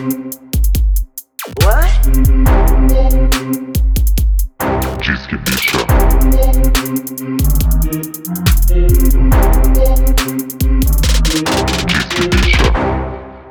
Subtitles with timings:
[0.00, 0.40] Bicha.
[5.44, 5.78] Bicha.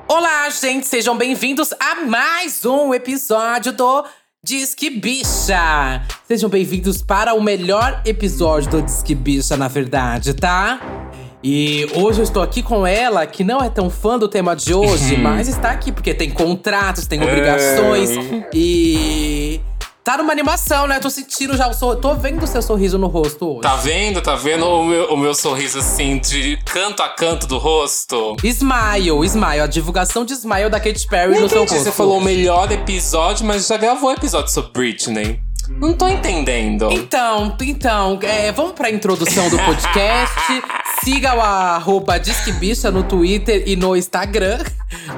[0.07, 4.05] Olá, gente, sejam bem-vindos a mais um episódio do
[4.43, 6.01] Disque Bicha.
[6.27, 11.08] Sejam bem-vindos para o melhor episódio do Disque Bicha, na verdade, tá?
[11.43, 14.73] E hoje eu estou aqui com ela, que não é tão fã do tema de
[14.73, 18.09] hoje, mas está aqui porque tem contratos, tem obrigações
[18.53, 19.61] e.
[20.03, 20.99] Tá numa animação, né?
[20.99, 21.97] Tô sentindo já o sor...
[21.97, 23.61] Tô vendo o seu sorriso no rosto hoje.
[23.61, 24.19] Tá vendo?
[24.21, 28.35] Tá vendo o meu, o meu sorriso assim, de canto a canto do rosto?
[28.43, 31.83] Smile, Smile, a divulgação de Smile da Katy Perry Não no seu entendi, rosto.
[31.83, 35.39] você falou o melhor episódio, mas já gravou episódio sobre Britney.
[35.77, 36.91] Não tô entendendo.
[36.91, 40.35] Então, então, é, vamos pra introdução do podcast.
[41.03, 44.59] Siga o arroba Disque Bicha no Twitter e no Instagram.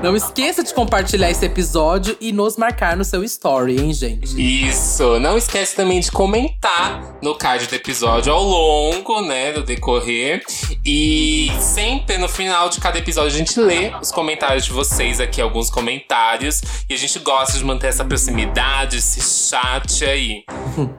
[0.03, 4.67] Não esqueça de compartilhar esse episódio e nos marcar no seu story, hein, gente?
[4.67, 10.43] Isso, não esquece também de comentar no card do episódio ao longo, né, do decorrer.
[10.85, 15.41] E sempre no final de cada episódio a gente lê os comentários de vocês aqui,
[15.41, 16.61] alguns comentários.
[16.89, 20.40] E a gente gosta de manter essa proximidade, esse chat aí.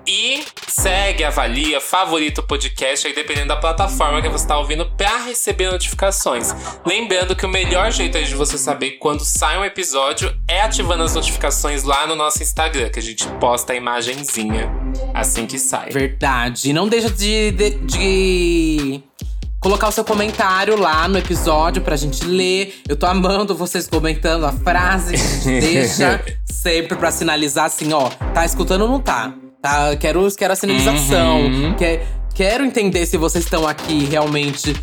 [0.07, 5.25] E segue, avalia, favorita o podcast aí, dependendo da plataforma que você está ouvindo, pra
[5.25, 6.55] receber notificações.
[6.85, 11.03] Lembrando que o melhor jeito aí de você saber quando sai um episódio é ativando
[11.03, 14.71] as notificações lá no nosso Instagram, que a gente posta a imagenzinha
[15.15, 15.91] assim que sai.
[15.91, 16.73] Verdade.
[16.73, 19.03] Não deixa de, de, de
[19.63, 22.83] colocar o seu comentário lá no episódio pra gente ler.
[22.89, 25.15] Eu tô amando vocês comentando a frase.
[25.49, 28.11] deixa sempre pra sinalizar assim, ó.
[28.35, 29.33] Tá escutando ou não tá?
[29.63, 31.43] tá quero, quero a sinalização.
[31.43, 31.75] Uhum.
[31.75, 34.75] Quer, quero entender se vocês estão aqui realmente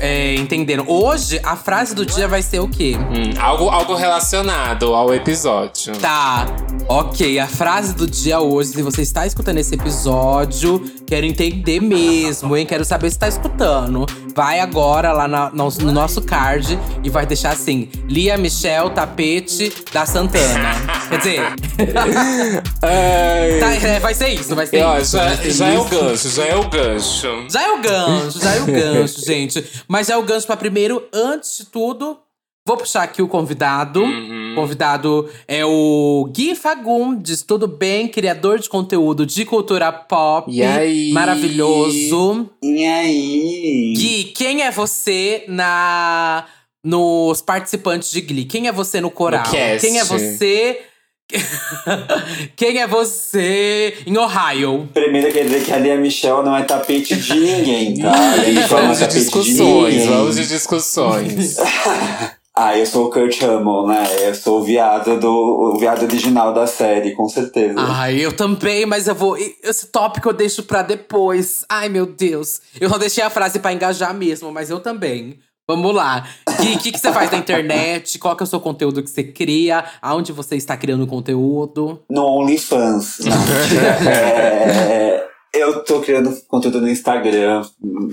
[0.00, 0.84] é, entendendo.
[0.86, 2.96] Hoje, a frase do dia vai ser o quê?
[2.98, 5.96] Hum, algo, algo relacionado ao episódio.
[5.96, 6.46] Tá,
[6.88, 7.38] ok.
[7.38, 12.66] A frase do dia hoje, se você está escutando esse episódio, quero entender mesmo, hein?
[12.66, 14.06] Quero saber se está escutando.
[14.34, 19.72] Vai agora lá na- no, no nosso card e vai deixar assim: Lia Michel Tapete
[19.92, 20.74] da Santana.
[21.08, 21.40] Quer dizer,
[22.80, 25.16] tá, é, vai ser isso, vai ser ó, isso.
[25.16, 25.88] já, já é o isso.
[25.88, 27.44] gancho, já é o gancho.
[27.50, 29.64] Já é o gancho, já é o gancho, gente.
[29.88, 32.18] Mas é o gancho pra primeiro, antes de tudo,
[32.66, 34.02] vou puxar aqui o convidado.
[34.02, 34.52] Uhum.
[34.52, 38.08] O convidado é o Gui Fagundes, tudo bem?
[38.08, 40.50] Criador de conteúdo de cultura pop.
[40.50, 41.12] E aí?
[41.12, 42.50] Maravilhoso.
[42.62, 43.94] E aí?
[43.96, 46.46] Gui, quem é você na
[46.82, 48.44] nos participantes de Glee?
[48.44, 49.44] Quem é você no coral?
[49.44, 49.80] No.
[49.80, 50.80] Quem é você…
[52.56, 54.88] Quem é você em Ohio?
[54.94, 58.14] Primeiro quer dizer que ali a Michelle não é tapete de ninguém, tá?
[58.44, 60.08] É Vamos de discussões, ninguém.
[60.08, 61.56] vamos de discussões.
[62.58, 64.02] Ah, eu sou o Kurt Hummel, né?
[64.26, 67.74] Eu sou o viado do o viado original da série, com certeza.
[67.76, 69.36] Ai, eu também, mas eu vou.
[69.36, 71.66] Esse tópico eu deixo pra depois.
[71.68, 72.62] Ai, meu Deus.
[72.80, 75.38] Eu só deixei a frase pra engajar mesmo, mas eu também.
[75.68, 76.24] Vamos lá.
[76.48, 78.18] O que, que, que você faz na internet?
[78.20, 79.84] Qual que é o seu conteúdo que você cria?
[80.00, 82.02] Aonde você está criando conteúdo?
[82.08, 83.18] No OnlyFans.
[84.08, 87.62] É, eu tô criando conteúdo no Instagram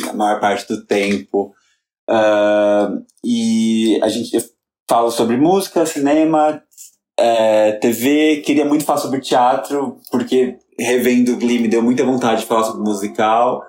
[0.10, 1.54] a maior parte do tempo.
[2.10, 2.90] Ah,
[3.24, 4.42] e a gente eu
[4.90, 6.62] falo sobre música, cinema,
[7.18, 8.42] é, TV.
[8.46, 12.82] Queria muito falar sobre teatro, porque revendo Glee me deu muita vontade de falar sobre
[12.82, 13.62] musical.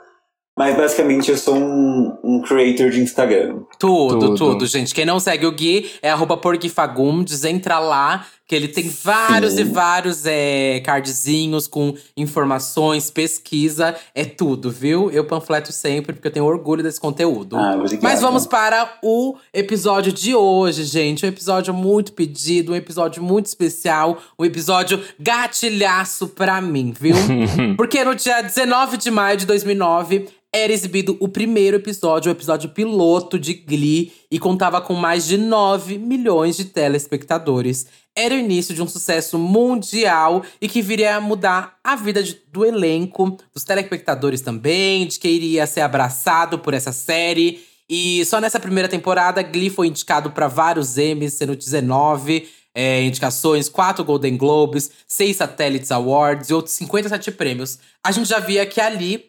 [0.57, 3.63] Mas basicamente eu sou um, um creator de Instagram.
[3.77, 4.67] Tudo, tudo, Tudo.
[4.67, 4.95] gente.
[4.95, 7.45] Quem não segue o Gui é arroba por Gui Fagundes.
[7.45, 13.97] Entra lá, que ele tem vários e vários é, cardzinhos com informações, pesquisa.
[14.15, 15.11] É tudo, viu?
[15.11, 17.57] Eu panfleto sempre, porque eu tenho orgulho desse conteúdo.
[17.57, 17.75] Ah.
[18.03, 21.25] Mas vamos para o episódio de hoje, gente.
[21.25, 27.17] Um episódio muito pedido, um episódio muito especial, um episódio gatilhaço pra mim, viu?
[27.79, 32.69] Porque no dia 19 de maio de 2009 era exibido o primeiro episódio, o episódio
[32.69, 37.87] piloto de Glee, e contava com mais de 9 milhões de telespectadores.
[38.17, 42.41] Era o início de um sucesso mundial e que viria a mudar a vida de-
[42.51, 47.65] do elenco, dos telespectadores também, de quem iria ser abraçado por essa série.
[47.89, 53.69] E só nessa primeira temporada, Glee foi indicado para vários Emmys, sendo 19 é, indicações,
[53.69, 57.79] 4 Golden Globes, 6 Satellites Awards e outros 57 prêmios.
[58.03, 59.27] A gente já via que ali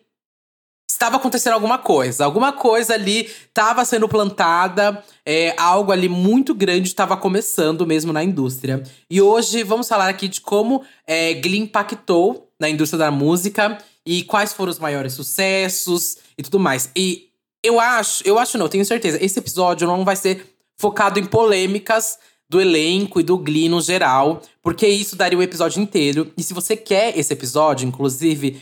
[0.96, 2.24] estava acontecendo alguma coisa.
[2.24, 8.24] Alguma coisa ali estava sendo plantada, é, algo ali muito grande estava começando mesmo na
[8.24, 8.82] indústria.
[9.10, 14.24] E hoje vamos falar aqui de como é, Glee impactou na indústria da música e
[14.24, 16.90] quais foram os maiores sucessos e tudo mais.
[16.96, 17.28] E
[17.62, 20.46] eu acho, eu acho não, tenho certeza, esse episódio não vai ser
[20.78, 25.82] focado em polêmicas do elenco e do Glee no geral, porque isso daria o episódio
[25.82, 26.32] inteiro.
[26.38, 28.62] E se você quer esse episódio, inclusive,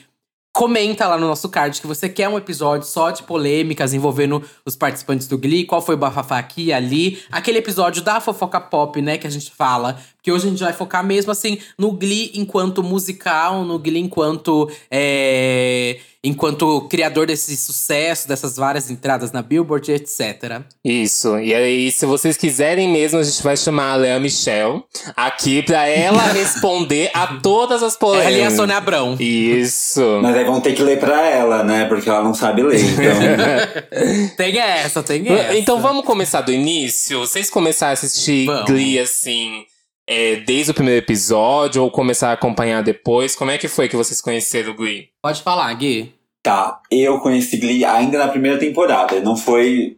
[0.54, 4.76] comenta lá no nosso card que você quer um episódio só de polêmicas envolvendo os
[4.76, 7.20] participantes do Glee, qual foi o bafafá aqui e ali.
[7.32, 9.98] Aquele episódio da fofoca pop, né, que a gente fala.
[10.22, 14.70] Que hoje a gente vai focar mesmo assim no Glee enquanto musical, no Glee enquanto.
[14.90, 20.62] É, enquanto criador desse sucesso, dessas várias entradas na Billboard, etc.
[20.84, 21.38] Isso.
[21.38, 24.84] E aí, se vocês quiserem mesmo, a gente vai chamar a Lea Michelle
[25.18, 28.34] aqui pra ela responder a todas as polêmicas.
[28.34, 29.18] Ela e a Sônia Abrão.
[29.20, 30.20] Isso.
[30.22, 31.86] Mas aí vão ter que ler pra ela, né?
[31.86, 34.34] Porque ela não sabe ler, então.
[34.38, 35.58] Tem essa, tem essa.
[35.58, 37.20] Então vamos começar do início?
[37.20, 38.66] Vocês começaram a assistir Vamos.
[38.66, 39.66] Glee assim,
[40.08, 43.36] é, desde o primeiro episódio ou começaram a acompanhar depois?
[43.36, 45.10] Como é que foi que vocês conheceram o Glee?
[45.22, 46.14] Pode falar, Gui.
[46.42, 49.20] Tá, eu conheci Glee ainda na primeira temporada.
[49.22, 49.98] Não foi,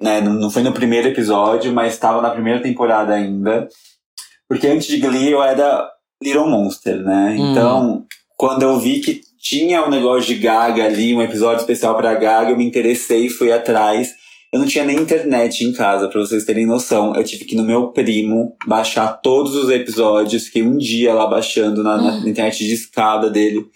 [0.00, 3.68] né, não não foi no primeiro episódio, mas estava na primeira temporada ainda.
[4.48, 5.88] Porque antes de Glee eu era
[6.22, 7.36] Little Monster, né?
[7.38, 7.50] Hum.
[7.50, 8.06] Então,
[8.36, 12.50] quando eu vi que tinha um negócio de Gaga ali, um episódio especial pra Gaga,
[12.50, 14.08] eu me interessei e fui atrás.
[14.50, 17.14] Eu não tinha nem internet em casa, pra vocês terem noção.
[17.14, 20.46] Eu tive que ir no meu primo baixar todos os episódios.
[20.46, 23.66] Fiquei um dia lá baixando na, na internet de escada dele.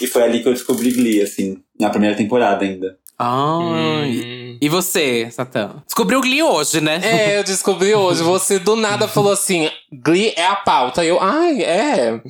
[0.00, 2.96] E foi ali que eu descobri Glee, assim, na primeira temporada ainda.
[3.18, 4.49] Ah, Hum.
[4.60, 5.70] E você, Satã?
[5.86, 7.00] Descobriu o Glee hoje, né?
[7.02, 8.22] É, eu descobri hoje.
[8.22, 11.02] Você do nada falou assim: Glee é a pauta.
[11.02, 12.20] Eu, ai, é.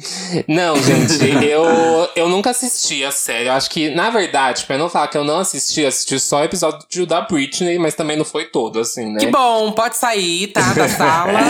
[0.47, 1.65] Não, gente, eu,
[2.15, 3.49] eu nunca assisti a série.
[3.49, 6.38] Eu acho que, na verdade, pra não falar que eu não assisti, eu assisti só
[6.41, 9.19] o episódio da Britney, mas também não foi todo, assim, né?
[9.19, 10.73] Que bom, pode sair, tá?
[10.73, 11.41] Da sala.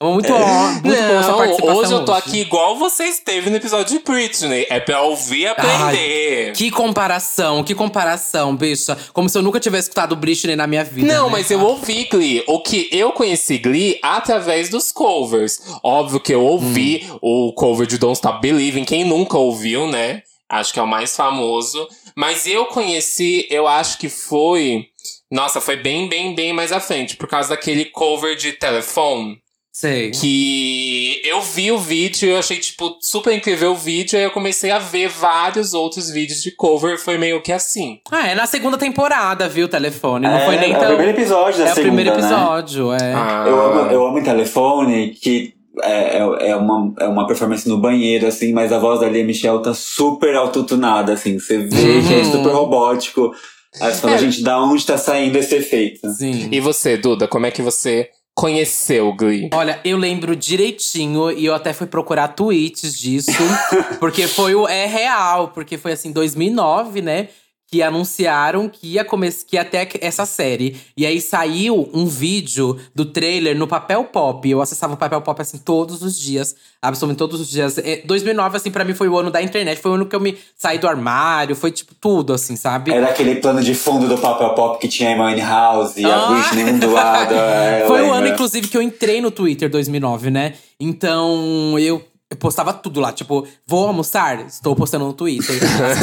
[0.00, 3.56] Muito bom, muito bom sua Não, participação hoje eu tô aqui igual você esteve no
[3.56, 4.66] episódio de Britney.
[4.70, 6.52] É pra ouvir e aprender.
[6.52, 8.96] Que comparação, que comparação, bicha.
[9.12, 11.06] Como se eu nunca tivesse escutado Britney na minha vida.
[11.12, 11.32] Não, né?
[11.32, 12.42] mas eu ouvi Glee.
[12.46, 15.60] O que eu conheci Glee através dos covers.
[15.82, 17.18] Óbvio que eu ouvi Hum.
[17.20, 18.84] o cover de Don't Stop Believing.
[18.84, 20.22] Quem nunca ouviu, né?
[20.48, 21.86] Acho que é o mais famoso.
[22.16, 24.86] Mas eu conheci, eu acho que foi.
[25.30, 27.16] Nossa, foi bem, bem, bem mais à frente.
[27.16, 29.40] Por causa daquele cover de telefone.
[29.80, 30.10] Sei.
[30.10, 34.18] Que eu vi o vídeo e eu achei, tipo, super incrível o vídeo.
[34.18, 36.98] Aí eu comecei a ver vários outros vídeos de cover.
[36.98, 38.00] Foi meio que assim.
[38.10, 40.26] Ah, é na segunda temporada, viu, o telefone.
[40.26, 40.82] Não foi nem é tão.
[40.82, 42.26] o primeiro episódio da é o segunda, primeiro né?
[42.26, 43.14] episódio, é.
[43.14, 43.44] Ah.
[43.46, 48.26] Eu amo, eu amo telefone, que é, é, é uma, é uma performance no banheiro,
[48.26, 51.38] assim, mas a voz da Lia Michelle tá super autotunada, assim.
[51.38, 51.68] Você vê
[52.02, 52.32] que é Uhum.
[52.32, 53.30] super robótico.
[53.80, 54.18] Aí você fala, É.
[54.18, 56.00] gente, da onde tá saindo esse efeito?
[56.10, 56.48] Sim.
[56.50, 58.08] E você, Duda, como é que você
[58.38, 59.50] conheceu o Glee?
[59.52, 63.32] Olha, eu lembro direitinho e eu até fui procurar tweets disso,
[63.98, 67.28] porque foi o é real, porque foi assim 2009, né,
[67.70, 70.80] que anunciaram que ia começar que ia ter essa série.
[70.96, 74.48] E aí saiu um vídeo do trailer no Papel Pop.
[74.48, 77.76] Eu acessava o Papel Pop assim todos os dias, absolutamente todos os dias.
[77.76, 80.20] É, 2009 assim para mim foi o ano da internet, foi o ano que eu
[80.20, 82.90] me saí do armário, foi tipo tudo assim, sabe?
[82.90, 86.16] Era aquele plano de fundo do Papel Pop que tinha a Amy House e a
[86.16, 86.28] Ah.
[86.30, 87.34] Britney um do lado.
[87.34, 90.54] é, eu Foi o ano, inclusive, que eu entrei no Twitter 2009, né?
[90.80, 93.12] Então, eu, eu postava tudo lá.
[93.12, 94.46] Tipo, vou almoçar?
[94.46, 95.58] Estou postando no Twitter.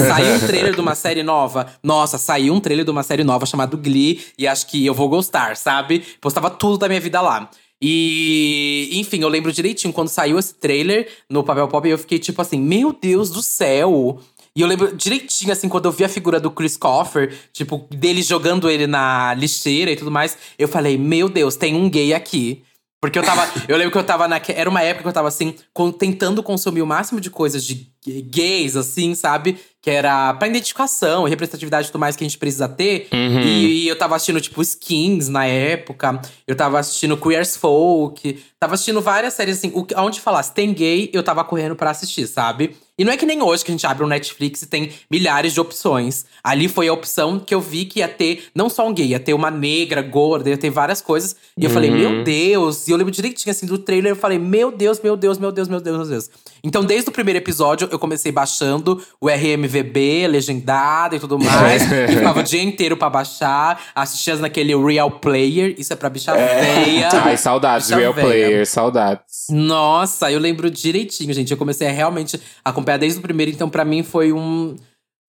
[0.07, 1.68] Saiu um trailer de uma série nova.
[1.83, 4.22] Nossa, saiu um trailer de uma série nova chamado Glee.
[4.38, 6.04] E acho que eu vou gostar, sabe?
[6.19, 7.50] Postava tudo da minha vida lá.
[7.81, 11.88] E, enfim, eu lembro direitinho quando saiu esse trailer no Papel Pop.
[11.88, 14.20] Eu fiquei tipo assim, meu Deus do céu.
[14.55, 18.22] E eu lembro direitinho, assim, quando eu vi a figura do Chris Coffer, tipo, dele
[18.22, 22.63] jogando ele na lixeira e tudo mais, eu falei, meu Deus, tem um gay aqui.
[23.06, 23.48] Porque eu tava.
[23.68, 24.42] eu lembro que eu tava na.
[24.48, 25.54] Era uma época que eu tava assim,
[26.00, 29.60] tentando consumir o máximo de coisas de gays, assim, sabe?
[29.80, 33.08] Que era pra identificação e representatividade e tudo mais que a gente precisa ter.
[33.14, 33.42] Uhum.
[33.42, 36.20] E, eu tava assistindo, tipo, Skins na época.
[36.48, 38.44] Eu tava assistindo Queer as Folk.
[38.60, 39.72] Tava assistindo várias séries, assim.
[39.76, 42.76] O, onde falasse tem gay, eu tava correndo pra assistir, sabe?
[42.98, 45.54] E não é que nem hoje que a gente abre um Netflix e tem milhares
[45.54, 46.25] de opções.
[46.44, 49.20] Ali foi a opção que eu vi que ia ter não só um gay, ia
[49.20, 51.36] ter uma negra, gorda, ia ter várias coisas.
[51.58, 51.98] E eu falei, Uhum.
[51.98, 52.88] meu Deus!
[52.88, 55.68] E eu lembro direitinho, assim, do trailer, eu falei, meu Deus, meu Deus, meu Deus,
[55.68, 56.30] meu Deus, meu Deus.
[56.64, 61.84] Então, desde o primeiro episódio, eu comecei baixando o RMVB, legendado e tudo mais.
[61.92, 63.82] e ficava o dia inteiro pra baixar.
[63.94, 67.10] Assistia naquele Real Player, isso é pra bicha feia.
[67.24, 68.28] Ai, saudades, Bicha Real velha.
[68.28, 69.48] Player, saudades.
[69.50, 71.52] Nossa, eu lembro direitinho, gente.
[71.52, 74.75] Eu comecei a realmente acompanhar desde o primeiro, então pra mim foi um.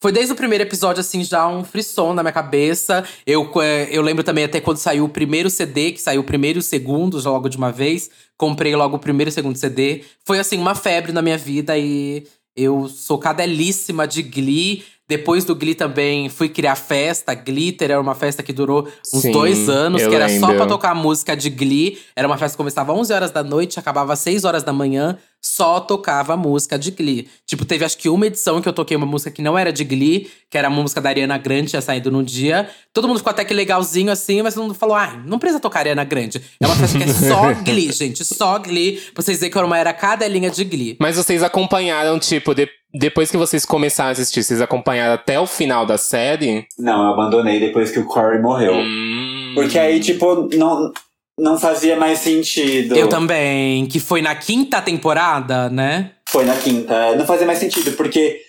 [0.02, 3.02] Foi desde o primeiro episódio, assim, já um frisson na minha cabeça.
[3.26, 6.58] Eu, eh, eu lembro também até quando saiu o primeiro CD, que saiu o primeiro
[6.58, 8.10] e o segundo, já logo de uma vez.
[8.36, 10.02] Comprei logo o primeiro e o segundo CD.
[10.24, 14.84] Foi, assim, uma febre na minha vida e eu sou cadelíssima de Glee.
[15.08, 17.32] Depois do Glee também fui criar festa.
[17.32, 20.56] Glitter era uma festa que durou uns Sim, dois anos, que era só lembro.
[20.56, 21.98] pra tocar música de Glee.
[22.16, 24.72] Era uma festa que começava às 11 horas da noite, acabava às 6 horas da
[24.72, 27.28] manhã, só tocava música de Glee.
[27.46, 29.84] Tipo, teve acho que uma edição que eu toquei uma música que não era de
[29.84, 32.68] Glee, que era a música da Ariana Grande, tinha saído no dia.
[32.92, 35.80] Todo mundo ficou até que legalzinho assim, mas todo mundo falou: ai, não precisa tocar
[35.80, 36.42] Ariana Grande.
[36.60, 39.00] É uma festa que é só Glee, gente, só Glee.
[39.14, 40.96] Pra vocês verem que eu era cadelinha de Glee.
[41.00, 45.46] Mas vocês acompanharam, tipo, de- depois que vocês começaram a assistir, vocês acompanharam até o
[45.46, 46.66] final da série?
[46.78, 48.74] Não, eu abandonei depois que o Corey morreu.
[48.74, 49.52] Hum.
[49.54, 50.92] Porque aí, tipo, não,
[51.38, 52.96] não fazia mais sentido.
[52.96, 56.12] Eu também, que foi na quinta temporada, né?
[56.28, 56.94] Foi na quinta.
[56.94, 58.40] É, Não fazia mais sentido, porque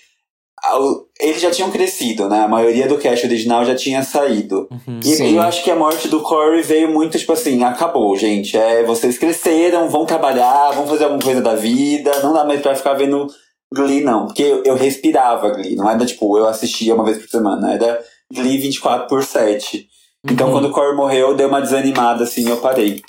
[1.20, 2.42] eles já tinham crescido, né?
[2.42, 4.68] A maioria do cast original já tinha saído.
[4.72, 5.00] Uhum.
[5.04, 5.36] E Sim.
[5.36, 8.58] eu acho que a morte do Corey veio muito, tipo assim, acabou, gente.
[8.58, 12.12] É, vocês cresceram, vão trabalhar, vão fazer alguma coisa da vida.
[12.24, 13.28] Não dá mais pra ficar vendo
[13.74, 14.26] Glee, não.
[14.28, 15.76] Porque eu, eu respirava Glee.
[15.76, 17.74] Não era, tipo, eu assistia uma vez por semana.
[17.74, 18.00] Era
[18.34, 19.88] Glee 24 por 7.
[20.26, 20.54] Então, Uhum.
[20.54, 23.02] quando o Corey morreu, deu uma desanimada, assim, eu parei.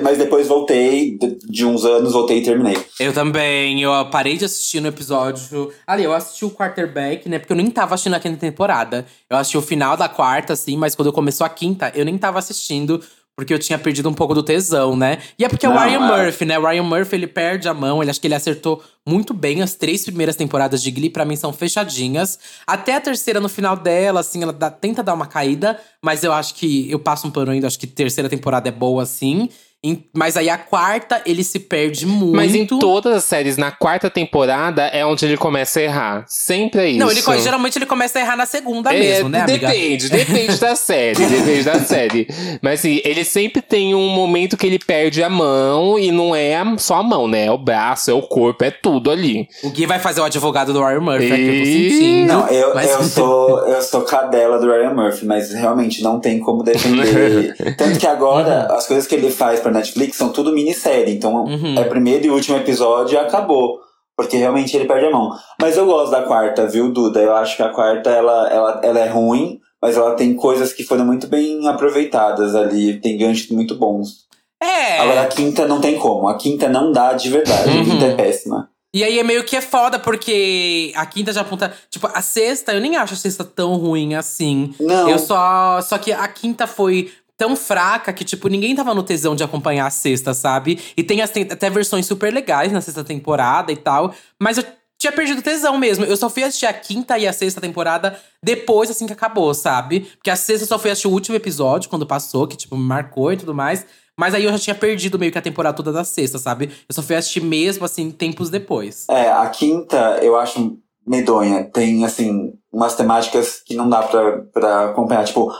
[0.00, 2.76] Mas depois voltei, de- de uns anos, voltei e terminei.
[3.00, 5.72] Eu também, eu parei de assistir no episódio.
[5.84, 7.40] Ali, eu assisti o quarterback, né?
[7.40, 9.04] Porque eu nem tava assistindo a quinta temporada.
[9.28, 12.38] Eu assisti o final da quarta, assim, mas quando começou a quinta, eu nem tava
[12.38, 13.02] assistindo.
[13.34, 15.18] Porque eu tinha perdido um pouco do tesão, né?
[15.38, 16.24] E é porque é o Não, Ryan é.
[16.24, 16.58] Murphy, né?
[16.58, 18.02] O Ryan Murphy, ele perde a mão.
[18.02, 19.62] Ele acho que ele acertou muito bem.
[19.62, 22.38] As três primeiras temporadas de Glee, pra mim, são fechadinhas.
[22.66, 25.80] Até a terceira, no final dela, assim, ela dá- tenta dar uma caída.
[26.04, 26.90] Mas eu acho que…
[26.90, 27.66] Eu passo um pano ainda.
[27.66, 29.48] Acho que terceira temporada é boa, assim.
[29.84, 32.36] Em- Mas aí a quarta, ele se perde muito.
[32.36, 36.24] Mas em todas as séries, na quarta temporada, é onde ele começa a errar.
[36.28, 36.98] Sempre é isso.
[37.00, 39.66] Não, ele, geralmente ele começa a errar na segunda É, mesmo, né, amiga?
[39.66, 42.28] Depende, depende da série, depende da série.
[42.62, 46.62] Mas assim, ele sempre tem um momento que ele perde a mão e não é
[46.78, 47.46] só a mão, né?
[47.46, 49.48] É o braço, é o corpo, é tudo ali.
[49.64, 52.26] O Gui vai fazer o advogado do Ryan Murphy aqui, eu tô Ih, sentindo.
[52.32, 56.38] Não, eu, mas- eu, sou, eu sou cadela do Ryan Murphy, mas realmente não tem
[56.38, 57.56] como defender.
[57.76, 61.14] Tanto que agora, as coisas que ele faz pra Netflix são tudo minissérie.
[61.14, 61.78] Então, Uhum.
[61.78, 63.80] é primeiro e último episódio e acabou.
[64.16, 65.30] Porque realmente ele perde a mão.
[65.60, 67.20] Mas eu gosto da quarta, viu, Duda?
[67.20, 70.84] Eu acho que a quarta, ela, ela, ela é ruim, mas ela tem coisas que
[70.84, 73.00] foram muito bem aproveitadas ali.
[73.00, 74.26] Tem ganchos muito bons.
[74.62, 74.98] É.
[75.00, 76.28] Agora, a quinta não tem como.
[76.28, 77.70] A quinta não dá de verdade.
[77.70, 77.84] A Uhum.
[77.84, 78.68] quinta é péssima.
[78.94, 81.72] E aí é meio que é foda, porque a quinta já aponta.
[81.90, 84.74] Tipo, a sexta, eu nem acho a sexta tão ruim assim.
[84.78, 85.08] Não.
[85.08, 85.80] Eu só.
[85.80, 87.10] Só que a quinta foi
[87.42, 90.78] tão fraca que, tipo, ninguém tava no tesão de acompanhar a sexta, sabe?
[90.96, 94.14] E tem, as, até versões super legais na sexta temporada e tal.
[94.40, 94.64] Mas eu
[94.96, 96.04] tinha perdido tesão mesmo.
[96.04, 100.08] Eu só fui assistir a quinta e a sexta temporada depois, assim, que acabou, sabe?
[100.18, 102.84] Porque a sexta eu só fui assistir o último episódio, quando passou, que, tipo, me
[102.84, 103.84] marcou e tudo mais.
[104.16, 106.70] Mas aí eu já tinha perdido meio que a temporada toda da sexta, sabe?
[106.88, 109.04] Eu só fui assistir mesmo, assim, tempos depois.
[109.10, 111.64] É, a quinta eu acho medonha.
[111.64, 115.24] Tem, assim, umas temáticas que não dá pra, pra acompanhar.
[115.24, 115.52] Tipo,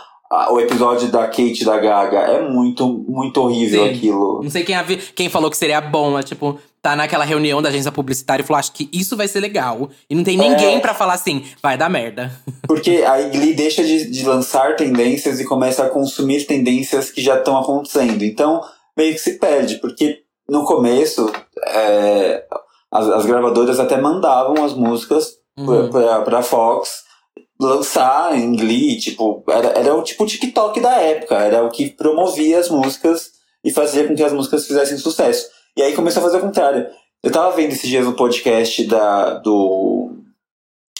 [0.51, 3.91] o episódio da Kate da Gaga é muito, muito horrível Sim.
[3.95, 4.41] aquilo.
[4.43, 4.77] Não sei quem,
[5.15, 8.59] quem falou que seria bom, mas, tipo, tá naquela reunião da agência publicitária e falou:
[8.59, 9.91] acho que isso vai ser legal.
[10.09, 10.81] E não tem ninguém É.
[10.81, 12.33] pra falar assim, vai dar merda.
[12.67, 17.37] Porque a Glee deixa de, de lançar tendências e começa a consumir tendências que já
[17.39, 18.23] estão acontecendo.
[18.25, 18.61] Então,
[18.97, 21.31] meio que se perde, porque no começo,
[21.69, 22.45] é,
[22.91, 25.67] as, as gravadoras até mandavam as músicas Uhum.
[25.91, 27.03] pra, pra, pra Fox
[27.63, 32.59] lançar em Glee, tipo, era, era o tipo TikTok da época, era o que promovia
[32.59, 33.33] as músicas
[33.65, 35.47] e fazia com que as músicas fizessem sucesso.
[35.77, 36.87] E aí começou a fazer o contrário.
[37.23, 40.11] Eu tava vendo esses dias um podcast da, do,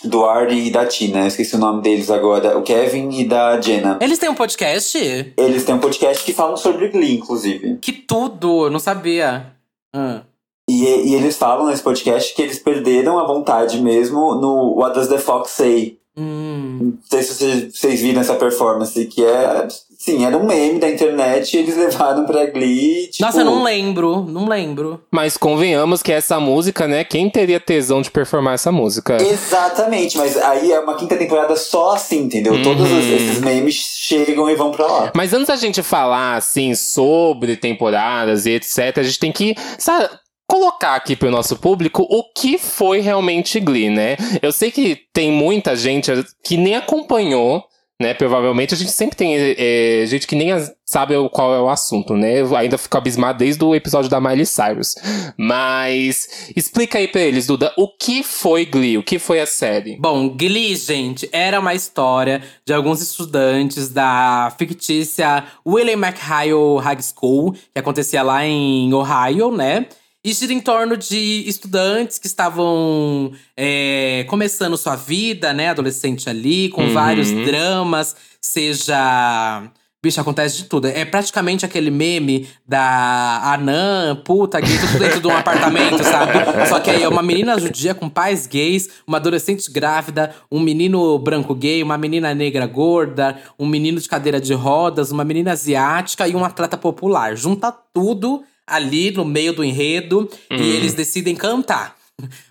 [0.05, 3.99] do Artie e da Tina, esqueci o nome deles agora, o Kevin e da Jenna.
[4.01, 4.97] Eles têm um podcast?
[5.37, 7.77] Eles têm um podcast que falam sobre Glee, inclusive.
[7.79, 9.53] Que tudo, eu não sabia.
[9.95, 10.23] Ah.
[10.71, 15.09] E, e eles falam nesse podcast que eles perderam a vontade mesmo no What Does
[15.09, 15.99] the Fox Say?
[16.17, 16.79] Hum.
[16.81, 19.69] Não sei se vocês, vocês viram essa performance, que é.
[19.99, 23.07] Sim, era um meme da internet e eles levaram pra Glee.
[23.09, 25.01] Tipo, Nossa, eu não lembro, não lembro.
[25.13, 27.05] Mas convenhamos que essa música, né?
[27.05, 29.17] Quem teria tesão de performar essa música?
[29.23, 32.55] Exatamente, mas aí é uma quinta temporada só assim, entendeu?
[32.55, 32.63] Uhum.
[32.65, 35.13] Todos os- esses memes chegam e vão pra lá.
[35.15, 40.09] Mas antes da gente falar, assim, sobre temporadas e etc., a gente tem que, sabe,
[40.53, 44.17] colocar aqui pro nosso público o que foi realmente Glee, né?
[44.43, 46.11] Eu sei que tem muita gente
[46.45, 47.65] que nem acompanhou,
[47.99, 48.13] né?
[48.13, 50.51] Provavelmente a gente sempre tem é, gente que nem
[50.85, 52.41] sabe o- qual é o assunto, né?
[52.43, 54.95] Eu ainda fico abismado desde o episódio da Miley Cyrus.
[55.39, 58.99] Mas explica aí pra eles, Duda, o que foi Glee?
[58.99, 59.97] O que foi a série?
[59.99, 67.53] Bom, Glee, gente, era uma história de alguns estudantes da fictícia William McHale High School,
[67.53, 69.87] que acontecia lá em Ohio, né?
[70.25, 75.71] E gira em torno de estudantes que estavam é, começando sua vida, né?
[75.71, 76.93] Adolescente ali, com Uhum.
[76.95, 79.65] vários dramas, seja.
[80.05, 80.89] Bicho, acontece de tudo.
[80.89, 86.33] É praticamente aquele meme da anã, puta, gay, tudo dentro de um apartamento, sabe?
[86.69, 91.17] Só que aí é uma menina judia com pais gays, uma adolescente grávida, um menino
[91.21, 96.27] branco gay, uma menina negra gorda, um menino de cadeira de rodas, uma menina asiática
[96.27, 97.37] e um atleta popular.
[97.37, 101.97] Junta tudo ali no meio do enredo e eles decidem cantar.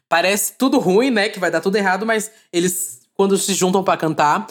[0.09, 1.29] Parece tudo ruim, né?
[1.29, 4.45] Que vai dar tudo errado, mas eles, quando se juntam pra cantar,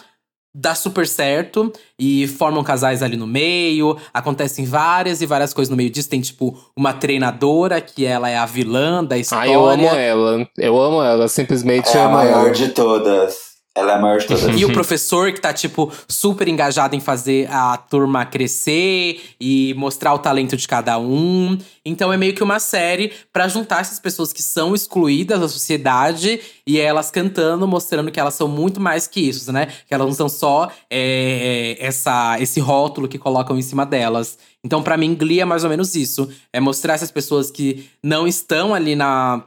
[0.56, 3.96] dá super certo e formam casais ali no meio.
[4.12, 6.08] Acontecem várias e várias coisas no meio disso.
[6.08, 9.50] Tem, tipo, uma treinadora que ela é a vilã da história.
[9.50, 10.48] Ai, eu amo ela.
[10.56, 12.50] Eu amo ela, simplesmente É a amo maior ela.
[12.50, 13.49] de todas.
[13.72, 14.60] Ela é a maior de todas.
[14.60, 20.12] E o professor que tá, tipo, super engajado em fazer a turma crescer e mostrar
[20.12, 21.56] o talento de cada um.
[21.84, 26.40] Então é meio que uma série pra juntar essas pessoas que são excluídas da sociedade
[26.66, 29.66] e elas cantando, mostrando que elas são muito mais que isso, né?
[29.86, 34.36] Que elas não são só é, essa, esse rótulo que colocam em cima delas.
[34.64, 36.28] Então, pra mim, Glee é mais ou menos isso.
[36.52, 39.44] É mostrar essas pessoas que não estão ali na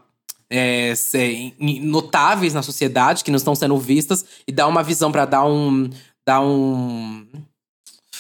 [0.50, 0.94] é,
[1.82, 5.90] notáveis na sociedade, que não estão sendo vistas, e dar uma visão pra dar um.
[6.26, 7.26] dar um.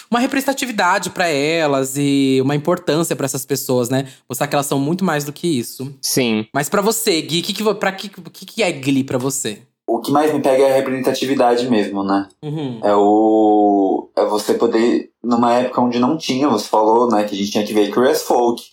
[0.09, 4.07] Uma representatividade pra elas e uma importância pra essas pessoas, né?
[4.29, 5.91] Mostrar que elas são muito mais do que isso.
[6.01, 6.45] Sim.
[6.53, 9.63] Mas pra você, Gui, que que, pra que, que, que é Glee pra você?
[9.87, 12.29] O que mais me pega é a representatividade mesmo, né?
[12.41, 12.79] Uhum.
[12.83, 14.09] É o.
[14.15, 15.11] É você poder.
[15.21, 17.25] Numa época onde não tinha, você falou, né?
[17.25, 18.63] Que a gente tinha que ver Curious Folk.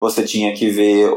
[0.00, 1.10] Você tinha que ver.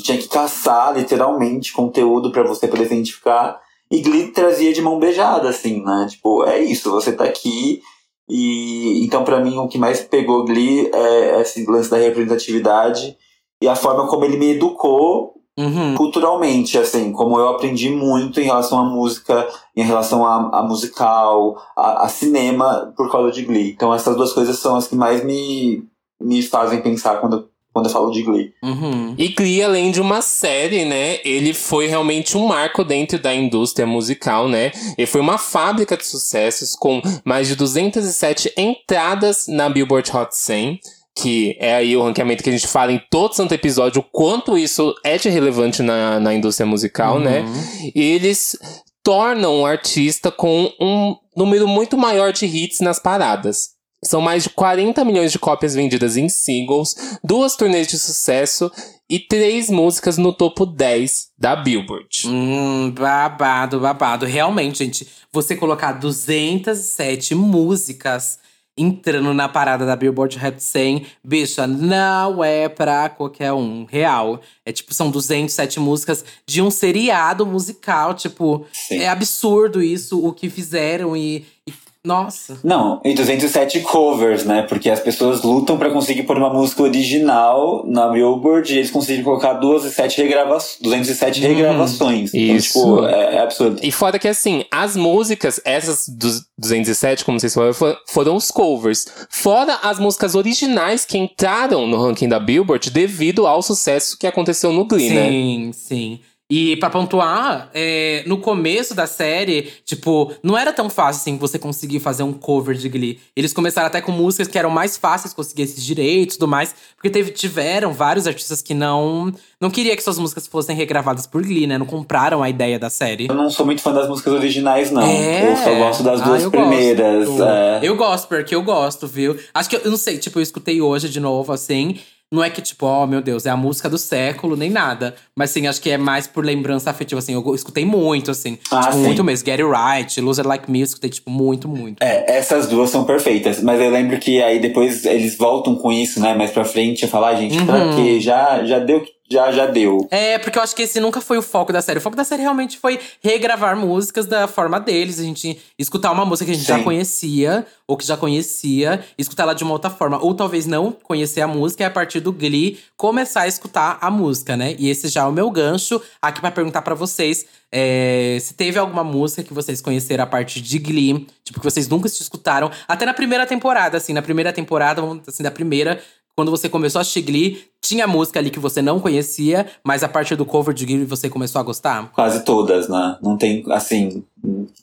[0.00, 3.60] Tinha que caçar, literalmente, conteúdo pra você poder se identificar.
[3.90, 6.06] E Glee trazia de mão beijada, assim, né?
[6.10, 7.80] Tipo, é isso, você tá aqui.
[8.28, 13.16] E então, pra mim, o que mais pegou Glee é esse lance da representatividade
[13.62, 15.94] e a forma como ele me educou Uhum.
[15.94, 21.56] culturalmente, assim, como eu aprendi muito em relação à música, em relação a, a musical,
[21.74, 23.70] a, a cinema, por causa de Glee.
[23.72, 25.82] Então essas duas coisas são as que mais me,
[26.20, 28.54] me fazem pensar quando, quando eu falo de Glee.
[28.62, 29.14] Uhum.
[29.18, 31.18] E Glee, além de uma série, né?
[31.22, 34.72] Ele foi realmente um marco dentro da indústria musical, né?
[34.96, 40.80] Ele foi uma fábrica de sucessos com mais de 207 entradas na Billboard Hot 100.
[41.14, 44.56] Que é aí o ranqueamento que a gente fala em todo santo episódio, o quanto
[44.56, 47.40] isso é de relevante na, na indústria musical, né?
[47.40, 47.90] Uhum.
[47.94, 48.58] E eles
[49.02, 53.75] tornam o artista com um número muito maior de hits nas paradas.
[54.04, 58.70] São mais de 40 milhões de cópias vendidas em singles, duas turnês de sucesso
[59.08, 62.24] e três músicas no topo 10 da Billboard.
[62.26, 64.26] Hum, babado, babado.
[64.26, 68.38] Realmente, gente, você colocar 207 músicas
[68.78, 73.86] entrando na parada da Billboard Hot 100, bicha, não é pra qualquer um.
[73.86, 74.40] Real.
[74.66, 78.12] É tipo, são 207 músicas de um seriado musical.
[78.12, 78.98] Tipo, Sim.
[78.98, 81.46] é absurdo isso, o que fizeram e.
[81.66, 82.58] e- nossa.
[82.62, 84.62] Não, e 207 covers, né?
[84.62, 89.24] Porque as pessoas lutam pra conseguir pôr uma música original na Billboard e eles conseguiram
[89.24, 91.48] colocar 207 regrava 207 Uhum.
[91.48, 92.32] regravações.
[92.32, 92.78] Isso.
[92.78, 93.80] Então, tipo, é, é absurdo.
[93.82, 98.50] E fora que assim, as músicas, essas dos 207, como vocês falaram, fo- foram os
[98.50, 99.06] covers.
[99.28, 104.72] Fora as músicas originais que entraram no ranking da Billboard devido ao sucesso que aconteceu
[104.72, 105.28] no Glee, né?
[105.28, 106.20] Sim, sim.
[106.48, 111.58] E pra pontuar, é, no começo da série, tipo, não era tão fácil assim você
[111.58, 113.18] conseguir fazer um cover de Glee.
[113.34, 116.72] Eles começaram até com músicas que eram mais fáceis conseguir esses direitos e tudo mais.
[116.94, 121.42] Porque teve, tiveram vários artistas que não não queria que suas músicas fossem regravadas por
[121.42, 121.78] Glee, né?
[121.78, 123.26] Não compraram a ideia da série.
[123.28, 125.02] Eu não sou muito fã das músicas originais, não.
[125.02, 125.50] É.
[125.50, 127.26] Eu só gosto das Ah, duas eu primeiras.
[127.26, 127.42] gosto.
[127.42, 127.80] é.
[127.82, 129.36] Eu gosto, porque eu gosto, viu?
[129.52, 131.98] Acho que eu, eu não sei, tipo, eu escutei hoje de novo, assim.
[132.32, 135.14] Não é que, tipo, oh meu Deus, é a música do século, nem nada.
[135.38, 137.34] Mas sim, acho que é mais por lembrança afetiva, assim.
[137.34, 138.58] Eu escutei muito, assim.
[138.70, 139.02] Ah, tipo, sim.
[139.04, 139.46] muito mesmo.
[139.46, 142.02] Get It Right, Loser Like Me, eu escutei, tipo, muito, muito.
[142.02, 143.62] É, essas duas são perfeitas.
[143.62, 146.34] Mas eu lembro que aí depois eles voltam com isso, né?
[146.34, 147.94] Mais pra frente, eu falar, ah, gente, pra Uhum.
[147.96, 148.20] quê?
[148.20, 150.06] Já, já deu, já, já deu.
[150.10, 151.98] É, porque eu acho que esse nunca foi o foco da série.
[151.98, 155.18] O foco da série realmente foi regravar músicas da forma deles.
[155.18, 156.84] A gente escutar uma música que a gente já Sim.
[156.84, 160.18] conhecia, ou que já conhecia, escutar ela de uma outra forma.
[160.22, 164.10] Ou talvez não conhecer a música e a partir do Glee começar a escutar a
[164.10, 164.76] música, né?
[164.78, 168.78] E esse já é o meu gancho aqui pra perguntar pra vocês é, se teve
[168.78, 172.70] alguma música que vocês conheceram a partir de Glee, tipo, que vocês nunca se escutaram.
[172.86, 176.00] Até na primeira temporada, assim, na primeira temporada, assim, da primeira.
[176.36, 180.08] Quando você começou a assistir Glee, tinha música ali que você não conhecia, mas a
[180.08, 182.12] partir do cover de Glee você começou a gostar?
[182.12, 183.16] Quase todas, né?
[183.22, 184.22] Não tem, assim.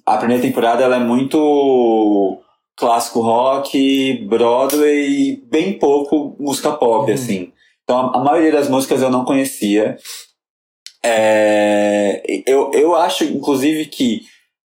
[0.03, 2.39] A primeira temporada ela é muito
[2.75, 7.13] clássico rock, Broadway, bem pouco música pop, Uhum.
[7.15, 7.51] assim.
[7.83, 9.95] Então a, a maioria das músicas eu não conhecia.
[11.05, 14.21] É, eu, eu acho, inclusive, que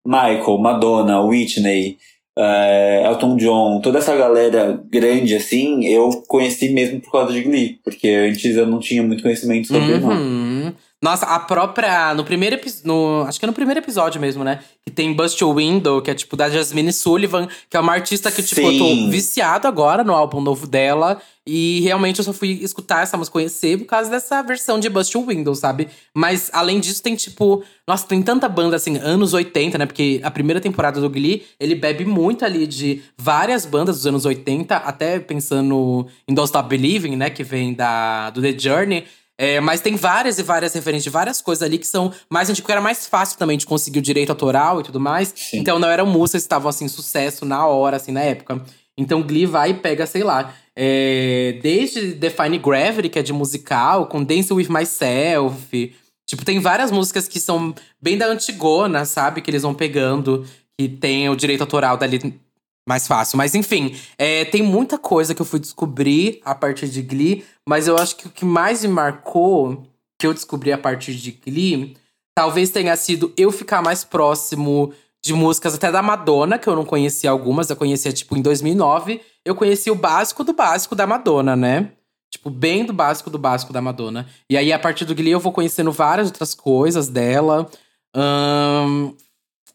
[0.06, 1.98] Michael, Madonna, Whitney,
[2.38, 7.80] é, Elton John, toda essa galera grande assim, eu conheci mesmo por causa de Glee,
[7.82, 10.74] porque antes eu não tinha muito conhecimento sobre não.
[11.02, 12.14] Nossa, a própria.
[12.14, 13.26] No primeiro episódio.
[13.26, 14.60] Acho que é no primeiro episódio mesmo, né?
[14.84, 18.30] Que tem Bust Your Window, que é tipo da Jasmine Sullivan, que é uma artista
[18.32, 19.10] que, tipo, eu tô Sim.
[19.10, 21.20] viciado agora no álbum novo dela.
[21.46, 25.14] E realmente eu só fui escutar essa música, conhecer por causa dessa versão de Bust
[25.14, 25.88] Your Window, sabe?
[26.14, 27.62] Mas além disso, tem tipo.
[27.86, 29.86] Nossa, tem tanta banda assim, anos 80, né?
[29.86, 34.24] Porque a primeira temporada do Glee, ele bebe muito ali de várias bandas dos anos
[34.24, 37.28] 80, até pensando em Don't Stop Believing, né?
[37.28, 39.04] Que vem da, do The Journey.
[39.38, 42.62] É, mas tem várias e várias referências de várias coisas ali que são mais antigas,
[42.62, 45.32] porque era mais fácil também de conseguir o direito autoral e tudo mais.
[45.36, 45.58] Sim.
[45.58, 48.62] Então não eram músicas que estavam assim, sucesso na hora, assim, na época.
[48.96, 54.06] Então Glee vai e pega, sei lá, é, desde Define Gravity, que é de musical,
[54.06, 55.94] com Dance With Myself.
[56.26, 59.42] Tipo, tem várias músicas que são bem da antigona, sabe?
[59.42, 60.46] Que eles vão pegando,
[60.78, 62.40] que tem o direito autoral dali
[62.86, 63.36] mais fácil.
[63.36, 67.88] Mas enfim, é, tem muita coisa que eu fui descobrir a partir de Glee, mas
[67.88, 69.82] eu acho que o que mais me marcou,
[70.18, 71.96] que eu descobri a partir de Glee,
[72.34, 74.92] talvez tenha sido eu ficar mais próximo
[75.24, 79.20] de músicas até da Madonna, que eu não conhecia algumas, eu conhecia tipo em 2009,
[79.44, 81.90] eu conheci o básico do básico da Madonna, né?
[82.30, 84.28] Tipo, bem do básico do básico da Madonna.
[84.48, 87.68] E aí, a partir do Glee, eu vou conhecendo várias outras coisas dela.
[88.14, 89.12] Ahn,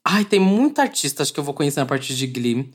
[0.04, 2.74] Ai, tem muita artista acho que eu vou conhecendo a partir de Glee.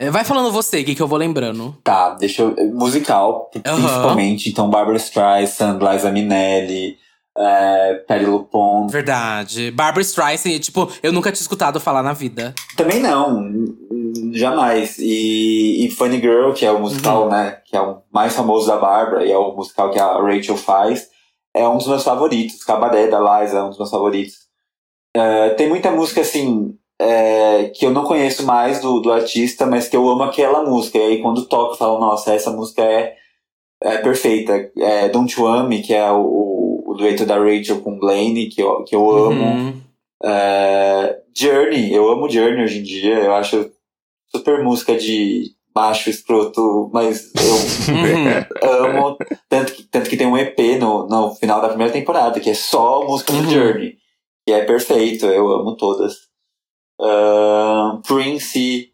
[0.00, 1.76] É, vai falando você, Gui, que eu vou lembrando.
[1.84, 2.54] Tá, deixa eu.
[2.72, 3.76] Musical, Aham.
[3.76, 4.48] principalmente.
[4.48, 6.96] Então, Barbara Streisand, Liza Minnelli,
[7.36, 8.90] é, Patti LuPone.
[8.90, 9.70] Verdade.
[9.70, 12.54] Barbara Streisand, tipo, eu nunca tinha escutado falar na vida.
[12.78, 13.46] Também não,
[14.32, 14.96] jamais.
[14.98, 17.58] E, e Funny Girl, que é o musical, né?
[17.66, 21.08] Que é o mais famoso da Barbara e é o musical que a Rachel faz,
[21.54, 22.64] é um dos meus favoritos.
[22.64, 24.34] Cabaré da Liza é um dos meus favoritos.
[25.14, 26.74] É, tem muita música assim.
[27.02, 30.98] É, que eu não conheço mais do, do artista, mas que eu amo aquela música.
[30.98, 33.16] E aí quando toco, eu falo, nossa, essa música é,
[33.82, 34.70] é perfeita.
[34.76, 38.60] É Don't You Want Me, que é o, o, dueto da Rachel com Blaine, que
[38.62, 39.42] eu, que eu amo.
[39.42, 39.80] Uhum.
[40.22, 43.70] É, Journey, eu amo Journey hoje em dia, eu acho
[44.28, 47.54] super música de macho escroto, mas eu
[48.68, 49.00] Uhum.
[49.00, 49.16] amo.
[49.48, 52.54] Tanto que, tanto que tem um EP no, no final da primeira temporada, que é
[52.54, 53.42] só música Uhum.
[53.42, 53.94] do Journey,
[54.46, 56.28] que é perfeito, eu amo todas.
[58.06, 58.90] Prince,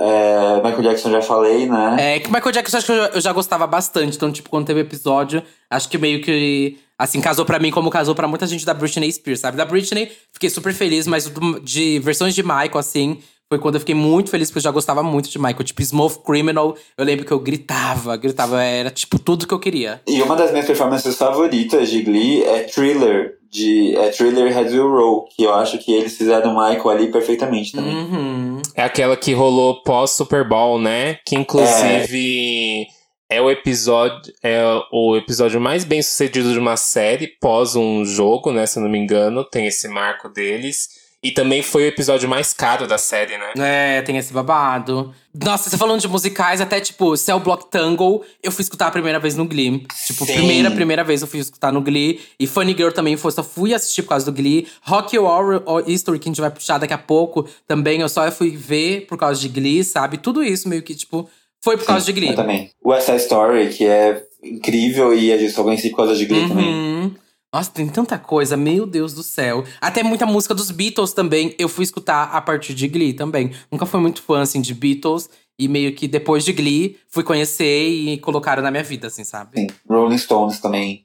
[0.00, 1.96] é, Michael Jackson já falei, né?
[1.98, 4.16] É que Michael Jackson acho que eu já, eu já gostava bastante.
[4.16, 7.90] Então, tipo, quando teve o episódio, acho que meio que, assim, casou pra mim como
[7.90, 9.56] casou pra muita gente da Britney Spears, sabe?
[9.56, 11.30] Da Britney, fiquei super feliz, mas
[11.62, 15.02] de versões de Michael, assim, foi quando eu fiquei muito feliz, porque eu já gostava
[15.02, 15.64] muito de Michael.
[15.64, 20.02] Tipo, Smooth Criminal, eu lembro que eu gritava, gritava, era tipo tudo que eu queria.
[20.06, 24.90] E uma das minhas performances favoritas de Glee é Thriller, de é Thriller Heads Will
[24.90, 27.94] Roll, que eu acho que eles fizeram o Michael ali perfeitamente também.
[27.94, 28.62] Uhum.
[28.74, 31.18] É aquela que rolou pós Super Bowl, né?
[31.24, 32.86] Que inclusive
[33.28, 33.40] é.
[33.40, 38.66] o episódio é o episódio mais bem sucedido de uma série pós um jogo, né?
[38.66, 40.97] Se eu não me engano, tem esse marco deles.
[41.20, 43.52] E também foi o episódio mais caro da série, né?
[43.58, 45.12] É, tem esse babado.
[45.34, 49.18] Nossa, você falando de musicais, até tipo, Cell Block Tango, eu fui escutar a primeira
[49.18, 49.84] vez no Glee.
[50.06, 50.34] Tipo, Sim.
[50.34, 52.20] primeira, primeira vez eu fui escutar no Glee.
[52.38, 54.68] E Funny Girl também foi, só fui assistir por causa do Glee.
[54.82, 58.50] Rock Horror History, que a gente vai puxar daqui a pouco, também eu só fui
[58.56, 60.18] ver por causa de Glee, sabe?
[60.18, 61.28] Tudo isso meio que, tipo,
[61.60, 62.30] foi por causa de Glee.
[62.30, 62.70] Eu também.
[62.84, 66.46] West Side Story, que é incrível e a gente só conheci por causa de Glee
[66.48, 67.16] também.
[67.54, 69.64] Nossa, tem tanta coisa, meu Deus do céu.
[69.80, 73.52] Até muita música dos Beatles também, eu fui escutar a partir de Glee também.
[73.72, 75.30] Nunca fui muito fã, assim, de Beatles.
[75.58, 79.58] E meio que depois de Glee, fui conhecer e colocaram na minha vida, assim, sabe?
[79.58, 79.66] Sim.
[79.88, 81.04] Rolling Stones também.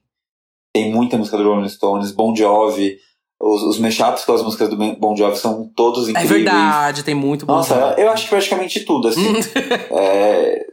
[0.76, 2.12] Tem muita música do Rolling Stones.
[2.12, 2.98] Bon Jovi.
[3.42, 6.30] Os, os mashups com as músicas do Bon Jovi são todos É incríveis.
[6.44, 7.54] verdade, tem muito bom.
[7.56, 9.34] Nossa, eu acho que praticamente tudo, assim.
[9.92, 10.66] É,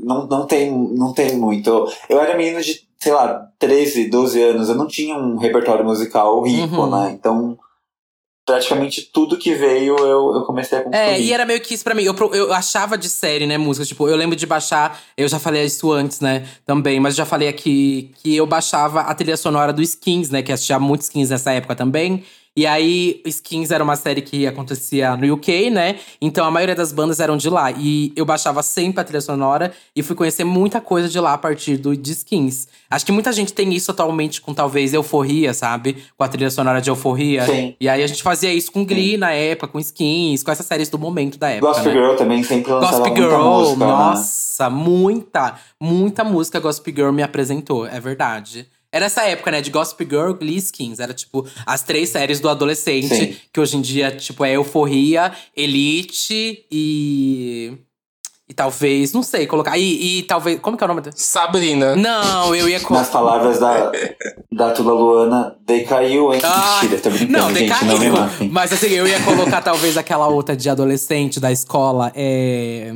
[0.00, 1.88] não, não, tem, não tem muito.
[2.08, 4.68] Eu era menino de, sei lá, 13, 12 anos.
[4.68, 6.90] Eu não tinha um repertório musical rico, Uhum.
[6.90, 7.12] né?
[7.12, 7.56] Então,
[8.46, 10.98] praticamente tudo que veio eu, eu comecei a consumir.
[11.02, 12.02] É, e era meio que isso pra mim.
[12.04, 13.86] Eu, eu achava de série, né, música.
[13.86, 15.00] Tipo, eu lembro de baixar.
[15.16, 17.00] Eu já falei isso antes, né, também.
[17.00, 20.42] Mas já falei aqui que eu baixava a trilha sonora do Skins, né?
[20.42, 22.22] Que assistia muitos Skins nessa época também.
[22.56, 25.96] E aí, Skins era uma série que acontecia no UK, né?
[26.20, 27.72] Então a maioria das bandas eram de lá.
[27.72, 31.38] E eu baixava sempre a trilha sonora e fui conhecer muita coisa de lá a
[31.38, 32.68] partir do de Skins.
[32.88, 35.96] Acho que muita gente tem isso atualmente com talvez Euforia, sabe?
[36.16, 37.44] Com a trilha sonora de Euforia.
[37.44, 37.74] Sim.
[37.80, 40.88] E aí a gente fazia isso com Glee na época, com Skins, com essas séries
[40.88, 41.72] do momento da época.
[41.72, 42.00] Gospel né?
[42.00, 43.78] Girl também sempre lançava Gossip muita Girl, música.
[43.78, 43.86] né?
[43.92, 48.68] nossa, muita, muita música Gossip Girl me apresentou, é verdade.
[48.94, 51.00] Era essa época, né, de Gossip Girl, Glee, Skins.
[51.00, 53.08] Era, tipo, as três séries do adolescente.
[53.08, 53.36] Sim.
[53.52, 57.72] Que hoje em dia, tipo, é Euforia, Elite e…
[58.46, 59.76] E talvez, não sei, colocar…
[59.78, 60.60] E, e talvez…
[60.60, 61.00] Como que é o nome?
[61.00, 61.96] da- Sabrina.
[61.96, 62.78] Não, eu ia…
[62.78, 63.90] co- Nas palavras da,
[64.52, 66.40] da Tula Luana, decaiu, hein?
[66.44, 67.86] Ah, Mentira, tô brincando, não, gente, decaiu.
[67.88, 68.48] não me matem.
[68.50, 72.12] Mas assim, eu ia colocar talvez aquela outra de adolescente da escola.
[72.14, 72.92] É…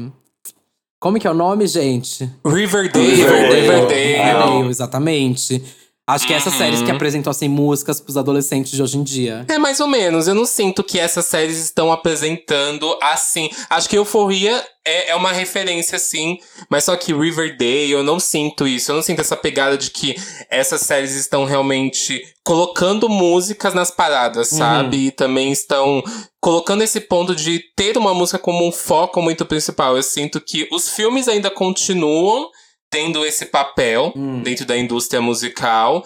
[1.01, 2.29] Como que é o nome, gente?
[2.45, 3.07] Riverdale.
[3.15, 3.61] Riverdale.
[3.61, 4.17] Riverdale.
[4.17, 5.65] Riverdale, exatamente.
[6.09, 6.59] Acho que essas Uhum.
[6.59, 9.45] séries que apresentam assim músicas pros adolescentes de hoje em dia.
[9.47, 10.27] É mais ou menos.
[10.27, 13.51] Eu não sinto que essas séries estão apresentando assim.
[13.69, 16.39] Acho que Euforia é, é uma referência, sim.
[16.71, 18.91] Mas só que Riverdale, eu não sinto isso.
[18.91, 20.17] Eu não sinto essa pegada de que
[20.51, 25.09] essas séries estão realmente colocando músicas nas paradas, sabe?
[25.09, 26.03] E também estão
[26.41, 29.95] colocando esse ponto de ter uma música como um foco muito principal.
[29.95, 32.49] Eu sinto que os filmes ainda continuam
[32.91, 34.43] tendo esse papel Hum.
[34.43, 36.05] dentro da indústria musical.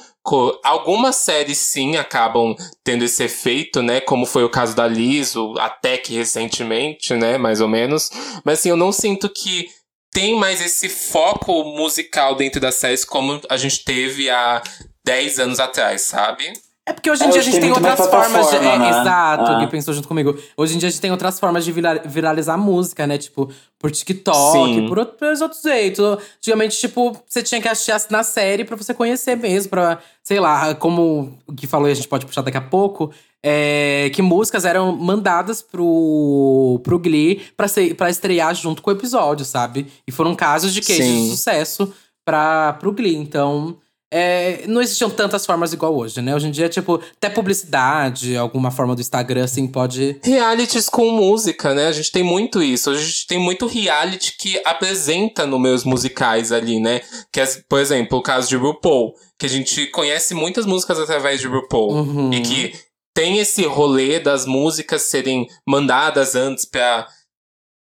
[0.62, 4.00] Algumas séries sim acabam tendo esse efeito, né?
[4.00, 7.38] Como foi o caso da Liso, até que recentemente, né?
[7.38, 8.10] Mais ou menos.
[8.44, 9.68] Mas assim, eu não sinto que
[10.12, 14.62] tem mais esse foco musical dentro das séries como a gente teve há
[15.04, 16.52] 10 anos atrás, sabe?
[16.84, 18.56] É porque hoje em É, dia a gente tem outras formas de.
[18.56, 18.88] É, né?
[18.88, 19.60] Exato, Ah.
[19.60, 20.36] que pensou junto comigo.
[20.56, 23.16] Hoje em dia a gente tem outras formas de vira- viralizar música, né?
[23.18, 24.88] Tipo, por TikTok, Sim.
[24.88, 26.04] por, outro- por outros jeitos.
[26.38, 30.74] Antigamente, tipo, você tinha que assistir na série pra você conhecer mesmo, pra, sei lá,
[30.74, 33.12] como o que falou e a gente pode puxar daqui a pouco.
[33.44, 38.92] É, que músicas eram mandadas pro, pro Glee pra, ser, pra estrear junto com o
[38.92, 39.86] episódio, sabe?
[40.06, 41.92] E foram casos de queijo de sucesso
[42.24, 43.16] pra, pro Glee.
[43.16, 43.76] Então,
[44.14, 46.36] é, não existiam tantas formas igual hoje, né?
[46.36, 50.20] Hoje em dia, tipo, até publicidade, alguma forma do Instagram, assim, pode.
[50.22, 51.86] Realities com música, né?
[51.86, 52.90] A gente tem muito isso.
[52.90, 57.00] A gente tem muito reality que apresenta números musicais ali, né?
[57.32, 61.40] Que é, por exemplo, o caso de RuPaul, que a gente conhece muitas músicas através
[61.40, 61.94] de RuPaul.
[61.94, 62.34] Uhum.
[62.34, 62.74] E que
[63.14, 67.08] tem esse rolê das músicas serem mandadas antes pra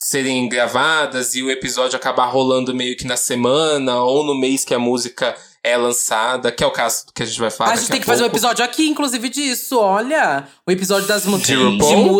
[0.01, 4.73] serem gravadas e o episódio acabar rolando meio que na semana ou no mês que
[4.73, 5.35] a música
[5.65, 7.73] é lançada, que é o caso que a gente vai falar.
[7.73, 8.37] a gente tem que fazer um pouco.
[8.37, 9.79] episódio aqui, inclusive, disso.
[9.79, 11.57] Olha, o episódio das músicas.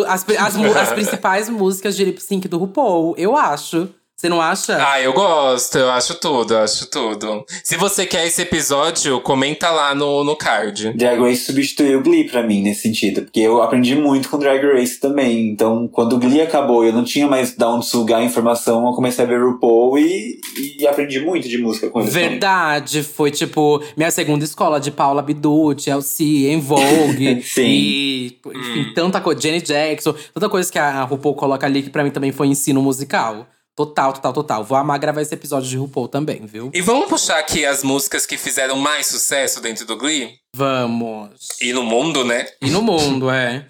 [0.08, 3.90] As, as, as principais músicas de lip sync do RuPaul, eu acho.
[4.18, 4.78] Você não acha?
[4.80, 7.44] Ah, eu gosto, eu acho tudo, eu acho tudo.
[7.64, 10.94] Se você quer esse episódio, comenta lá no, no card.
[10.94, 14.64] Drag Race substituiu o Glee pra mim nesse sentido, porque eu aprendi muito com Drag
[14.66, 15.50] Race também.
[15.50, 18.88] Então, quando o Glee acabou e eu não tinha mais de onde sugar a informação,
[18.88, 20.40] eu comecei a ver RuPaul e,
[20.80, 22.14] e aprendi muito de música com eles.
[22.14, 22.30] também.
[22.30, 27.42] Verdade, foi tipo minha segunda escola de Paula Abdul, Chelsea, em Vogue.
[27.44, 27.64] Sim.
[27.68, 29.42] E, enfim, tanta coisa.
[29.42, 32.82] Jenny Jackson, tanta coisa que a RuPaul coloca ali que pra mim também foi ensino
[32.82, 33.46] musical.
[33.76, 34.64] Total, total, total.
[34.64, 36.72] Vou amar gravar esse episódio de RuPaul também, viu?
[36.74, 40.36] E vamos puxar aqui as músicas que fizeram mais sucesso dentro do Glee?
[40.56, 41.32] Vamos.
[41.62, 42.48] E no mundo, né?
[42.62, 43.70] E no mundo, é.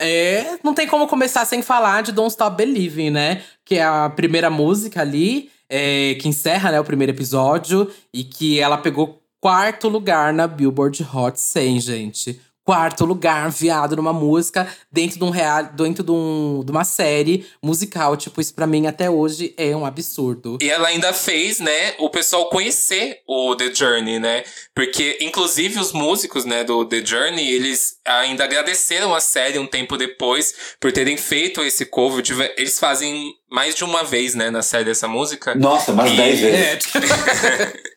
[0.00, 3.42] É, não tem como começar sem falar de Don't Stop Believing, né?
[3.64, 7.90] Que é a primeira música ali, é, que encerra né, o primeiro episódio.
[8.12, 12.40] E que ela pegou quarto lugar na Billboard Hot 100, gente.
[12.64, 17.46] Quarto lugar, viado, numa música, dentro de um real, dentro de, um, de uma série
[17.62, 18.16] musical.
[18.16, 20.58] Tipo, isso pra mim até hoje é um absurdo.
[20.60, 24.44] E ela ainda fez, né, o pessoal conhecer o The Journey, né?
[24.74, 29.96] Porque, inclusive, os músicos, né, do The Journey, eles ainda agradeceram a série um tempo
[29.96, 32.22] depois por terem feito esse cover.
[32.56, 35.54] Eles fazem mais de uma vez, né, na série essa música.
[35.54, 36.92] Nossa, umas E- 10 vezes.
[37.42, 37.89] É.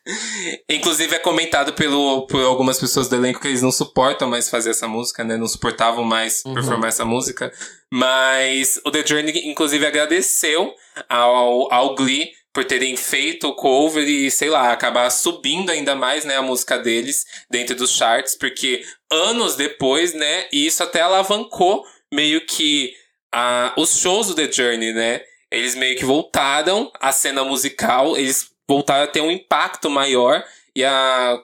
[0.68, 4.70] Inclusive é comentado pelo, por algumas pessoas do elenco que eles não suportam mais fazer
[4.70, 5.36] essa música, né?
[5.36, 7.52] Não suportavam mais performar essa música.
[7.90, 10.74] Mas o The Journey, inclusive, agradeceu
[11.08, 16.24] ao, ao Glee por terem feito o cover e, sei lá, acabar subindo ainda mais,
[16.24, 21.84] né, a música deles dentro dos charts, porque anos depois, né, e isso até alavancou
[22.12, 22.94] meio que
[23.32, 25.22] ah, os shows do The Journey, né?
[25.50, 30.84] Eles meio que voltaram à cena musical, eles voltaram a ter um impacto maior e
[30.84, 31.38] a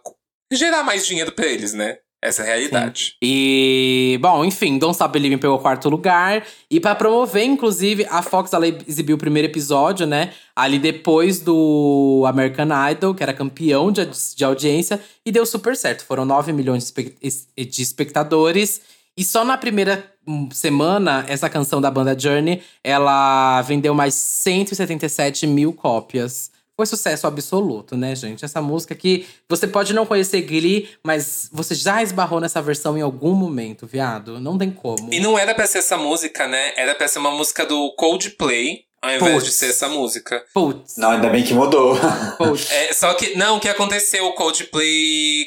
[0.53, 1.99] gerar mais dinheiro pra eles, né?
[2.23, 3.17] Essa é a realidade.
[3.23, 6.47] E, bom, enfim, Don't Stop Believing pegou o quarto lugar.
[6.71, 10.35] E pra promover, inclusive, a Fox ela exibiu o primeiro episódio, né?
[10.55, 14.07] Ali depois do American Idol, que era campeão de,
[14.37, 16.05] de audiência, e deu super certo.
[16.05, 18.83] Foram 9 milhões de espectadores.
[19.17, 25.47] E só na primeira hum, semana, essa canção da banda Journey, ela vendeu mais 177
[25.47, 26.51] mil cópias.
[26.81, 28.43] Foi sucesso absoluto, né, gente?
[28.43, 33.03] Essa música que você pode não conhecer Glee, mas você já esbarrou nessa versão em
[33.03, 34.41] algum momento, viado.
[34.41, 35.13] Não tem como.
[35.13, 36.73] E não era pra ser essa música, né?
[36.79, 39.45] Era pra ser uma música do Coldplay, ao invés Putz.
[39.45, 40.43] de ser essa música.
[40.55, 41.99] Putz, Não, ainda bem que mudou.
[42.39, 42.71] putz.
[42.71, 44.25] É, só que, não, o que aconteceu?
[44.29, 45.45] O Coldplay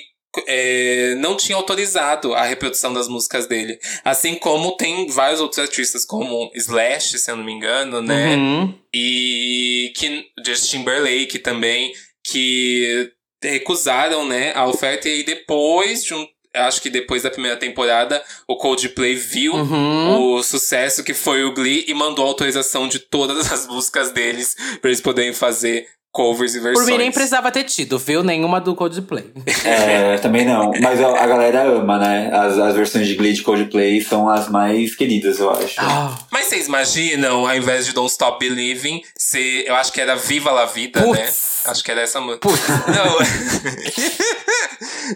[0.48, 3.80] é, não tinha autorizado a reprodução das músicas dele.
[4.04, 8.36] Assim como tem vários outros artistas, como Slash, se eu não me engano, né?
[8.36, 8.74] Uhum.
[8.94, 11.94] E que Justin Timberlake também,
[12.26, 13.12] que
[13.44, 15.08] recusaram, né, a oferta.
[15.08, 16.28] E aí depois de um.
[16.56, 20.36] Acho que depois da primeira temporada, o Coldplay viu Uhum.
[20.36, 24.92] o sucesso que foi o Glee e mandou autorização de todas as músicas deles pra
[24.92, 26.86] eles poderem fazer covers e versões.
[26.86, 28.24] Por mim nem precisava ter tido, viu?
[28.24, 29.26] Nenhuma do Coldplay.
[29.66, 30.72] É, também não.
[30.80, 32.30] Mas a, a galera ama, né?
[32.32, 35.74] As, as versões de Glee de Coldplay são as mais queridas, eu acho.
[35.80, 40.16] Ah, Mas vocês imaginam, ao invés de Don't Stop Believing, se eu acho que era
[40.16, 41.20] Viva la Vida, Putz.
[41.20, 41.72] né?
[41.72, 42.48] Acho que era essa música.
[42.88, 43.18] Não.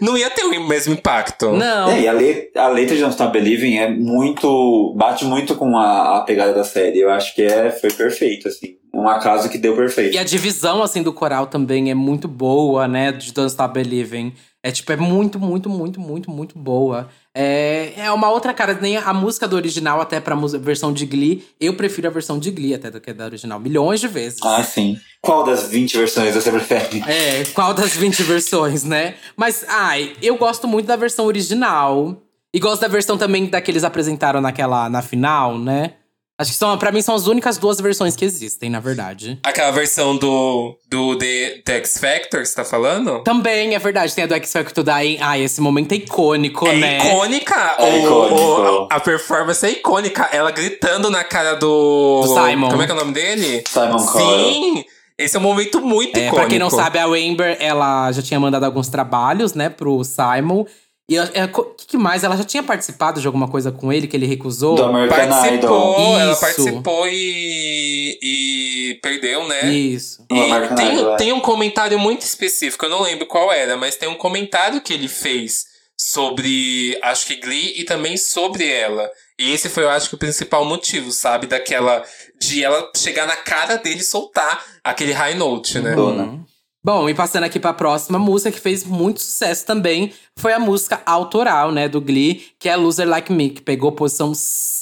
[0.00, 1.50] não ia ter o mesmo impacto.
[1.52, 1.90] não.
[1.90, 4.94] É, e a, le- a letra de Don't Stop Believing é muito.
[4.96, 7.00] bate muito com a, a pegada da série.
[7.00, 8.77] Eu acho que é, foi perfeito, assim.
[8.92, 10.14] Um acaso que deu perfeito.
[10.14, 13.12] E a divisão, assim, do coral também é muito boa, né?
[13.12, 14.32] De Don't Stop Believing.
[14.62, 17.08] É, tipo, é muito, muito, muito, muito, muito boa.
[17.32, 21.46] É, é uma outra cara, nem a música do original, até pra versão de Glee.
[21.60, 23.60] Eu prefiro a versão de Glee até do que a da original.
[23.60, 24.40] Milhões de vezes.
[24.42, 24.98] Ah, sim.
[25.22, 27.02] Qual das 20 versões você prefere?
[27.06, 29.14] É, qual das 20 versões, né?
[29.36, 32.20] Mas, ai, eu gosto muito da versão original.
[32.52, 35.94] E gosto da versão também da que eles apresentaram naquela, na final, né?
[36.40, 39.40] Acho que são, pra mim são as únicas duas versões que existem, na verdade.
[39.42, 43.24] Aquela versão do, do The, The X Factor, você tá falando?
[43.24, 44.94] Também é verdade, tem a do X Factor da.
[44.98, 46.98] Ai, esse momento é icônico, É né?
[46.98, 47.76] icônica.
[47.80, 48.40] É O- icônico.
[48.42, 50.28] o- a performance é icônica.
[50.30, 52.20] Ela gritando na cara do.
[52.22, 52.68] Do Simon.
[52.70, 53.64] Como é que é o nome dele?
[53.68, 54.38] Simon Cowell.
[54.38, 54.84] Sim!
[55.18, 56.36] Esse é um momento muito É, icônico.
[56.36, 60.64] pra quem não sabe, a Amber, ela já tinha mandado alguns trabalhos, né, pro Simon.
[61.08, 62.22] E o que, que mais?
[62.22, 64.74] Ela já tinha participado de alguma coisa com ele que ele recusou?
[64.74, 66.20] Do American Participou, Idol.
[66.20, 69.72] ela participou e, e perdeu, né?
[69.72, 70.22] Isso.
[70.30, 71.16] E tem, Idol, é.
[71.16, 74.92] tem um comentário muito específico, eu não lembro qual era, mas tem um comentário que
[74.92, 75.64] ele fez
[75.96, 79.10] sobre, acho que Glee e também sobre ela.
[79.38, 81.46] E esse foi, eu acho que, o principal motivo, sabe?
[81.46, 82.04] Daquela.
[82.40, 85.94] De ela chegar na cara dele e soltar aquele high note, né?
[85.94, 86.44] Dona.
[86.88, 91.02] Bom, e passando aqui pra próxima música que fez muito sucesso também, foi a música
[91.04, 94.32] autoral, né, do Glee, que é Loser Like Me, que pegou posição,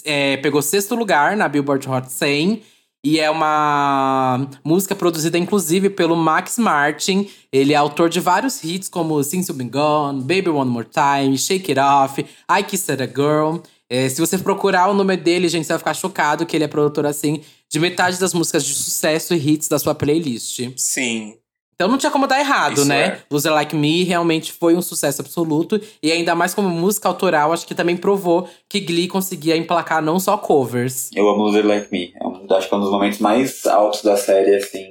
[0.05, 2.63] é, pegou sexto lugar na Billboard Hot 100.
[3.05, 7.29] E é uma música produzida, inclusive, pelo Max Martin.
[7.53, 11.37] Ele é autor de vários hits, como Since You've Been Gone, Baby One More Time,
[11.37, 13.57] Shake It Off, I Kissed a Girl.
[13.91, 16.69] É, se você procurar o nome dele, gente, você vai ficar chocado que ele é
[16.69, 20.71] produtor, assim, de metade das músicas de sucesso e hits da sua playlist.
[20.77, 21.35] Sim.
[21.77, 23.03] Então não tinha como dar errado, Isso né?
[23.05, 23.19] é.
[23.31, 25.79] Loser Like Me realmente foi um sucesso absoluto.
[26.03, 30.19] E ainda mais como música autoral, acho que também provou que Glee conseguia emplacar não
[30.19, 31.11] só covers.
[31.15, 32.15] Eu amo Loser Like Me.
[32.15, 34.89] É acho que é um dos momentos mais altos da série, assim.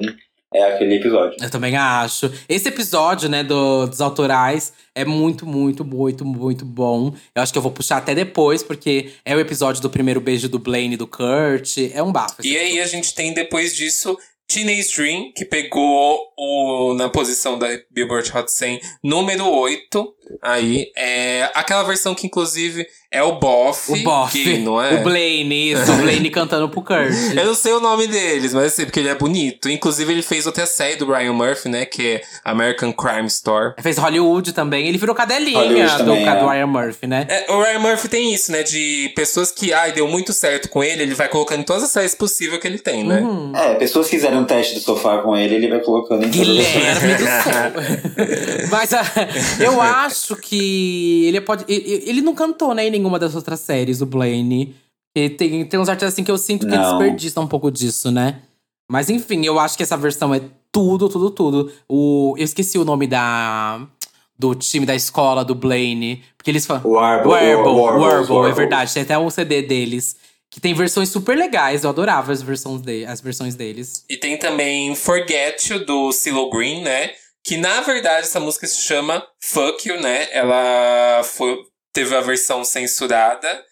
[0.54, 1.36] É aquele episódio.
[1.42, 2.32] Eu também acho.
[2.48, 7.12] Esse episódio, né, do- dos autorais é muito, muito, muito, muito bom.
[7.36, 10.48] Eu acho que eu vou puxar até depois, porque é o episódio do primeiro beijo
[10.48, 11.78] do Blaine e do Kurt.
[11.94, 12.36] É um bafo.
[12.46, 17.68] E aí a gente tem depois disso Teenage Dream, que pegou o, na posição da
[17.92, 20.16] Billboard Hot 100, número 8.
[20.42, 23.92] Aí, é aquela versão que inclusive é o Boff.
[23.92, 24.32] O Boff.
[24.32, 24.96] Que, não é?
[24.96, 25.92] O Blaine, isso.
[25.92, 27.12] O Blaine cantando pro Kurt.
[27.36, 29.70] Eu não sei o nome deles, mas eu sei porque ele é bonito.
[29.70, 31.86] Inclusive, ele fez outra série do Ryan Murphy, né?
[31.86, 33.74] Que é American Crime Story.
[33.82, 34.88] Fez Hollywood também.
[34.88, 36.54] Ele virou cadelinha Hollywood do, também, do é.
[36.54, 37.26] Ryan Murphy, né?
[37.30, 38.64] É, o Ryan Murphy tem isso, né?
[38.64, 41.92] De pessoas que, ai, deu muito certo com ele, ele vai colocando em todas as
[41.92, 43.22] séries possíveis que ele tem, né?
[43.22, 43.54] Uhum.
[43.56, 46.50] É, pessoas que fizeram um teste do sofá com ele, ele vai colocando em todas
[46.50, 48.68] as- Guilherme do céu.
[48.72, 49.04] Mas ah,
[49.60, 51.66] eu acho que ele pode.
[51.68, 54.76] Ele, ele não cantou, né, em nenhuma das outras séries, o Blaine.
[55.16, 56.98] E tem, tem uns artistas assim que eu sinto que Não.
[56.98, 58.42] desperdiçam um pouco disso, né?
[58.90, 61.72] Mas enfim, eu acho que essa versão é tudo, tudo, tudo.
[61.88, 63.88] O, eu esqueci o nome da.
[64.38, 66.22] Do time da escola do Blaine.
[66.38, 66.84] Porque eles falam.
[66.86, 68.94] Warble, Warble, Warble, Warble, é verdade.
[68.94, 70.18] Tem até um CD deles.
[70.52, 71.84] Que tem versões super legais.
[71.84, 74.04] Eu adorava as versões, de, as versões deles.
[74.10, 77.12] E tem também Forget You, do CeeLo Green, né?
[77.46, 80.28] Que na verdade essa música se chama Fuck You, né?
[80.32, 81.58] Ela foi,
[81.94, 83.64] teve a versão censurada.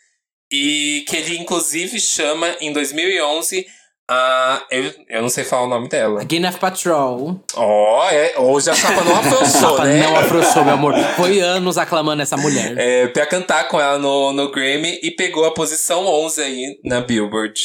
[0.51, 3.65] E que ele inclusive chama em 2011
[4.07, 6.21] Ah, eu, eu não sei falar o nome dela.
[6.21, 7.39] A Gwyneth Patrol.
[7.55, 10.03] Ó, é, hoje a chapa não afrouxou, né?
[10.03, 10.93] não afrouxou, meu amor.
[11.15, 12.77] Foi anos aclamando essa mulher.
[12.77, 17.01] É, pra cantar com ela no, no Grammy e pegou a posição 11 aí na
[17.01, 17.59] Billboard.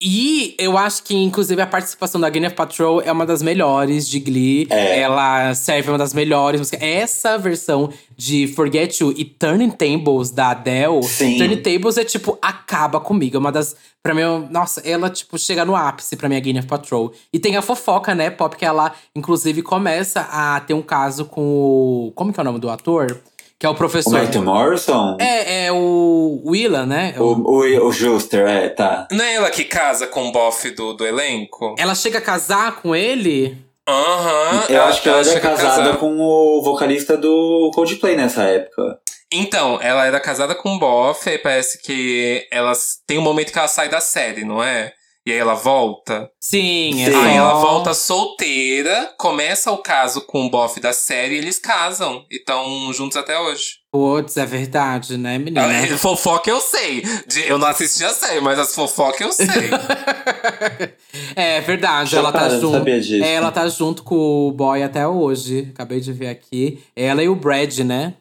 [0.00, 4.20] E eu acho que, inclusive, a participação da Gwyneth Patrol é uma das melhores de
[4.20, 4.68] Glee.
[4.70, 5.00] É.
[5.00, 6.80] Ela serve uma das melhores músicas.
[6.80, 11.02] Essa versão de Forget You e Turning Tables da Adele.
[11.02, 11.36] Sim.
[11.38, 13.36] Turning Tables é tipo, acaba comigo.
[13.36, 13.74] É uma das.
[14.00, 17.12] Pra mim, nossa, ela, tipo, chega no ápice pra mim, a Gwyneth Patrol.
[17.32, 21.42] E tem a fofoca, né, Pop, que ela, inclusive, começa a ter um caso com
[21.42, 22.12] o.
[22.14, 23.20] Como que é o nome do ator?
[23.58, 24.12] Que é o O professor.
[24.12, 25.16] Matthew Morrison?
[25.20, 27.14] É, é o Willan, né?
[27.18, 29.08] O, o, o Juster, é, tá.
[29.10, 31.74] Não é ela que casa com o bofe do, do elenco?
[31.76, 33.58] Ela chega a casar com ele?
[33.88, 34.64] Aham.
[34.68, 35.96] Eu acho que ela era chega a casada casar.
[35.96, 39.00] com o vocalista do Coldplay nessa época.
[39.32, 43.58] Então, ela era casada com o bofe, e parece que elas tem um momento que
[43.58, 44.92] ela sai da série, não é?
[45.28, 46.30] E aí ela volta.
[46.40, 47.14] Sim, é Sim.
[47.14, 52.24] Aí ela volta solteira, começa o caso com o bofe da série e eles casam.
[52.30, 53.80] E estão juntos até hoje.
[53.92, 55.66] Putz, é verdade, né, menina?
[55.66, 57.02] Ah, Fofoca eu sei.
[57.26, 59.46] De- Eu não assisti a série, mas as fofocas eu sei.
[61.36, 62.88] é verdade, ela tá junto.
[63.22, 65.68] É, ela tá junto com o boy até hoje.
[65.74, 66.82] Acabei de ver aqui.
[66.96, 68.14] Ela e o Brad, né?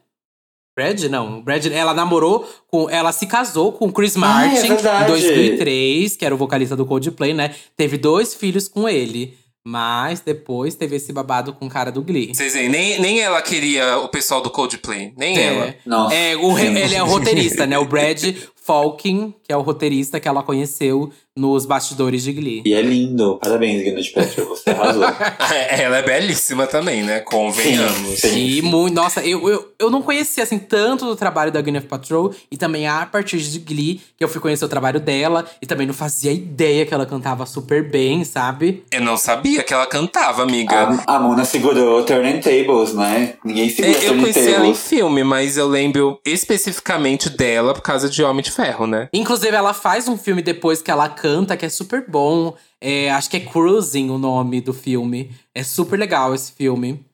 [0.78, 1.42] Brad, não.
[1.42, 2.88] Brad, ela namorou com.
[2.88, 6.76] Ela se casou com o Chris Ah, é Martin em 2003, que era o vocalista
[6.76, 7.56] do Coldplay, né?
[7.76, 9.36] Teve dois filhos com ele.
[9.66, 12.34] Mas depois teve esse babado com o cara do Glee.
[12.34, 15.14] Vocês veem, nem, nem ela queria o pessoal do Coldplay.
[15.18, 15.66] Nem ela.
[15.66, 16.16] É, Nossa.
[16.16, 17.78] é, o, ele é o roteirista, né?
[17.78, 18.24] O Brad
[18.68, 22.64] Falkin, que é o roteirista que ela conheceu nos bastidores de Glee.
[22.66, 23.40] E é lindo.
[23.42, 25.04] Parabéns, Gwyneth Paltrow, você arrasou.
[25.70, 27.20] Ela é belíssima também, né?
[27.20, 28.20] Convenhamos.
[28.20, 28.36] Sim.
[28.36, 32.34] E muito, nossa, eu, eu, eu não conhecia assim tanto do trabalho da Gwyneth Patrol
[32.52, 35.86] e também a partir de Glee que eu fui conhecer o trabalho dela e também
[35.86, 38.84] não fazia ideia que ela cantava super bem, sabe?
[38.92, 41.04] Eu não sabia que ela cantava, amiga.
[41.06, 43.36] A, a Mona segurou Turning Tables, né?
[43.46, 48.10] Ninguém segura É, eu conheci ela em filme, mas eu lembro especificamente dela por causa
[48.10, 49.08] de Homem de Ferro, né?
[49.14, 52.58] Inclusive ela faz um filme depois que ela canta que é super bom.
[52.82, 55.32] É, acho que é Cruising o nome do filme.
[55.54, 57.06] É super legal esse filme.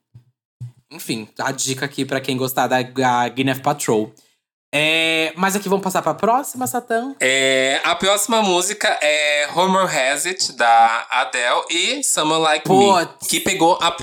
[0.89, 4.13] Enfim, a dica aqui pra quem gostar da, da Gwyneth Patrol.
[4.73, 7.13] É, mas aqui vamos passar pra próxima, Satã.
[7.19, 13.39] É, a próxima música é Homer Has It, da Adele, e Someone Like Me, que
[13.41, 13.95] pegou a,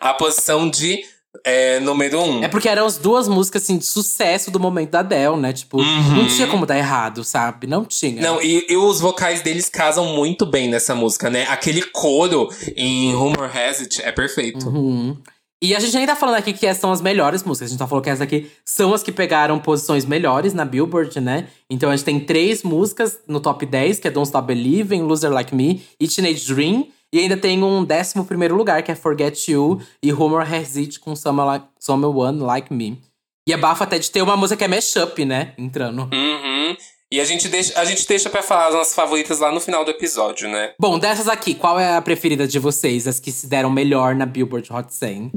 [0.00, 1.04] a posição de
[1.44, 2.42] é, número um.
[2.42, 5.52] É porque eram as duas músicas, assim, de sucesso do momento da Adele, né?
[5.52, 7.66] Tipo, não tinha como dar errado, sabe?
[7.66, 8.20] Não tinha.
[8.20, 11.46] Não, e, e os vocais deles casam muito bem nessa música, né?
[11.48, 14.68] Aquele coro em Homer Has It é perfeito.
[14.68, 15.16] Uhum.
[15.62, 17.68] E a gente ainda tá falando aqui que essas são as melhores músicas.
[17.68, 21.20] A gente tá falando que essas aqui são as que pegaram posições melhores na Billboard,
[21.20, 21.48] né?
[21.68, 25.30] Então a gente tem três músicas no top 10, que é Don't Stop Believing, Loser
[25.30, 26.88] Like Me e Teenage Dream.
[27.12, 31.00] E ainda tem um décimo primeiro lugar, que é Forget You e Rumor Has It
[31.00, 33.00] com Someone Like, Someone like Me.
[33.48, 35.52] E é bafo até de ter uma música que é mashup, né?
[35.58, 36.02] Entrando.
[36.12, 36.76] Uhum.
[37.12, 39.84] E a gente deixa, a gente deixa pra falar as nossas favoritas lá no final
[39.84, 40.72] do episódio, né?
[40.78, 43.08] Bom, dessas aqui, qual é a preferida de vocês?
[43.08, 45.32] As que se deram melhor na Billboard Hot 100?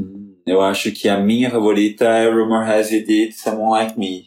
[0.45, 4.26] Eu acho que a minha favorita é Rumor Has It It, Someone Like Me.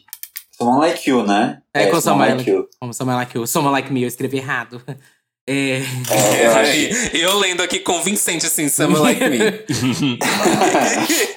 [0.51, 1.61] Someone Like You, né?
[1.73, 2.67] É, com Someone Like You.
[2.77, 3.47] Como Someone Like You.
[3.47, 4.83] Someone Like Me, eu escrevi errado.
[5.47, 5.77] É…
[5.79, 9.39] É, eu acho eu lendo aqui convincente assim, Someone Like Me.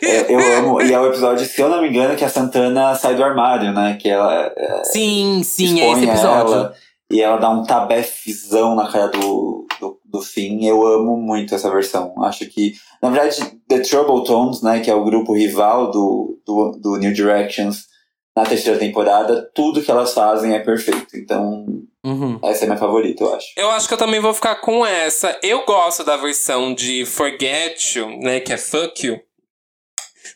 [0.02, 0.82] É, eu amo.
[0.82, 3.72] E é o episódio, se eu não me engano, que a Santana sai do armário,
[3.72, 3.96] né?
[4.00, 6.54] Que ela é, Sim, sim, é esse episódio.
[6.54, 6.74] ela
[7.10, 10.64] e ela dá um tabefizão na cara do, do, do fim.
[10.64, 12.14] Eu amo muito essa versão.
[12.22, 14.78] Acho que, na verdade, The Trouble Tones, né?
[14.80, 17.90] Que é o grupo rival do, do, do New Directions
[18.36, 21.16] na terceira temporada, tudo que elas fazem é perfeito.
[21.16, 21.66] Então,
[22.02, 22.40] Uhum.
[22.42, 23.48] essa é minha favorita, eu acho.
[23.56, 25.38] Eu acho que eu também vou ficar com essa.
[25.42, 28.40] Eu gosto da versão de Forget You, né?
[28.40, 29.20] Que é Fuck You.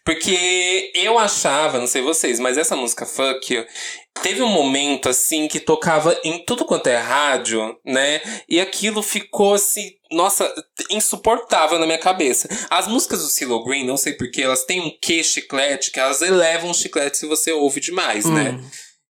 [0.05, 3.65] Porque eu achava, não sei vocês, mas essa música Fuck You
[4.23, 8.21] teve um momento assim que tocava em tudo quanto é rádio, né?
[8.49, 10.53] E aquilo ficou assim, nossa,
[10.91, 12.49] insuportável na minha cabeça.
[12.71, 16.23] As músicas do CeeLo Green, não sei porquê, elas têm um quê chiclete, que elas
[16.23, 18.61] elevam o chiclete se você ouve demais, né?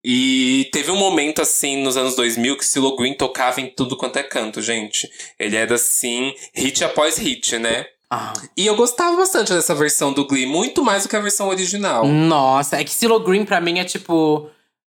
[0.05, 4.17] E teve um momento, assim, nos anos 2000 que Silo Green tocava em tudo quanto
[4.19, 5.09] é canto, gente.
[5.39, 7.87] Ele era, assim, hit após hit, né?
[8.11, 8.33] Ah.
[8.57, 12.07] E eu gostava bastante dessa versão do Glee, muito mais do que a versão original.
[12.07, 14.51] Nossa, é que Silo Green pra mim é tipo.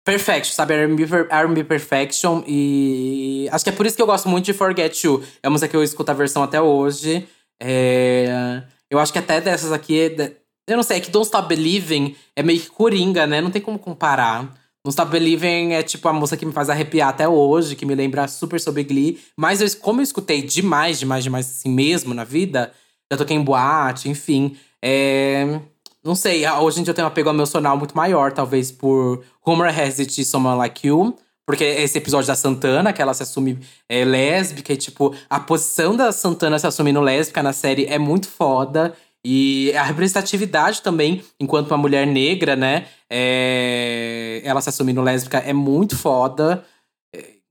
[0.06, 0.74] Perfection, sabe?
[0.74, 2.42] R&B, per- R&B Perfection.
[2.48, 5.22] E acho que é por isso que eu gosto muito de Forget You.
[5.44, 7.28] É uma música que eu escuto a versão até hoje.
[7.62, 10.00] É, Eu acho que até dessas aqui.
[10.00, 10.32] é
[10.68, 13.42] Eu não sei, é que Don't Stop Believing é meio que coringa, né?
[13.42, 14.50] Não tem como comparar.
[14.88, 17.94] Não Stop Believing é tipo a música que me faz arrepiar até hoje, que me
[17.94, 19.20] lembra super sobre Glee.
[19.36, 22.72] Mas eu, como eu escutei demais, demais, demais assim mesmo na vida,
[23.12, 24.56] já toquei em boate, enfim.
[24.82, 25.60] É,
[26.02, 29.68] não sei, hoje em dia eu tenho um apego emocional muito maior, talvez por Rumor
[29.68, 31.18] Has It Someone Like You.
[31.46, 33.60] Porque esse episódio da Santana, que ela se assume
[33.90, 38.30] é, lésbica, e tipo, a posição da Santana se assumindo lésbica na série é muito
[38.30, 38.94] foda.
[39.30, 42.86] E a representatividade também, enquanto uma mulher negra, né?
[43.10, 46.64] É, ela se assumindo lésbica é muito foda.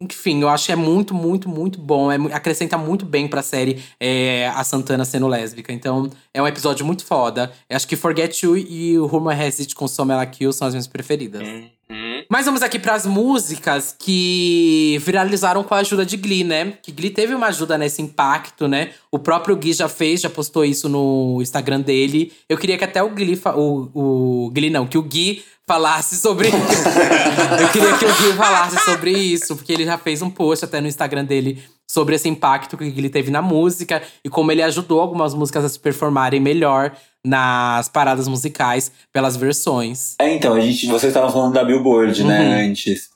[0.00, 2.10] Enfim, eu acho que é muito, muito, muito bom.
[2.10, 5.70] É, acrescenta muito bem pra série é, a Santana sendo lésbica.
[5.70, 7.52] Então, é um episódio muito foda.
[7.68, 10.66] Eu acho que Forget You e o Rumor Has It com Some Ela Kill são
[10.66, 11.42] as minhas preferidas.
[11.88, 12.24] Uhum.
[12.28, 16.72] Mas vamos aqui para as músicas que viralizaram com a ajuda de Glee, né?
[16.82, 18.90] Que Glee teve uma ajuda nesse impacto, né?
[19.10, 22.32] O próprio Gui já fez, já postou isso no Instagram dele.
[22.48, 26.48] Eu queria que até o Glee, o, o Glee não, que o Gui falasse sobre.
[27.60, 30.80] eu queria que o Gui falasse sobre isso, porque ele já fez um post até
[30.80, 35.00] no Instagram dele sobre esse impacto que ele teve na música e como ele ajudou
[35.00, 40.14] algumas músicas a se performarem melhor nas paradas musicais pelas versões.
[40.20, 42.48] É, então, a gente, vocês estavam falando da Billboard, né, uhum.
[42.48, 43.08] né, antes.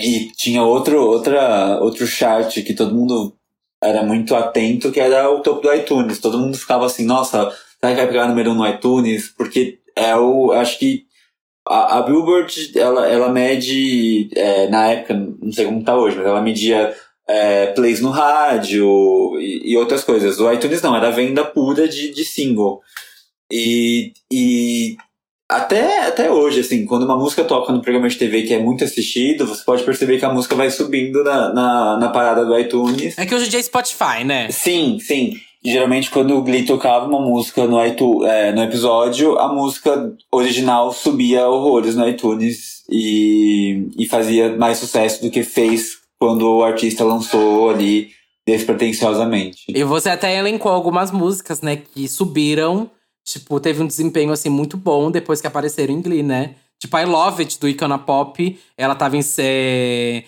[0.00, 3.34] E tinha outro, outra, outro chart que todo mundo
[3.82, 6.18] era muito atento, que era o topo do iTunes.
[6.18, 7.50] Todo mundo ficava assim, nossa,
[7.80, 9.28] será que vai pegar número um no iTunes?
[9.28, 11.06] Porque é o, acho que
[11.66, 16.26] a, a Billboard, ela, ela mede, é, na época, não sei como tá hoje, mas
[16.26, 16.94] ela media
[17.28, 18.86] é, plays no rádio
[19.40, 20.38] e, e, outras coisas.
[20.38, 22.80] O iTunes não, era venda pura de, de single.
[23.50, 24.96] E, e
[25.48, 28.84] até, até hoje, assim, quando uma música toca no programa de TV que é muito
[28.84, 33.16] assistido, você pode perceber que a música vai subindo na, na, na parada do iTunes.
[33.16, 34.50] É que hoje em dia é Spotify, né?
[34.50, 35.34] Sim, sim.
[35.64, 40.92] Geralmente, quando o Glee tocava uma música no, iTunes, é, no episódio, a música original
[40.92, 47.04] subia horrores no iTunes e, e fazia mais sucesso do que fez quando o artista
[47.04, 48.10] lançou ali
[48.46, 49.64] despretensiosamente.
[49.68, 52.90] E você até elencou algumas músicas, né, que subiram,
[53.24, 56.54] tipo, teve um desempenho assim muito bom depois que apareceram em Glee, né?
[56.78, 59.22] Tipo, I Love It, do Icona Pop, ela tava em.
[59.38, 60.24] É,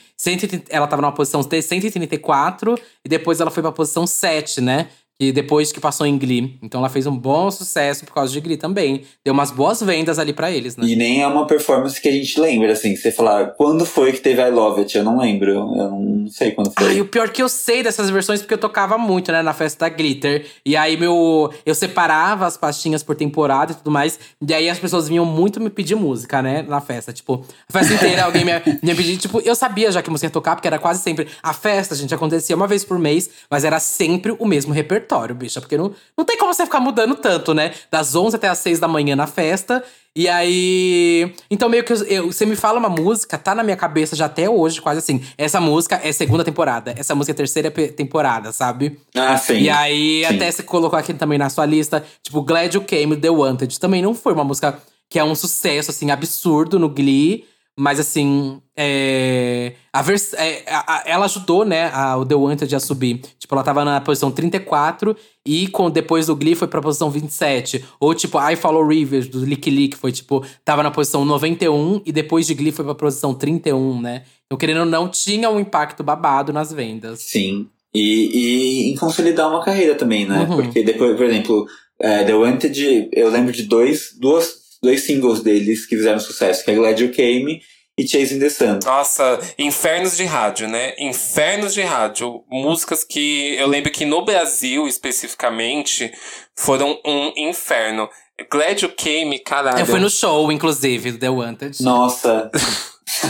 [0.70, 4.88] ela tava numa posição 134 e depois ela foi pra posição 7, né?
[5.20, 6.56] E depois que passou em Glee.
[6.62, 9.02] Então ela fez um bom sucesso por causa de Glee também.
[9.24, 10.86] Deu umas boas vendas ali para eles, né?
[10.86, 12.94] E nem é uma performance que a gente lembra, assim.
[12.94, 14.96] Você falar, quando foi que teve I Love It?
[14.96, 15.50] Eu não lembro.
[15.50, 16.98] Eu não sei quando foi.
[16.98, 19.52] e o pior é que eu sei dessas versões porque eu tocava muito, né, na
[19.52, 20.46] festa da Glitter.
[20.64, 21.52] E aí meu.
[21.66, 24.20] Eu separava as pastinhas por temporada e tudo mais.
[24.46, 27.12] E aí as pessoas vinham muito me pedir música, né, na festa.
[27.12, 29.16] Tipo, a festa inteira alguém me, me pedir.
[29.16, 31.26] Tipo, eu sabia já que música ia tocar, porque era quase sempre.
[31.42, 35.34] A festa, gente, acontecia uma vez por mês, mas era sempre o mesmo repertório repertório,
[35.34, 35.60] bicha.
[35.60, 37.72] Porque não, não tem como você ficar mudando tanto, né?
[37.90, 39.82] Das 11 até as 6 da manhã na festa.
[40.14, 41.34] E aí.
[41.50, 44.26] Então, meio que eu, eu, você me fala uma música, tá na minha cabeça já
[44.26, 45.24] até hoje, quase assim.
[45.36, 48.98] Essa música é segunda temporada, essa música é terceira temporada, sabe?
[49.14, 49.58] Ah, sim.
[49.60, 50.36] E aí, sim.
[50.36, 53.78] até você colocou aqui também na sua lista, tipo, Glad You Came, The Wanted.
[53.80, 54.78] Também não foi uma música
[55.08, 57.44] que é um sucesso, assim, absurdo no Glee.
[57.80, 62.74] Mas assim, é, a vers é, a, a, ela ajudou, né, a, o The Wanted
[62.74, 63.20] a subir.
[63.38, 65.16] Tipo, ela tava na posição 34
[65.46, 67.84] e com, depois do Glee foi pra posição 27.
[68.00, 72.10] Ou tipo, I Follow Rivers, do Lick Lick, foi tipo, tava na posição 91 e
[72.10, 74.24] depois de Glee foi pra posição 31, né?
[74.46, 77.20] Então, querendo ou não, tinha um impacto babado nas vendas.
[77.20, 77.68] Sim.
[77.94, 80.48] E, e em consolidar uma carreira também, né?
[80.50, 80.56] Uhum.
[80.56, 81.64] Porque depois, por exemplo,
[82.00, 86.70] é, The Wanted, eu lembro de dois, duas dois singles deles que fizeram sucesso, que
[86.70, 87.60] é Glad You Came
[87.98, 88.78] e Chasing the Sun.
[88.84, 90.94] Nossa, infernos de rádio, né?
[90.98, 92.44] Infernos de rádio.
[92.48, 96.12] Músicas que eu lembro que no Brasil, especificamente,
[96.56, 98.08] foram um inferno.
[98.50, 99.80] Glad You Came, caralho.
[99.80, 101.82] Eu fui no show, inclusive, do The Wanted.
[101.82, 102.50] Nossa.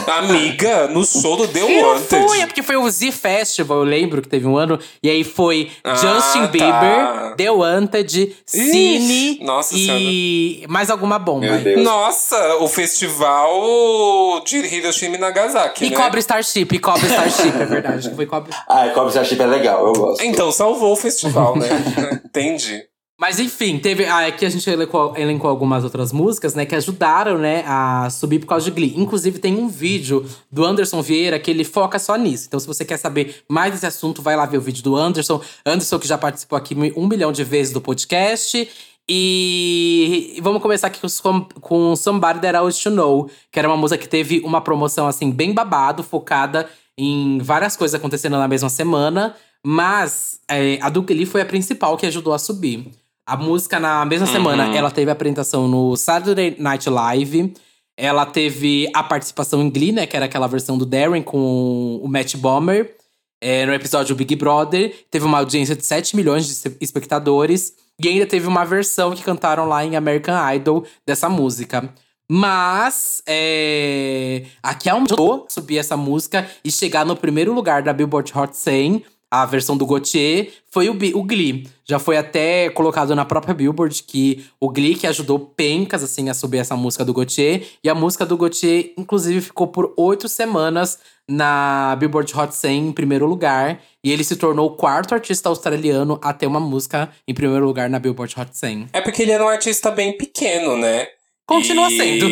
[0.07, 2.29] Amiga, no show do The eu Wanted.
[2.29, 4.79] Fui, é porque foi o Z Festival, eu lembro que teve um ano.
[5.03, 6.47] E aí foi ah, Justin tá.
[6.49, 10.72] Bieber, The Wanted, Cine Nossa e senhora.
[10.72, 11.47] mais alguma bomba.
[11.79, 15.97] Nossa, o festival de Hiroshima e Nagasaki, E né?
[15.97, 18.14] Cobra Starship, e Cobra Starship, é verdade.
[18.14, 18.51] Foi Cobra...
[18.68, 20.22] Ah, Cobra Starship é legal, eu gosto.
[20.24, 21.68] Então, salvou o festival, né?
[22.24, 22.88] Entendi.
[23.20, 24.04] Mas enfim, teve.
[24.06, 28.38] Ah, aqui a gente elencou, elencou, algumas outras músicas, né, que ajudaram, né, a subir
[28.38, 28.94] por causa de Glee.
[28.96, 32.44] Inclusive, tem um vídeo do Anderson Vieira que ele foca só nisso.
[32.46, 35.40] Então, se você quer saber mais desse assunto, vai lá ver o vídeo do Anderson.
[35.66, 38.68] Anderson, que já participou aqui um milhão de vezes do podcast.
[39.10, 43.76] E vamos começar aqui com, com Somebody That I Wish To Know, que era uma
[43.76, 48.68] música que teve uma promoção, assim, bem babado, focada em várias coisas acontecendo na mesma
[48.68, 49.34] semana.
[49.66, 52.92] Mas é, a do Glee foi a principal que ajudou a subir.
[53.29, 54.33] A música, na mesma uhum.
[54.33, 57.53] semana, ela teve apresentação no Saturday Night Live.
[57.95, 60.07] ela teve a participação em Glee, né?
[60.07, 62.97] Que era aquela versão do Darren com o Matt Bomer.
[63.39, 65.05] É, no episódio Big Brother.
[65.11, 67.74] Teve uma audiência de 7 milhões de espectadores.
[68.03, 71.93] E ainda teve uma versão que cantaram lá em American Idol dessa música.
[72.31, 78.57] Mas é, aqui aumentou subir essa música e chegar no primeiro lugar da Billboard Hot
[78.57, 81.66] 100 a versão do Gautier foi o, o Glee.
[81.85, 86.35] Já foi até colocado na própria Billboard que o Glee que ajudou Pencas, assim, a
[86.35, 87.62] subir essa música do Gautier.
[87.83, 90.99] E a música do Gautier, inclusive, ficou por oito semanas
[91.29, 93.81] na Billboard Hot 100 em primeiro lugar.
[94.03, 97.91] E ele se tornou o quarto artista australiano a ter uma música em primeiro lugar
[97.91, 98.89] na Billboard Hot 100.
[98.93, 101.07] É porque ele era um artista bem pequeno, né?
[101.47, 102.26] Continua E sendo.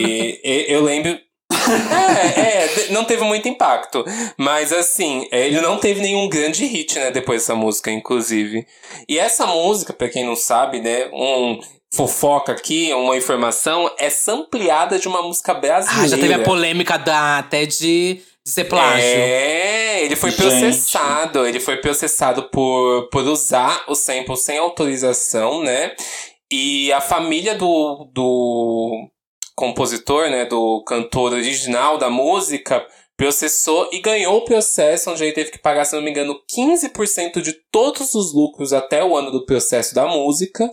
[0.45, 1.26] Eu lembro.
[2.37, 4.05] É, é, não teve muito impacto.
[4.37, 8.67] Mas assim, é, ele não teve nenhum grande hit, né, depois dessa música, inclusive.
[9.09, 11.61] E essa música, pra quem não sabe, né, um
[11.93, 16.05] fofoca aqui, uma informação, é sampleada de uma música brasileira.
[16.05, 19.03] Ah, já teve a polêmica da, até de, de ser plágio.
[19.03, 20.43] É, ele foi Gente.
[20.43, 21.47] processado.
[21.47, 25.93] Ele foi processado por, por usar o sample sem autorização, né?
[26.51, 29.09] E a família do, do
[29.57, 30.45] compositor, né?
[30.45, 32.87] Do cantor original da música
[33.17, 37.41] processou e ganhou o processo, onde ele teve que pagar, se não me engano, 15%
[37.41, 40.71] de todos os lucros até o ano do processo da música.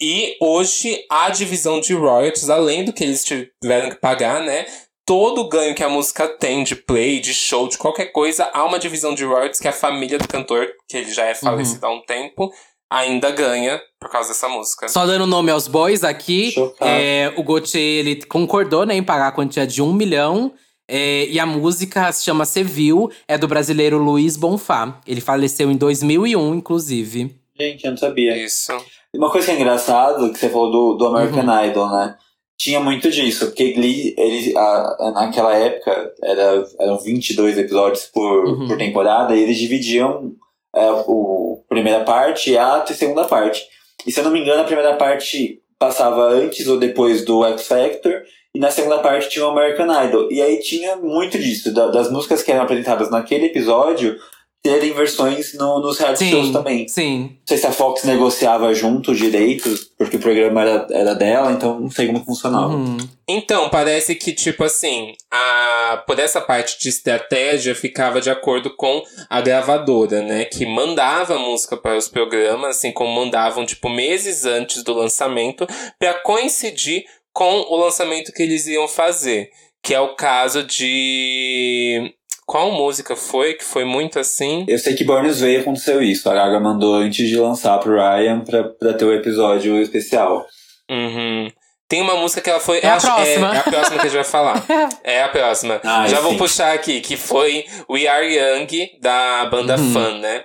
[0.00, 4.66] E hoje a divisão de royalties, além do que eles tiveram que pagar, né?
[5.06, 8.64] Todo o ganho que a música tem de play, de show, de qualquer coisa, há
[8.64, 11.90] uma divisão de royalties que a família do cantor, que ele já é falecido há
[11.90, 12.50] um tempo,
[12.90, 14.88] ainda ganha por causa dessa música.
[14.88, 16.90] Só dando nome aos boys aqui, Chocado.
[16.90, 20.52] é, o Gauthier ele concordou né, em pagar a quantia de um milhão.
[20.88, 25.00] é, e a música se chama Seville, é do brasileiro Luiz Bonfá.
[25.06, 27.34] Ele faleceu em 2001, inclusive.
[27.58, 28.36] Gente, eu não sabia.
[28.36, 28.70] Isso.
[29.14, 31.64] Uma coisa que é engraçado, que você falou do, do American Uhum.
[31.66, 32.16] Idol, né?
[32.58, 38.68] Tinha muito disso, porque Glee, ele, a- naquela época, era, eram 22 episódios por, Uhum.
[38.68, 40.32] por temporada, e eles dividiam
[40.74, 43.62] é, o primeira parte e a segunda parte.
[44.06, 47.66] E se eu não me engano, a primeira parte passava antes ou depois do X
[47.66, 48.22] Factor,
[48.54, 50.30] e na segunda parte tinha o American Idol.
[50.30, 54.16] E aí tinha muito disso, da- das músicas que eram apresentadas naquele episódio,
[54.64, 56.88] terem versões no, nos reality shows também.
[56.88, 57.20] sim.
[57.20, 61.52] Não sei se a Fox negociava junto os direitos, porque o programa era, era dela,
[61.52, 62.72] então não sei como funcionava.
[62.74, 62.96] Uhum.
[63.28, 69.02] Então, parece que, tipo assim, a, por essa parte de estratégia ficava de acordo com
[69.28, 70.46] a gravadora, né?
[70.46, 75.66] Que mandava música para os programas, assim como mandavam, tipo, meses antes do lançamento,
[75.98, 77.04] para coincidir
[77.34, 79.50] com o lançamento que eles iam fazer.
[79.82, 82.14] Que é o caso de.
[82.46, 83.54] Qual música foi?
[83.54, 84.64] Que foi muito assim.
[84.68, 86.28] Eu sei que Burns Way aconteceu isso.
[86.28, 90.46] A Gaga mandou antes de lançar pro Ryan pra, pra ter o episódio especial.
[90.90, 91.50] Uhum.
[91.88, 92.80] Tem uma música que ela foi.
[92.82, 93.52] É a acho- próxima.
[93.52, 94.64] É, é a próxima que a gente vai falar.
[95.04, 95.80] É a próxima.
[95.84, 96.38] Ah, Já vou sim.
[96.38, 98.66] puxar aqui, que foi We Are Young,
[99.00, 99.92] da banda Uhum.
[99.92, 100.44] Fun, né?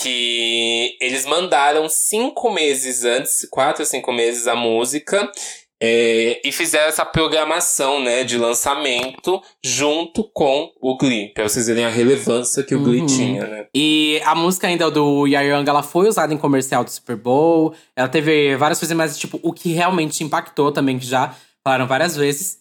[0.00, 5.30] Que eles mandaram cinco meses antes, quatro ou cinco meses, a música.
[5.82, 11.84] É, e fizeram essa programação, né, de lançamento junto com o Glee, pra vocês verem
[11.84, 13.06] a relevância que o Glee Uhum.
[13.06, 13.66] tinha, né?
[13.74, 17.74] E a música ainda do Ya Young, ela foi usada em comercial do Super Bowl.
[17.94, 22.16] Ela teve várias coisas, mas tipo, o que realmente impactou também, que já falaram várias
[22.16, 22.58] vezes,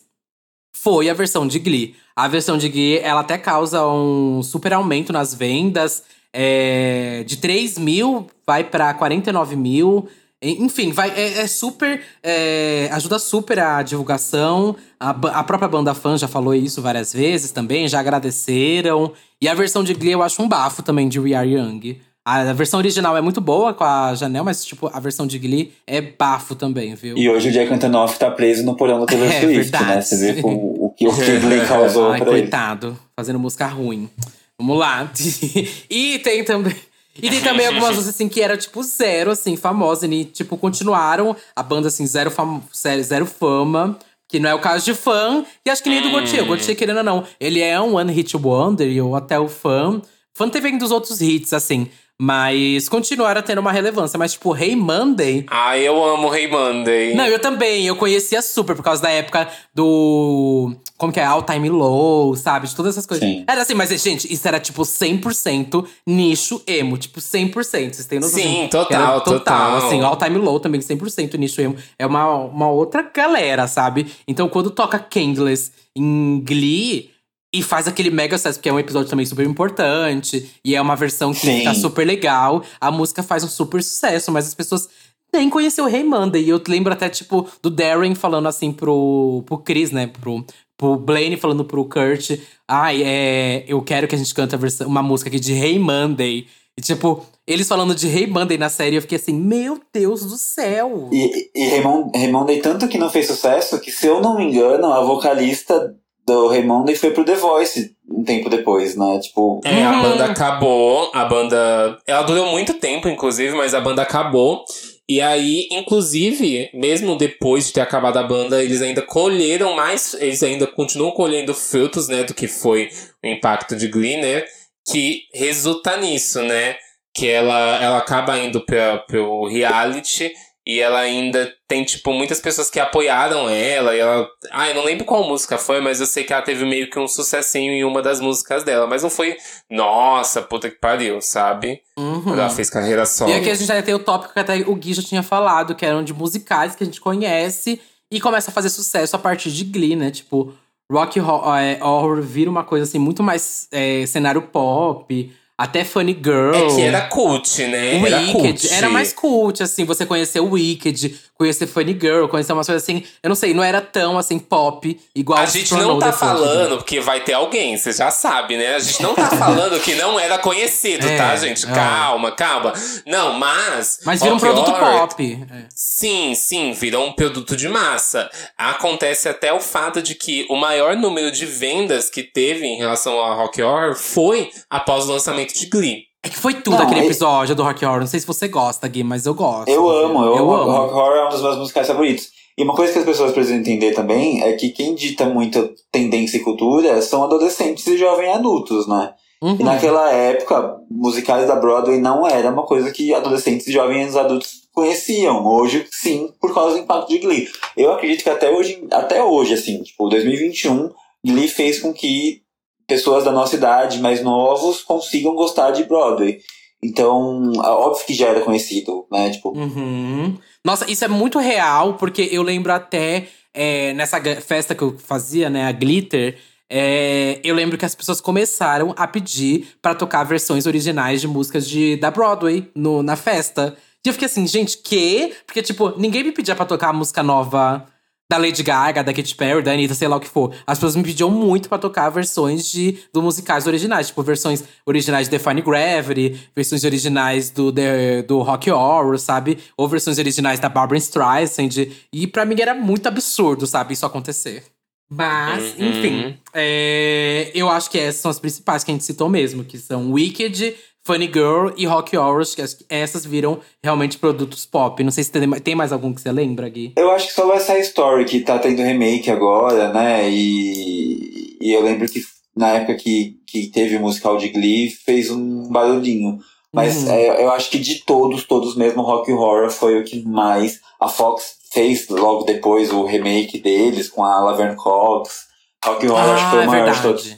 [0.76, 1.96] foi a versão de Glee.
[2.16, 6.04] A versão de Glee, ela até causa um super aumento nas vendas.
[6.38, 10.10] é, de 3 mil, vai pra 49 mil.
[10.52, 12.02] Enfim, vai, é, é super.
[12.24, 14.76] é, ajuda super a divulgação.
[15.00, 19.12] A, a própria banda fã já falou isso várias vezes também, já agradeceram.
[19.42, 21.98] E a versão de Glee eu acho um bafo também de We Are Young.
[22.28, 25.72] A, versão original é muito boa com a Janelle, mas tipo, a versão de Glee
[25.86, 27.16] é bafo também, viu?
[27.16, 29.86] E hoje o Jack Antonoff tá preso no porão da Taylor É, Swift, verdade.
[29.86, 30.02] né?
[30.02, 32.42] Você vê o, o que o Glee causou Ai, pra ele.
[32.42, 34.10] coitado, fazendo música ruim.
[34.58, 35.12] Vamos lá.
[35.88, 36.74] e tem também.
[37.22, 40.06] E tem também algumas músicas assim que era tipo zero, assim, famosa.
[40.06, 43.98] E tipo, continuaram a banda assim, zero, fam zero, fama.
[44.28, 45.46] Que não é o caso de fã.
[45.66, 46.44] E acho que nem do Gautier.
[46.44, 49.48] O Gautier, querendo ou não, ele é um One Hit Wonder, e ou até o
[49.48, 50.02] fã.
[50.34, 51.90] Fã teve ainda dos outros hits, assim.
[52.20, 54.18] Mas continuaram tendo uma relevância.
[54.18, 55.46] Mas, tipo, Hey Monday.
[55.50, 57.14] Ah, eu amo Hey Monday.
[57.14, 57.86] Não, eu também.
[57.86, 60.74] Eu conhecia super por causa da época do.
[60.98, 61.26] Como que é?
[61.26, 62.68] All Time Low, sabe?
[62.68, 63.28] De todas essas coisas.
[63.28, 63.44] Sim.
[63.46, 66.98] Era assim, mas, gente, isso era tipo 100% nicho emo.
[66.98, 67.54] Tipo, 100%.
[67.94, 68.40] Vocês têm noção?
[68.40, 69.78] Sim, Era total, total.
[69.78, 71.76] Assim, All Time Low também, 100% nicho emo.
[72.00, 74.08] É uma, uma outra galera, sabe?
[74.26, 77.15] Então, quando toca Candless em Glee.
[77.58, 80.52] E faz aquele mega sucesso, porque é um episódio também super importante.
[80.64, 81.60] E é uma versão que Sim.
[81.60, 82.62] fica super legal.
[82.82, 84.90] A música faz um super sucesso, mas as pessoas
[85.34, 86.44] nem conheceu o Hey Monday.
[86.44, 90.08] E eu lembro até, tipo, do Darren falando assim pro, pro Chris, né?
[90.08, 90.46] Pro,
[90.78, 92.32] pro Blaine falando pro Kurt.
[92.68, 96.48] Ai, é, eu quero que a gente cante versão, uma música aqui de Hey Monday.
[96.78, 100.36] E, tipo, eles falando de Hey Monday na série, eu fiquei assim, meu Deus do
[100.36, 101.10] céu!
[101.12, 104.92] E, e Raymond, Raymond tanto que não fez sucesso que, se eu não me engano,
[104.92, 105.96] a vocalista
[106.26, 109.20] do Raymond foi pro The Voice um tempo depois, né?
[109.20, 109.62] Tipo.
[109.64, 110.02] É, a Uhum.
[110.02, 111.98] banda acabou, a banda.
[112.08, 114.64] Ela durou muito tempo, inclusive, mas a banda acabou.
[115.08, 120.16] E aí, inclusive, mesmo depois de ter acabado a banda, eles ainda colheram mais.
[120.16, 122.24] Eles ainda continuam colhendo frutos, né?
[122.24, 122.90] Do que foi
[123.24, 124.44] o impacto de Glee, né?
[124.92, 126.76] Que resulta nisso, né?
[127.14, 130.32] Que ela, ela acaba indo pra, pro reality
[130.68, 133.96] e ela ainda tem, tipo, muitas pessoas que apoiaram ela.
[133.96, 134.28] E ela.
[134.52, 136.98] Ah, eu não lembro qual música foi, mas eu sei que ela teve meio que
[136.98, 138.88] um sucessinho em uma das músicas dela.
[138.88, 139.38] Mas não foi,
[139.70, 141.82] nossa, puta que pariu, sabe?
[141.98, 142.34] Uhum.
[142.34, 143.30] Ela fez carreira solo.
[143.30, 145.76] E aqui a gente vai ter o tópico que até o Gui já tinha falado,
[145.76, 147.80] que eram de musicais que a gente conhece
[148.12, 150.10] e começa a fazer sucesso a partir de Glee, né?
[150.10, 150.52] Tipo,
[150.92, 156.14] Rock Horror, é, horror vira uma coisa assim, muito mais é, cenário pop, até Funny
[156.14, 156.54] Girl.
[156.54, 157.96] É que era cult, né?
[158.06, 158.34] Era Wicked.
[158.34, 158.74] cult.
[158.74, 163.04] Era mais cult, assim, você conhecer o Wicked, conhecer Funny Girl, conhecer umas coisas assim.
[163.22, 167.00] Eu não sei, não era tão assim pop, igual A gente não tá falando, porque
[167.00, 168.76] vai ter alguém, você já sabe, né?
[168.76, 171.66] A gente não tá falando que não era conhecido, É, tá, gente?
[171.66, 171.72] é.
[171.74, 172.74] Calma, calma.
[173.06, 174.00] Não, mas.
[174.06, 175.48] Mas vira um produto Horror- pop.
[175.52, 175.66] É.
[175.74, 178.30] Sim, sim, virou um produto de massa.
[178.58, 183.14] Acontece até o fato de que o maior número de vendas que teve em relação
[183.20, 186.04] ao Rock Horror foi após o lançamento de Glee.
[186.26, 188.00] É que foi tudo Não, aquele é- episódio do Rock Horror.
[188.00, 189.70] Não sei se você gosta, Gui, mas eu gosto.
[189.70, 190.54] Eu amo, eu, Eu amo.
[190.54, 190.72] amo.
[190.72, 192.30] Rock Horror é um dos meus musicais favoritos.
[192.58, 196.38] E uma coisa que as pessoas precisam entender também é que quem dita muita tendência
[196.38, 199.14] e cultura são adolescentes e jovens adultos, né?
[199.40, 199.58] Uhum.
[199.60, 204.52] E naquela época, musicais da Broadway não era uma coisa que adolescentes e jovens adultos
[204.74, 205.46] conheciam.
[205.46, 207.48] Hoje, sim, por causa do impacto de Glee.
[207.78, 210.90] Eu acredito que até hoje, até hoje assim, tipo, 2021,
[211.24, 212.42] Glee fez com que
[212.88, 216.40] pessoas da nossa idade, mais novos, consigam gostar de Broadway.
[216.84, 219.32] Então, é óbvio que já era conhecido, né?
[219.32, 220.38] Tipo, Uhum.
[220.64, 225.50] Nossa, isso é muito real, porque eu lembro até é, nessa festa que eu fazia,
[225.50, 226.38] né, a Glitter.
[226.70, 231.68] é, eu lembro que as pessoas começaram a pedir pra tocar versões originais de músicas
[231.68, 233.76] de, da Broadway no, na festa.
[234.04, 235.34] E eu fiquei assim, gente, que?
[235.46, 237.86] Porque, tipo, ninguém me pedia pra tocar música nova
[238.30, 240.52] da Lady Gaga, da Katy Perry, da Anitta, sei lá o que for.
[240.66, 245.28] As pessoas me pediam muito pra tocar versões de do musicais originais, tipo versões originais
[245.30, 249.60] de Define Gravity, versões originais do, The- do Rock Horror, sabe?
[249.78, 251.88] Ou versões originais da Barbara Streisand.
[252.12, 254.64] E pra mim era muito absurdo, sabe, isso acontecer.
[255.08, 255.88] Mas, Uhum.
[255.90, 259.78] enfim, é, eu acho que essas são as principais que a gente citou mesmo, que
[259.78, 265.04] são Wicked, Funny Girl e Rock Horrors, que as- essas viram realmente produtos pop.
[265.04, 266.94] Não sei se tem, tem mais algum que você lembra, Gui?
[266.98, 270.28] Eu acho que só vai Side Story, que tá tendo remake agora, né?
[270.30, 272.22] E, e eu lembro que
[272.56, 276.40] na época que, que teve o musical de Glee, fez um barulhinho.
[276.74, 277.12] Mas Uhum.
[277.12, 280.80] é, eu acho que de todos, todos mesmo, Rock Horror foi o que mais.
[281.00, 285.46] A Fox fez logo depois o remake deles com a Laverne Cox.
[285.86, 287.36] Rock Horror acho que foi o é maior de todos.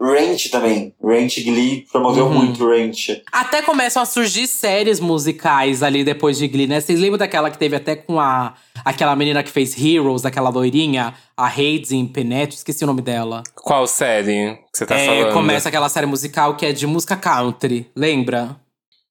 [0.00, 0.94] Ranch também.
[1.02, 2.34] Ranch Glee promoveu Uhum.
[2.34, 3.20] muito Ranch.
[3.32, 6.80] Até começam a surgir séries musicais ali depois de Glee, né?
[6.80, 11.14] Vocês lembram daquela que teve até com a aquela menina que fez Heroes, aquela loirinha?
[11.36, 13.42] A Hayden Penetti, esqueci o nome dela.
[13.54, 15.32] Qual série que você tá É, falando?
[15.32, 18.56] começa aquela série musical que é de música country, lembra?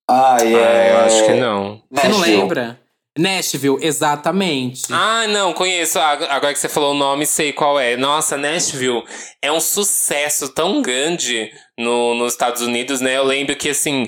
[0.09, 0.91] Ah, e Ah, é.
[0.93, 1.81] eu acho que não.
[1.91, 2.79] Você não lembra?
[3.17, 4.83] Nashville, exatamente.
[4.91, 5.99] Ah, não, conheço.
[5.99, 7.95] Ag- Agora que você falou o nome, sei qual é.
[7.97, 9.03] Nossa, Nashville
[9.41, 13.17] é um sucesso tão grande no, nos Estados Unidos, né?
[13.17, 14.07] Eu lembro que, assim,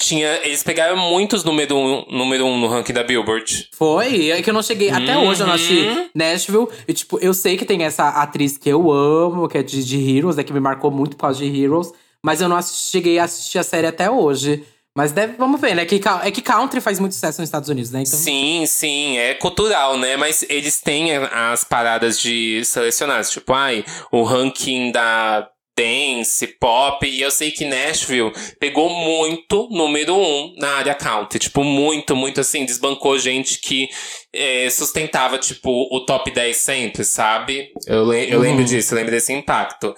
[0.00, 0.40] tinha.
[0.44, 3.68] Eles pegaram muitos número um, número um no ranking da Billboard.
[3.74, 4.90] Foi, é que eu não cheguei.
[4.90, 5.28] Até Uhum.
[5.28, 6.68] hoje eu não assisti Nashville.
[6.86, 10.16] E, tipo, eu sei que tem essa atriz que eu amo, que é de, de
[10.16, 10.44] Heroes, né?
[10.44, 11.90] Que me marcou muito por causa de Heroes.
[12.22, 14.64] Mas eu não assisti- cheguei a assistir a série até hoje.
[14.98, 15.84] Mas deve, vamos ver, né?
[15.86, 18.02] Que, é que country faz muito sucesso nos Estados Unidos, né?
[18.04, 20.16] Então, Sim, sim, é cultural, né?
[20.16, 23.30] Mas eles têm as paradas de selecionadas.
[23.30, 27.06] Tipo, ai, o ranking da dance, pop.
[27.06, 31.38] E eu sei que Nashville pegou muito número um na área country.
[31.38, 32.64] Tipo, muito, muito assim.
[32.64, 33.88] Desbancou gente que
[34.34, 37.68] eh, sustentava, tipo, o top 10 sempre, sabe?
[37.86, 38.42] Eu, le eu Uhum.
[38.42, 39.94] lembro disso, eu lembro desse impacto.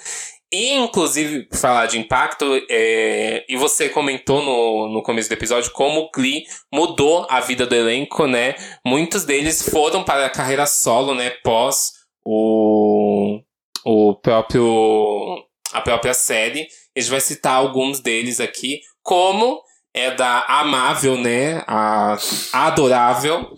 [0.52, 6.00] E, inclusive, falar de impacto, é, e você comentou no, no começo do episódio como
[6.00, 8.56] o Glee mudou a vida do elenco, né?
[8.84, 11.30] Muitos deles foram para a carreira solo, né?
[11.44, 11.92] Pós
[12.24, 13.40] o,
[13.84, 16.66] o próprio, a própria série.
[16.96, 19.62] A gente vai citar alguns deles aqui, como
[19.94, 21.62] é da amável, né?
[21.64, 22.18] A
[22.52, 23.54] adorável,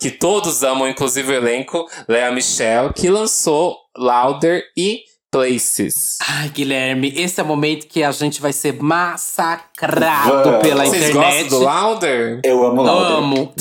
[0.00, 6.18] que todos amam, inclusive o elenco, Lea Michelle, que lançou Louder e Places.
[6.28, 10.62] Ai, Guilherme, esse é o momento que a gente vai ser massacrado Vamos.
[10.62, 11.48] pela Vocês internet.
[11.48, 12.40] gostam do Louder?
[12.44, 13.16] Eu amo o Lauder.
[13.16, 13.52] Amo.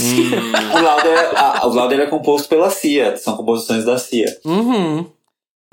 [0.76, 4.38] O Lauder, a- o Lauder é composto pela Cia, são composições da Cia.
[4.44, 5.06] Uhum.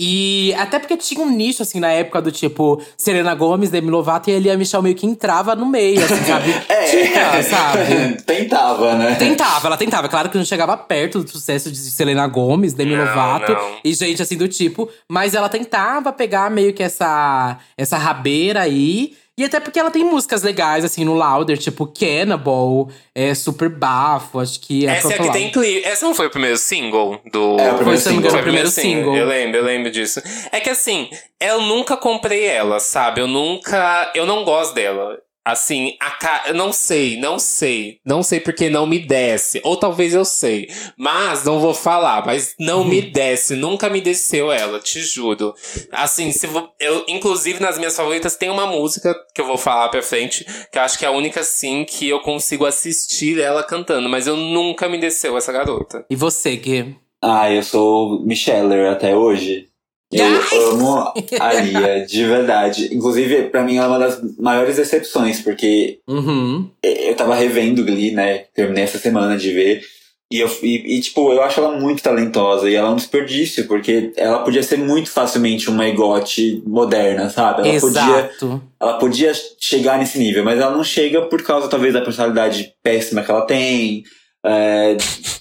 [0.00, 4.30] E até porque tinha um nicho, assim, na época do tipo Selena Gomes, Demi Lovato
[4.30, 6.54] e a Lia Michelle meio que entrava no meio, assim, sabe?
[6.88, 8.22] Tinha, sabe?
[8.22, 9.16] Tentava, né?
[9.16, 10.08] Tentava, ela tentava.
[10.08, 13.76] Claro que não chegava perto do sucesso de Selena Gomes, Demi Não, Lovato não.
[13.82, 14.88] e gente assim do tipo.
[15.08, 19.14] Mas ela tentava pegar meio que essa, essa rabeira aí.
[19.38, 24.40] E até porque ela tem músicas legais, assim, no Louder, tipo Cannibal, é super bafo,
[24.40, 25.86] acho que é Essa é a que tem clipe.
[25.86, 27.56] Essa não foi o primeiro single do.
[27.56, 29.16] É, o primeiro Foi, se não me engano, Foi o primeiro single.
[29.16, 30.20] Eu lembro, eu lembro disso.
[30.50, 31.08] É que assim,
[31.40, 33.20] eu nunca comprei ela, sabe?
[33.20, 34.10] Eu nunca.
[34.12, 35.16] Eu não gosto dela.
[35.50, 36.42] Assim, a ca...
[36.48, 37.98] eu não sei, não sei.
[38.04, 39.60] Não sei porque não me desce.
[39.64, 40.68] Ou talvez eu sei.
[40.96, 42.24] Mas não vou falar.
[42.26, 43.54] Mas não me desce.
[43.56, 45.54] Nunca me desceu ela, te juro.
[45.90, 49.88] Assim, se vo- eu, inclusive nas minhas favoritas tem uma música que eu vou falar
[49.88, 50.44] pra frente.
[50.70, 54.08] Que eu acho que é a única, assim, que eu consigo assistir ela cantando.
[54.08, 56.04] Mas eu nunca me desceu essa garota.
[56.10, 56.94] E você, Gui?
[57.22, 59.66] Ah, eu sou Micheller até hoje.
[60.10, 60.58] Eu Ai!
[60.72, 62.94] amo a Lia, de verdade.
[62.94, 66.70] Inclusive, pra mim, ela é uma das maiores decepções, porque Uhum.
[66.82, 68.44] eu tava revendo Glee, né?
[68.54, 69.82] Terminei essa semana de ver.
[70.30, 72.68] E, eu, e, e, tipo, eu acho ela muito talentosa.
[72.70, 77.68] E ela é um desperdício, porque ela podia ser muito facilmente uma egote moderna, sabe?
[77.68, 78.62] Ela podia Exato.
[78.80, 83.22] ela podia chegar nesse nível, mas ela não chega por causa, talvez, da personalidade péssima
[83.22, 84.04] que ela tem.
[84.48, 84.96] É,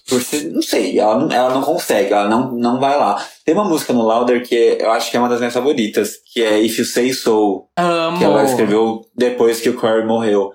[0.09, 3.23] por ser, não sei, ela não, ela não consegue, ela não, não vai lá.
[3.45, 6.13] Tem uma música no Louder que é- eu acho que é uma das minhas favoritas,
[6.33, 8.17] que é If You Say So, Amo.
[8.17, 10.51] que ela escreveu depois que o Corey morreu.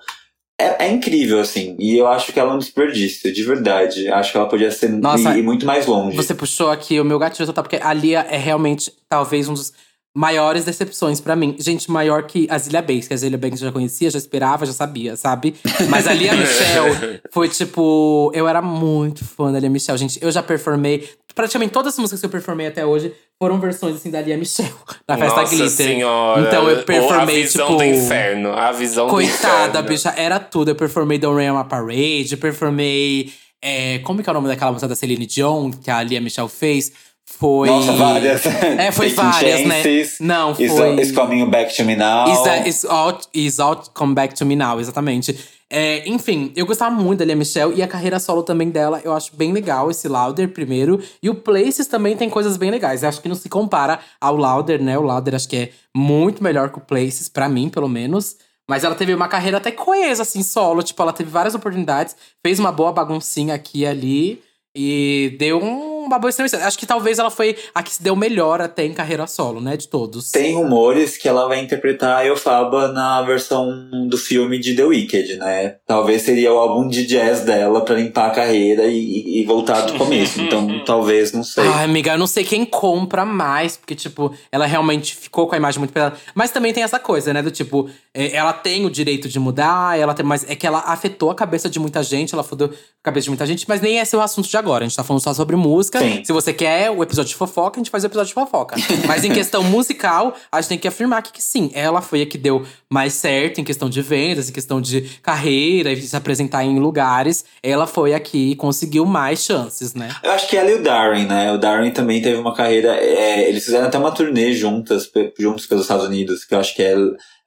[0.59, 4.07] É, é incrível, assim, e eu acho que ela é um desperdício, de verdade.
[4.07, 6.15] Acho que ela podia ser Nossa, ir, ir muito mais longe.
[6.15, 9.73] Você puxou aqui o meu gatilho total, porque a Lia é realmente, talvez, um dos
[10.15, 11.55] maiores decepções pra mim.
[11.59, 14.65] Gente, maior que a Zilia Banks, que a Zilia Banks eu já conhecia, já esperava,
[14.65, 15.55] já sabia, sabe?
[15.89, 18.31] Mas a Lia Michelle foi tipo.
[18.33, 20.19] Eu era muito fã da Lia Michelle, gente.
[20.21, 21.09] Eu já performei.
[21.33, 24.71] Praticamente todas as músicas que eu performei até hoje foram versões assim da Lia Michelle
[25.07, 25.69] na festa Nossa Glitter.
[25.87, 26.41] senhora.
[26.47, 27.77] Então eu Ou performei, a visão tipo.
[27.79, 28.49] do inferno.
[28.53, 29.87] A visão do Coitada, inferno.
[29.89, 30.69] bicha, era tudo.
[30.69, 33.33] Eu performei Don't Rain on My Parade, performei.
[33.63, 36.47] é, como que é o nome daquela música da Celine Dion que a Lia Michelle
[36.49, 36.91] fez?
[37.37, 37.67] Foi.
[37.67, 38.45] Nossa, várias.
[38.45, 39.83] É, foi várias, né?
[39.83, 40.95] Chances, Não, Is, foi.
[41.01, 42.31] is Coming Back to Me Now.
[42.31, 45.37] Is, that- is, all, is all come back to me now, exatamente.
[45.69, 49.11] É, enfim, eu gostava muito da Lia Michelle e a carreira solo também dela, eu
[49.11, 51.01] acho bem legal esse Louder primeiro.
[51.21, 53.01] E o Places também tem coisas bem legais.
[53.01, 54.95] Eu acho que não se compara ao Louder, né?
[54.97, 58.35] O Louder acho que é muito melhor que o Places, pra mim, pelo menos.
[58.69, 60.83] Mas ela teve uma carreira até coesa, assim, solo.
[60.83, 62.15] Tipo, ela teve várias oportunidades,
[62.45, 64.41] fez uma boa baguncinha aqui e ali.
[64.75, 66.65] E deu um- boa estreia.
[66.65, 69.77] Acho que talvez ela foi a que se deu melhor até em carreira solo, né?
[69.77, 70.31] De todos.
[70.31, 75.37] Tem rumores que ela vai interpretar a Elphaba na versão do filme de The Wicked,
[75.37, 75.75] né?
[75.85, 79.93] Talvez seria o álbum de jazz dela pra limpar a carreira e, e voltar do
[79.97, 80.41] começo.
[80.41, 81.65] Então, talvez, não sei.
[81.67, 85.57] Ai, amiga, eu não sei quem compra mais, porque, tipo, ela realmente ficou com a
[85.57, 86.15] imagem muito pesada.
[86.33, 87.41] Mas também tem essa coisa, né?
[87.41, 90.79] Do tipo, é, ela tem o direito de mudar, ela tem, mas é que ela
[90.79, 93.97] afetou a cabeça de muita gente, ela fudeu a cabeça de muita gente, mas nem
[93.97, 94.85] esse é o assunto de agora.
[94.85, 95.99] A gente tá falando só sobre música.
[96.03, 96.23] Sim.
[96.23, 98.75] Se você quer o episódio de fofoca, a gente faz o episódio de fofoca.
[99.07, 102.25] mas em questão musical, a gente tem que afirmar que, que sim, ela foi a
[102.25, 106.63] que deu mais certo em questão de vendas, em questão de carreira e se apresentar
[106.63, 107.45] em lugares.
[107.61, 110.09] Ela foi a que conseguiu mais chances, né?
[110.23, 111.51] Eu acho que ela e o Darren, né?
[111.51, 112.95] O Darren também teve uma carreira.
[112.95, 116.83] é, eles fizeram até uma turnê juntas, juntos pelos Estados Unidos, que eu acho que
[116.83, 116.95] é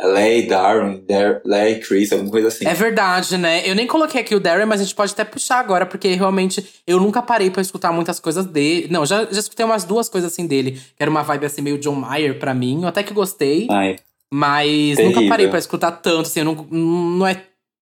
[0.02, 2.66] Lay Darren, Dar- Lay Chris, alguma coisa assim.
[2.66, 3.66] É verdade, né?
[3.68, 6.64] Eu nem coloquei aqui o Darren, mas a gente pode até puxar agora, porque realmente
[6.86, 8.88] eu nunca parei pra escutar muitas coisas dele.
[8.90, 11.78] Não, já, já escutei umas duas coisas assim dele, que era uma vibe assim meio
[11.78, 12.82] John Mayer pra mim.
[12.82, 13.96] Eu até que gostei, Ai,
[14.32, 15.04] mas terrível.
[15.06, 17.42] nunca parei pra escutar tanto, assim, não, não é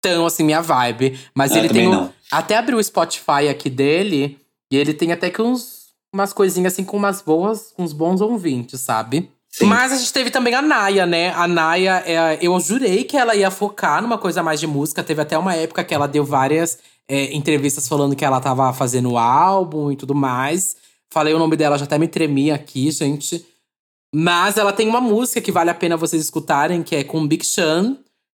[0.02, 1.18] tão assim minha vibe.
[1.34, 1.88] Mas Ah, ele tem.
[1.88, 2.10] um-.
[2.32, 4.40] Até abri o Spotify aqui dele,
[4.72, 8.80] e ele tem até que uns, umas coisinhas assim com umas boas, uns bons ouvintes,
[8.82, 9.32] sabe?
[9.58, 9.68] Sim.
[9.68, 11.32] Mas a gente teve também a Naya, né?
[11.32, 15.02] A Naya, é, eu jurei que ela ia focar numa coisa mais de música.
[15.02, 16.78] Teve até uma época que ela deu várias
[17.08, 20.76] é, entrevistas falando que ela tava fazendo álbum e tudo mais.
[21.10, 23.46] Falei o nome dela, já até me tremi aqui, gente.
[24.14, 27.46] Mas ela tem uma música que vale a pena vocês escutarem, que é com Big
[27.46, 27.96] Sean,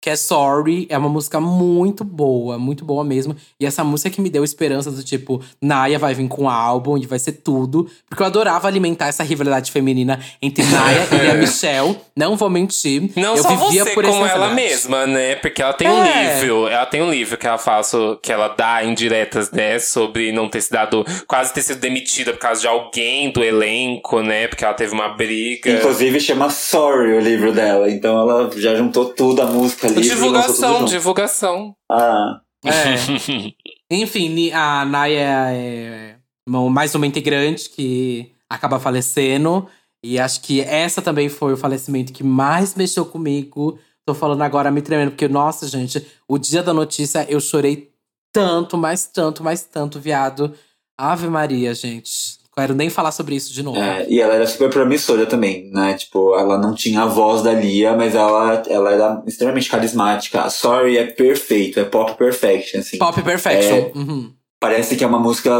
[0.06, 0.86] que é Sorry.
[0.88, 3.34] É uma música muito boa, muito boa mesmo.
[3.58, 6.96] E essa música que me deu esperança do tipo, Naya vai vir com um álbum
[6.96, 7.90] e vai ser tudo.
[8.08, 11.98] Porque eu adorava alimentar essa rivalidade feminina entre Naya e a Michelle.
[12.14, 13.10] Não vou mentir.
[13.16, 14.54] Não eu só vivia você por como essa ela rivalidade.
[14.74, 15.34] mesma, né?
[15.34, 16.34] Porque ela tem um É.
[16.38, 17.90] livro, ela tem um livro que ela faz,
[18.22, 19.80] que ela dá indiretas, né?
[19.80, 24.22] Sobre não ter se dado, quase ter sido demitida por causa de alguém do elenco,
[24.22, 24.46] né?
[24.46, 25.68] Porque ela teve uma briga.
[25.68, 27.90] Inclusive chama Sorry o livro dela.
[27.90, 29.95] Então ela já juntou tudo, a música ali.
[30.00, 31.76] Divulgação, divulgação.
[31.90, 33.54] Ah, É.
[33.90, 36.16] Enfim, a Naya é
[36.48, 39.68] mais uma integrante que acaba falecendo.
[40.04, 43.78] E acho que essa também foi o falecimento que mais mexeu comigo.
[44.06, 47.90] Tô falando agora me tremendo, porque, nossa, gente, o dia da notícia eu chorei
[48.32, 50.54] tanto, mais tanto, mais tanto, viado.
[50.98, 52.35] Ave Maria, gente.
[52.58, 53.78] Quero nem falar sobre isso de novo.
[53.78, 55.92] é, e ela era super promissora também, né?
[55.94, 60.40] Tipo, ela não tinha a voz da Lia, mas ela, ela era extremamente carismática.
[60.40, 62.96] A Sorry é perfeito, é pop perfection, assim.
[62.96, 63.76] Pop Perfection.
[63.76, 63.92] É.
[63.94, 64.32] Uhum.
[64.58, 65.52] Parece que é uma música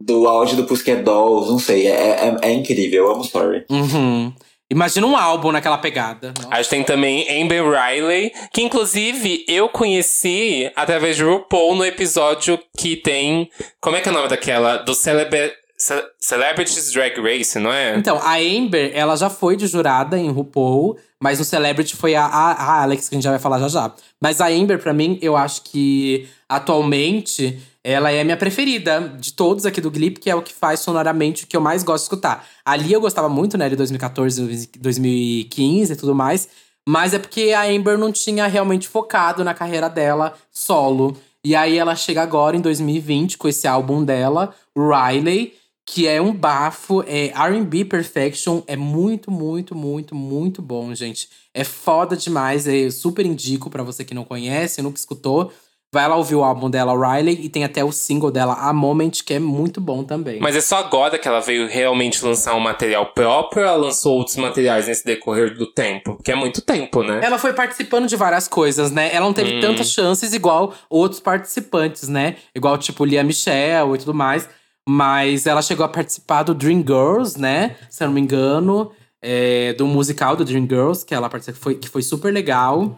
[0.00, 1.86] do auge do Pussycat Dolls, não sei.
[1.86, 3.64] É, é, é incrível, eu amo Sorry.
[3.70, 4.32] Uhum.
[4.68, 6.32] Imagina um álbum naquela pegada.
[6.36, 6.48] Nossa.
[6.50, 12.58] A gente tem também Amber Riley, que inclusive eu conheci através de RuPaul no episódio
[12.76, 13.50] que tem.
[13.80, 14.78] Como é que é o nome daquela?
[14.78, 15.52] Do Celebre,
[15.84, 17.96] Ce- Celebrities Drag Race, não é?
[17.96, 22.24] Então, a Amber, ela já foi de jurada em RuPaul, mas no Celebrity foi a,
[22.24, 23.92] a, a Alex, que a gente já vai falar já já.
[24.20, 29.32] Mas a Amber, pra mim, eu acho que atualmente ela é a minha preferida de
[29.32, 32.02] todos aqui do Glee, que é o que faz sonoramente o que eu mais gosto
[32.04, 32.46] de escutar.
[32.64, 36.48] Ali eu gostava muito, né, de 2014, 2015 e tudo mais.
[36.88, 41.16] Mas é porque a Amber não tinha realmente focado na carreira dela solo.
[41.44, 45.54] E aí ela chega agora em 2020 com esse álbum dela, Riley,
[45.92, 51.28] que é um bafo, é R&B Perfection, é muito, muito, muito, muito bom, gente.
[51.52, 55.52] É foda demais, eu super indico pra você que não conhece, nunca escutou.
[55.94, 59.10] Vai lá ouvir o álbum dela, Riley, e tem até o single dela, A Moment,
[59.22, 60.40] que é muito bom também.
[60.40, 64.16] Mas é só agora que ela veio realmente lançar um material próprio ou ela lançou
[64.16, 66.14] outros materiais nesse decorrer do tempo?
[66.14, 67.20] Porque é muito tempo, né?
[67.22, 69.14] Ela foi participando de várias coisas, né?
[69.14, 69.60] Ela não teve Hum.
[69.60, 72.36] tantas chances igual outros participantes, né?
[72.54, 74.48] Igual, tipo, Lia Michelle e tudo mais.
[74.88, 77.76] Mas ela chegou a participar do Dream Girls, né?
[77.88, 78.90] Se eu não me engano.
[79.22, 82.96] é, do musical do Dream Girls, que ela participou, que foi, que foi super legal.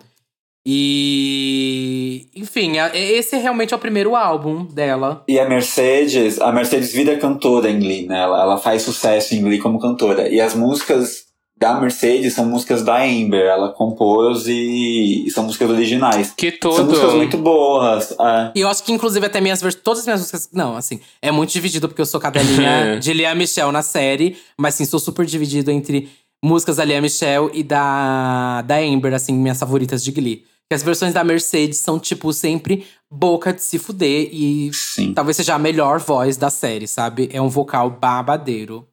[0.66, 2.26] E.
[2.34, 5.22] Enfim, esse realmente é o primeiro álbum dela.
[5.28, 8.22] E a Mercedes, a Mercedes vira cantora em Glee, né?
[8.22, 10.26] Ela, ela faz sucesso em Glee como cantora.
[10.28, 11.26] E as músicas
[11.72, 13.44] da Mercedes são músicas da Amber.
[13.44, 16.32] Ela compôs e, e são músicas originais.
[16.36, 16.84] Que São tudo.
[16.90, 18.12] músicas muito boas.
[18.12, 18.52] é.
[18.54, 20.48] E eu acho que, inclusive, até minhas vers- todas as minhas músicas.
[20.52, 24.74] Não, assim, é muito dividido, porque eu sou cadelinha de Lia Michelle na série, mas
[24.74, 26.08] sim, sou super dividido entre
[26.44, 30.44] músicas da Lia Michelle e da, da Amber, assim, minhas favoritas de Glee.
[30.68, 35.12] Que as versões da Mercedes são, tipo, sempre boca de se fuder e Sim.
[35.12, 37.28] talvez seja a melhor voz da série, sabe?
[37.32, 38.86] É um vocal babadeiro.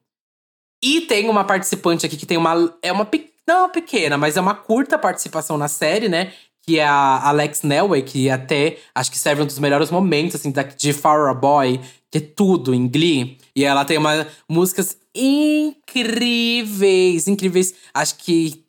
[0.82, 2.74] E tem uma participante aqui que tem uma.
[2.82, 3.08] É uma.
[3.46, 6.32] Não é pequena, mas é uma curta participação na série, né?
[6.62, 10.50] Que é a Alex Nelway, que até acho que serve um dos melhores momentos, assim,
[10.50, 11.80] da, de Farrah Boy,
[12.10, 13.38] que é tudo em Glee.
[13.54, 16.08] E ela tem uma, músicas incríveis,
[17.28, 17.74] incríveis.
[17.92, 18.62] Acho que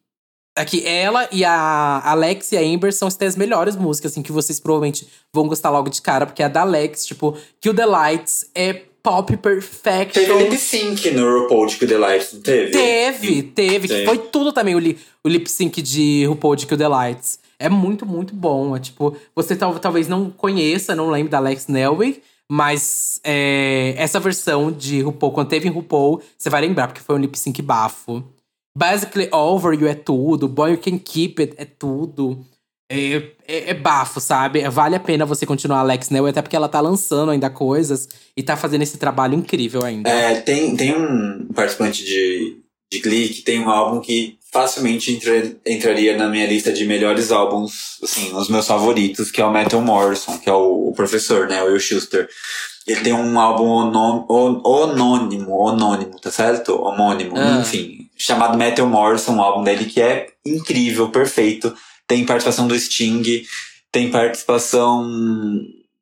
[0.56, 4.60] Aqui, ela e a Alex e a Amber são as melhores músicas, assim, que vocês
[4.60, 8.84] provavelmente vão gostar logo de cara, porque a da Alex, tipo, Kill the Lights é
[9.04, 10.26] pop perfection.
[10.26, 12.72] Teve lip sync no RuPaul de Kill the Lights, não teve?
[12.72, 16.78] Teve, teve, que foi tudo também o, li, o lip sync de RuPaul de Kill
[16.78, 17.38] the Lights.
[17.60, 18.76] É muito, muito bom.
[18.76, 24.20] É tipo, você tal, talvez não conheça, não lembre da Alex Nelway, mas é, essa
[24.20, 27.62] versão de RuPaul, quando teve em RuPaul, você vai lembrar, porque foi um lip sync
[27.62, 28.24] bafo.
[28.76, 32.44] Basically Over You é tudo, Boy You Can Keep It é tudo.
[32.94, 34.68] É, é, é bafo, sabe?
[34.70, 38.08] Vale a pena você continuar a Alex Nelway, até porque ela tá lançando ainda coisas
[38.36, 40.10] e tá fazendo esse trabalho incrível ainda.
[40.10, 42.58] É, tem, tem um participante de,
[42.92, 47.32] de Glee que tem um álbum que facilmente entra- entraria na minha lista de melhores
[47.32, 51.48] álbuns, assim, os meus favoritos, que é o Metal Morrison, que é o, o professor,
[51.48, 52.30] né, o Will Schuster.
[52.86, 56.74] Ele tem um álbum onom- on- onônimo, onônimo, tá certo?
[56.80, 57.60] Homônimo, Ah.
[57.62, 61.74] enfim, chamado Metal Morrison, um álbum dele que é incrível, perfeito.
[62.14, 63.44] Tem participação do Sting,
[63.92, 65.04] tem participação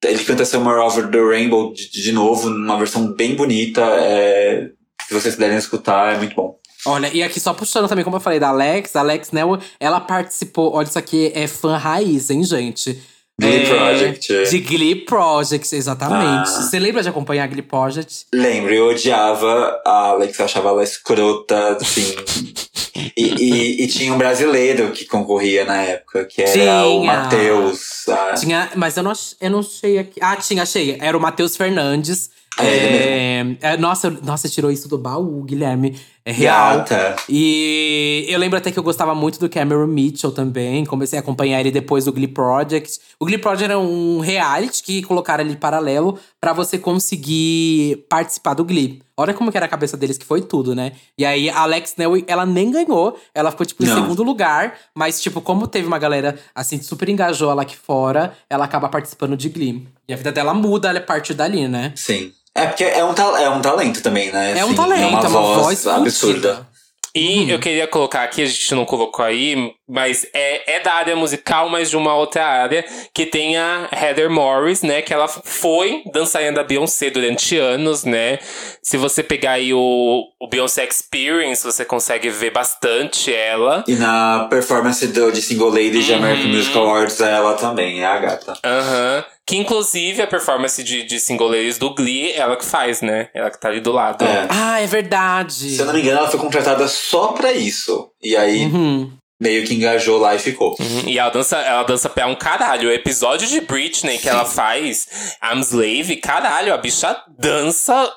[0.03, 3.81] ele canta Somewhere Over the Rainbow de, de novo, numa versão bem bonita.
[3.81, 4.69] é,
[5.07, 6.57] se vocês puderem escutar, é muito bom.
[6.85, 10.01] Olha, e aqui só puxando também, como eu falei, da Alex, a Alex Nell, ela
[10.01, 10.73] participou.
[10.73, 12.99] Olha, isso aqui é fã raiz, hein, gente?
[13.39, 14.49] Glee É, Project.
[14.49, 16.49] De Glee Project, exatamente.
[16.49, 16.61] Ah.
[16.61, 18.25] Você lembra de acompanhar Glee Project?
[18.33, 22.15] Lembro, eu odiava a Alex, eu achava ela escrota, assim.
[22.95, 27.13] E, e- e tinha um brasileiro que concorria na época, que era o Tinha.
[27.13, 28.07] Matheus.
[28.09, 30.19] ah, Tinha, mas eu não, eu não achei aqui.
[30.21, 30.97] Ah, tinha, achei.
[30.99, 32.29] Era o Matheus Fernandes.
[32.59, 35.97] É, É, é, nossa, nossa, tirou isso do baú, Guilherme.
[36.23, 36.85] É real.
[37.27, 40.85] E eu lembro até que eu gostava muito do Cameron Mitchell também.
[40.85, 42.99] Comecei a acompanhar ele depois do Glee Project.
[43.19, 48.63] O Glee Project era um reality que colocaram ali paralelo pra você conseguir participar do
[48.63, 49.01] Glee.
[49.17, 50.93] Olha como que era a cabeça deles, que foi tudo, né?
[51.17, 53.19] E aí a Alex Nell, ela nem ganhou.
[53.33, 53.95] Ela ficou, tipo, em Não.
[53.95, 54.75] segundo lugar.
[54.95, 59.35] Mas, tipo, como teve uma galera, assim, super engajou lá aqui fora, ela acaba participando
[59.35, 59.87] de Glee.
[60.07, 61.93] E a vida dela muda a partir dali, né?
[61.95, 62.31] Sim.
[62.55, 64.57] É porque é um, é um talento também, né?
[64.57, 66.11] É um Assim, talento, é uma, voz, absurda.
[66.53, 66.71] fodida.
[67.13, 71.13] E eu queria colocar aqui, a gente não colocou aí, mas é, é da área
[71.13, 75.01] musical, mas de uma outra área, que tem a Heather Morris, né?
[75.01, 78.39] Que ela foi dançarina da Beyoncé durante anos, né?
[78.81, 83.83] Se você pegar aí o, o Beyoncé Experience, você consegue ver bastante ela.
[83.89, 86.55] E na performance do, de Single Ladies de American Uhum.
[86.55, 88.53] Music Awards, ela também é a gata.
[88.63, 89.25] Aham.
[89.51, 93.27] Que inclusive a performance de, de single ladies do Glee, ela que faz, né?
[93.33, 94.23] Ela que tá ali do lado.
[94.23, 94.47] É.
[94.49, 95.71] Ah, é verdade.
[95.71, 98.09] Se eu não me engano, ela foi contratada só pra isso.
[98.23, 99.11] E aí, Uhum.
[99.41, 100.75] meio que engajou lá e ficou.
[100.79, 102.87] Uhum, E ela dança, ela dança pra um caralho.
[102.87, 105.07] O episódio de Britney que ela faz,
[105.43, 108.09] I'm Slave, caralho, a bicha dança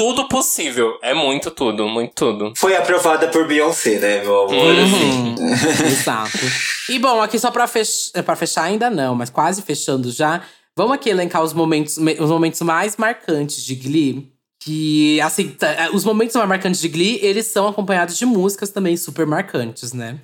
[0.00, 0.98] tudo possível.
[1.02, 2.52] É muito tudo, muito tudo.
[2.56, 4.74] Foi aprovada por Beyoncé, né, meu amor?
[4.74, 5.34] Uhum.
[5.52, 5.84] Assim.
[5.84, 6.38] Exato.
[6.88, 10.40] E bom, aqui só pra, fech pra fechar ainda não, mas quase fechando já.
[10.74, 14.32] Vamos aqui elencar os momentos, me- os momentos mais marcantes de Glee.
[14.62, 18.70] Que, assim, tá- é, os momentos mais marcantes de Glee, eles são acompanhados de músicas
[18.70, 20.18] também super marcantes, né?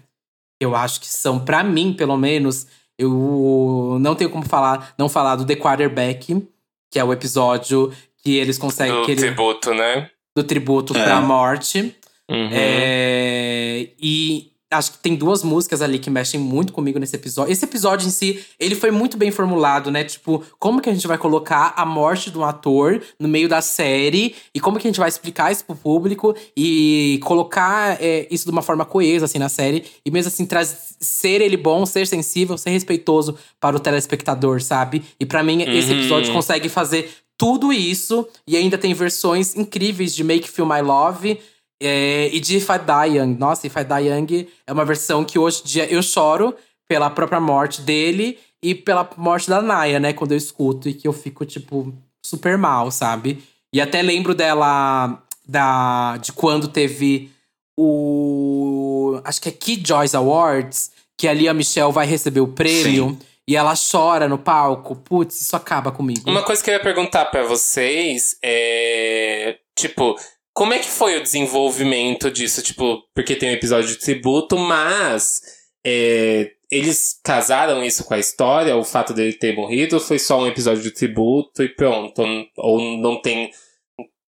[0.60, 2.66] Eu acho que são, pra mim, pelo menos,
[2.98, 6.46] eu não tenho como falar, não falar do The Quarterback,
[6.90, 7.92] que é o episódio
[8.26, 8.92] que eles conseguem.
[8.94, 10.10] Do que ele- tributo, né?
[10.36, 11.02] do tributo É.
[11.04, 11.94] pra morte.
[12.28, 12.48] Uhum.
[12.52, 17.50] É, e acho que tem duas músicas ali que mexem muito comigo nesse episódio.
[17.52, 20.04] Esse episódio em si, ele foi muito bem formulado, né?
[20.04, 23.62] Tipo, como que a gente vai colocar a morte de um ator no meio da
[23.62, 28.44] série e como que a gente vai explicar isso pro público e colocar é, isso
[28.44, 29.84] de uma forma coesa, assim, na série.
[30.04, 35.02] E mesmo assim, traz, ser ele bom, ser sensível, ser respeitoso para o telespectador, sabe?
[35.18, 35.98] E pra mim, esse Uhum.
[36.00, 37.08] episódio consegue fazer
[37.39, 41.41] tudo isso e ainda tem versões incríveis de Make Feel My Love
[41.80, 43.37] é, e de If I Die Young.
[43.39, 46.55] Nossa, If I Die Young é uma versão que hoje em dia eu choro
[46.89, 50.12] pela própria morte dele e pela morte da Naya, né?
[50.12, 51.93] Quando eu escuto e que eu fico, tipo,
[52.24, 53.43] super mal, sabe?
[53.72, 57.30] E até lembro dela, da, de quando teve
[57.78, 59.20] o.
[59.24, 63.18] Acho que é Kid Joyce Awards, que ali a Michelle vai receber o prêmio.
[63.49, 64.97] E ela chora no palco.
[64.97, 66.28] Putz, isso acaba comigo.
[66.28, 69.59] Uma coisa que eu ia perguntar pra vocês é.
[69.76, 70.16] Tipo,
[70.53, 72.62] como é que foi o desenvolvimento disso?
[72.62, 75.42] Tipo, porque tem um episódio de tributo, mas.
[75.84, 80.47] é, eles casaram isso com a história, o fato dele ter morrido, foi só um
[80.47, 82.22] episódio de tributo e pronto?
[82.57, 83.51] Ou não tem.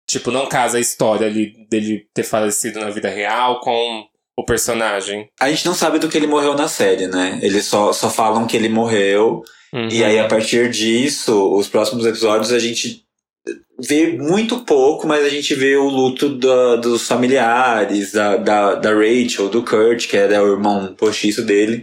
[0.07, 4.07] Tipo, não casa a história ali dele ter falecido na vida real com
[4.39, 5.28] o personagem?
[5.41, 7.41] A gente não sabe do que ele morreu na série, né?
[7.43, 9.43] Eles só, só falam que ele morreu.
[9.74, 9.89] Uhum.
[9.91, 13.03] E aí, a partir disso, os próximos episódios a gente
[13.80, 18.91] vê muito pouco, mas a gente vê o luto da- dos familiares, da, da, da
[18.95, 21.82] Rachel, do Kurt, que era o irmão postiço dele.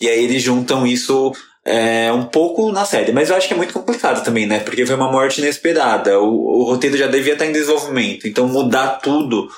[0.00, 1.32] E aí eles juntam isso
[1.64, 3.10] é, um pouco na série.
[3.12, 4.60] Mas eu acho que é muito complicado também, né?
[4.60, 6.18] Porque foi uma morte inesperada.
[6.20, 8.28] O, o roteiro já devia estar em desenvolvimento.
[8.28, 9.48] Então mudar tudo.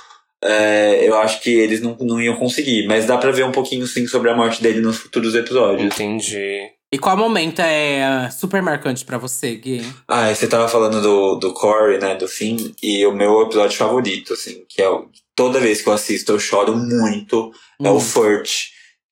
[0.43, 3.87] É, eu acho que eles não, não iam conseguir, mas dá pra ver um pouquinho
[3.87, 5.93] sim sobre a morte dele nos futuros episódios.
[5.95, 6.61] Entendi.
[6.93, 9.85] E qual momento é super marcante pra você, Gui?
[10.09, 14.33] Ah, você tava falando do, do Corey, né, do Finn, e o meu episódio favorito,
[14.33, 18.01] assim, que é o, toda vez que eu assisto eu choro muito, é o Hum.
[18.01, 18.51] Furt,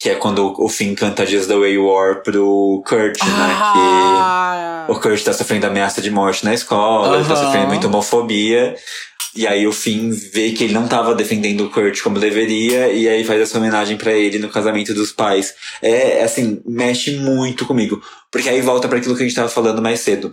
[0.01, 3.29] que é quando o Finn canta Just the Way You Are pro Kurt, né,
[3.61, 4.85] Ah!
[4.87, 8.75] que o Kurt tá sofrendo ameaça de morte na escola, ele tá sofrendo muita homofobia,
[9.39, 13.09] e aí o Finn vê que ele não tava defendendo o Kurt como deveria, e
[13.09, 15.55] aí faz essa homenagem pra ele no casamento dos pais.
[15.81, 18.03] É, assim, mexe muito comigo.
[18.33, 20.33] Porque aí volta para aquilo que a gente tava falando mais cedo.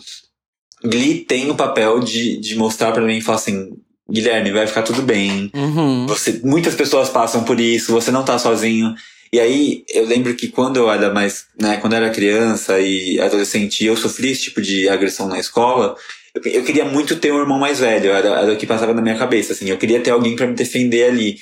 [0.83, 3.73] Glee tem o papel de, de mostrar pra mim e falar assim,
[4.09, 5.51] Guilherme, vai ficar tudo bem.
[5.53, 6.07] Uhum.
[6.07, 8.95] Você, muitas pessoas passam por isso, você não tá sozinho.
[9.31, 13.19] E aí, eu lembro que quando eu era mais, né, quando eu era criança e
[13.19, 15.95] adolescente, e eu sofri esse tipo de agressão na escola,
[16.35, 19.01] eu, eu queria muito ter um irmão mais velho, era, era o que passava na
[19.01, 21.37] minha cabeça, assim, eu queria ter alguém pra me defender ali.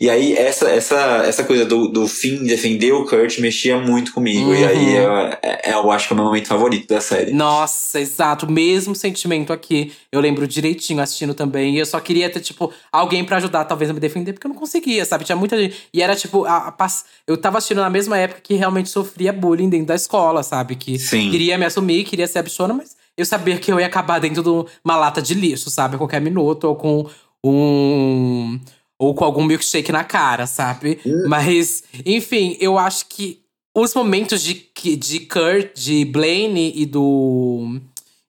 [0.00, 4.52] E aí, essa, essa, essa coisa do, do Finn defender o Kurt mexia muito comigo.
[4.52, 4.90] E aí, Uhum.
[4.96, 7.32] eu, é- eu acho que é o meu momento favorito da série.
[7.32, 8.50] Nossa, exato.
[8.50, 9.92] Mesmo sentimento aqui.
[10.10, 11.76] Eu lembro direitinho assistindo também.
[11.76, 14.52] E eu só queria ter, tipo, alguém pra ajudar, talvez, a me defender, porque eu
[14.52, 15.24] não conseguia, sabe?
[15.24, 15.76] Tinha muita gente.
[15.94, 16.88] E era, tipo, a, a
[17.24, 20.74] eu tava assistindo na mesma época que realmente sofria bullying dentro da escola, sabe?
[20.74, 21.30] Que Sim.
[21.30, 24.42] queria me assumir, queria ser a bichona, mas eu sabia que eu ia acabar dentro
[24.42, 25.94] de uma lata de lixo, sabe?
[25.94, 27.08] A qualquer minuto, ou com
[27.44, 28.58] um.
[28.98, 31.00] Ou com algum milkshake na cara, sabe?
[31.28, 33.40] Mas, enfim, eu acho que
[33.76, 37.80] os momentos de, de Kurt, de Blaine e do,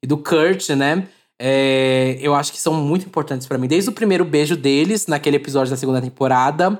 [0.01, 1.07] e do Kurt, né?
[1.39, 3.67] é, eu acho que são muito importantes pra mim.
[3.67, 6.79] Desde o primeiro beijo deles, naquele episódio da segunda temporada.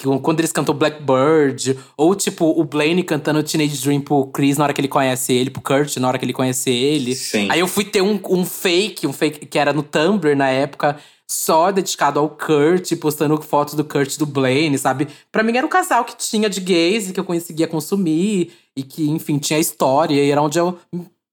[0.00, 1.78] Que, quando eles cantam Blackbird.
[1.94, 5.50] Ou, tipo, o Blaine cantando Teenage Dream pro Chris na hora que ele conhece ele.
[5.50, 7.14] Pro Kurt na hora que ele conhece ele.
[7.14, 7.48] Sim.
[7.50, 10.96] Aí eu fui ter um, um fake, um fake que era no Tumblr na época,
[11.28, 15.06] só dedicado ao Kurt, postando fotos do Kurt do Blaine, sabe?
[15.30, 18.82] Pra mim era um casal que tinha de gays e que eu conseguia consumir, e
[18.82, 20.78] que, enfim, tinha história, e era onde eu,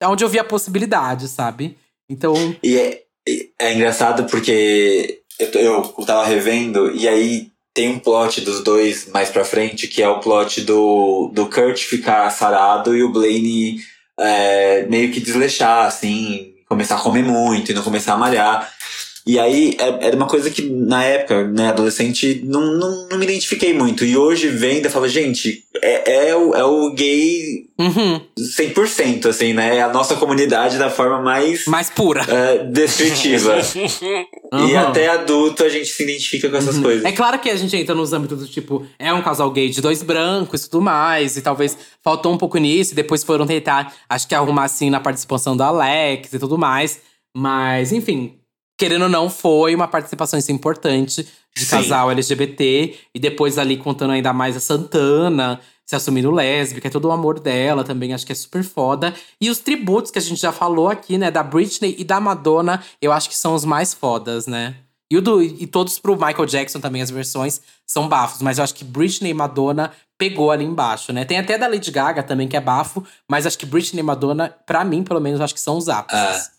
[0.03, 1.77] onde eu via a possibilidade, sabe?
[2.10, 3.02] Então, E é,
[3.60, 9.30] é engraçado porque eu, eu tava revendo e aí tem um plot dos dois mais
[9.30, 13.80] pra frente, que é o plot do, do Kurt ficar sarado e o Blaine
[14.20, 18.68] é, meio que desleixar, assim, começar a comer muito e não começar a malhar.
[19.28, 23.26] E aí é- era uma coisa que na época, né, adolescente, não, não, não me
[23.26, 24.06] identifiquei muito.
[24.06, 29.54] E hoje vendo e falo, gente, é, é, o, é o gay uhum, 100%, assim,
[29.54, 29.78] né?
[29.78, 32.26] É a nossa comunidade da forma mais mais pura.
[32.28, 33.58] é, descritiva.
[34.54, 34.80] E Uhum.
[34.80, 37.04] até adulto a gente se identifica com essas coisas.
[37.04, 39.82] É claro que a gente entra nos âmbitos do tipo, é um casal gay de
[39.82, 43.94] dois brancos e tudo mais, e talvez faltou um pouco nisso, e depois foram tentar,
[44.08, 47.02] acho que arrumar assim na participação do Alex e tudo mais.
[47.36, 48.36] Mas, enfim,
[48.78, 51.72] querendo ou não, foi uma participação assim, importante de Sim.
[51.72, 55.60] casal LGBT, e depois ali contando ainda mais a Santana.
[55.86, 59.14] Se assumindo lésbica, é todo o amor dela também, acho que é super foda.
[59.40, 62.84] E os tributos que a gente já falou aqui, né, da Britney e da Madonna,
[63.02, 64.76] eu acho que são os mais fodas, né?
[65.10, 68.41] E, o do, e todos pro Michael Jackson também, as versões são bafos.
[68.41, 71.24] Mas eu acho que Britney e Madonna pegou ali embaixo, né?
[71.24, 73.02] Tem até da Lady Gaga também, que é bafo.
[73.30, 76.20] Mas acho que Britney e Madonna, pra mim, pelo menos, acho que são os ápices.
[76.20, 76.57] Ah.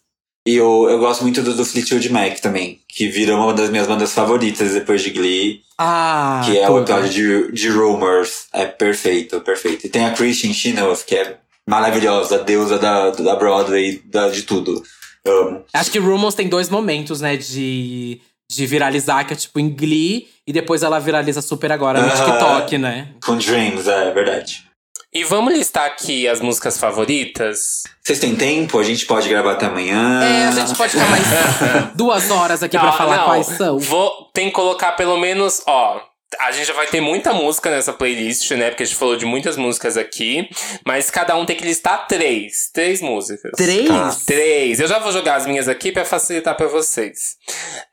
[0.48, 3.86] E eu, eu gosto muito do, do Fleetwood Mac também, que virou uma das minhas
[3.86, 8.46] bandas favoritas depois de Glee, Ah, que é o episódio de, de Rumors.
[8.54, 9.86] É perfeito, perfeito.
[9.86, 11.36] E tem a Christian Chenoweth, que é
[11.68, 14.82] maravilhosa, a deusa da, da Broadway, da, de tudo.
[15.22, 15.64] Eu amo.
[15.70, 18.18] Acho que Rumors tem dois momentos, né, de,
[18.50, 20.28] de viralizar, que é tipo em Glee.
[20.46, 22.24] E depois ela viraliza super agora no Aham.
[22.24, 23.08] TikTok, né?
[23.22, 24.64] Com Dreams, é verdade.
[25.12, 27.82] E vamos listar aqui as músicas favoritas?
[28.04, 28.78] Vocês têm tempo?
[28.78, 30.22] A gente pode gravar até amanhã.
[30.22, 31.24] É, a gente pode ficar mais
[31.96, 33.78] duas horas aqui pra Não, falar não, quais são.
[33.78, 36.00] Vou, tem que colocar pelo menos, ó.
[36.40, 38.68] A gente já vai ter muita música nessa playlist, né?
[38.68, 40.46] Porque a gente falou de muitas músicas aqui.
[40.86, 42.70] Mas cada um tem que listar três.
[42.70, 43.52] Três músicas.
[43.56, 43.88] Três?
[43.88, 44.14] Tá.
[44.26, 44.78] Três.
[44.78, 47.36] Eu já vou jogar as minhas aqui pra facilitar pra vocês.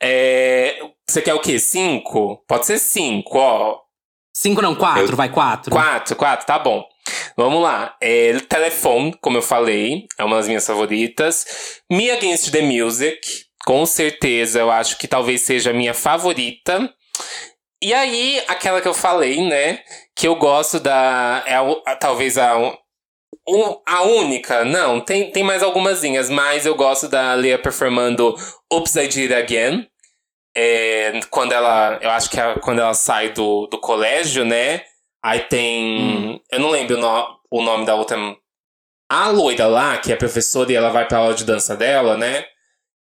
[0.04, 0.76] É,
[1.10, 1.58] Você quer o quê?
[1.58, 2.44] Cinco?
[2.46, 3.78] Pode ser cinco, ó.
[4.36, 5.72] Cinco não, quatro, Eu- vai, quatro.
[5.72, 6.84] Quatro, quatro, tá bom.
[7.38, 7.96] Vamos lá.
[8.02, 11.82] É, Telefone, como eu falei, é uma das minhas favoritas.
[11.92, 13.20] Me Against the Music,
[13.66, 16.92] com certeza, eu acho que talvez seja a minha favorita.
[17.82, 19.80] E aí, aquela que eu falei, né?
[20.16, 21.44] Que eu gosto da.
[21.46, 22.58] É a, talvez a.
[22.58, 28.34] um- a única, não, tem, tem mais algumasinhas, mas eu gosto da Leia performando
[28.74, 29.88] Oops, I Did It Again.
[30.58, 32.00] É, quando ela.
[32.02, 34.82] Eu acho que é quando ela sai do, do colégio, né?
[35.26, 36.40] Aí tem.
[36.52, 38.16] Eu não lembro o, no- o nome da outra.
[39.10, 42.46] A loira lá, que é professora e ela vai pra aula de dança dela, né?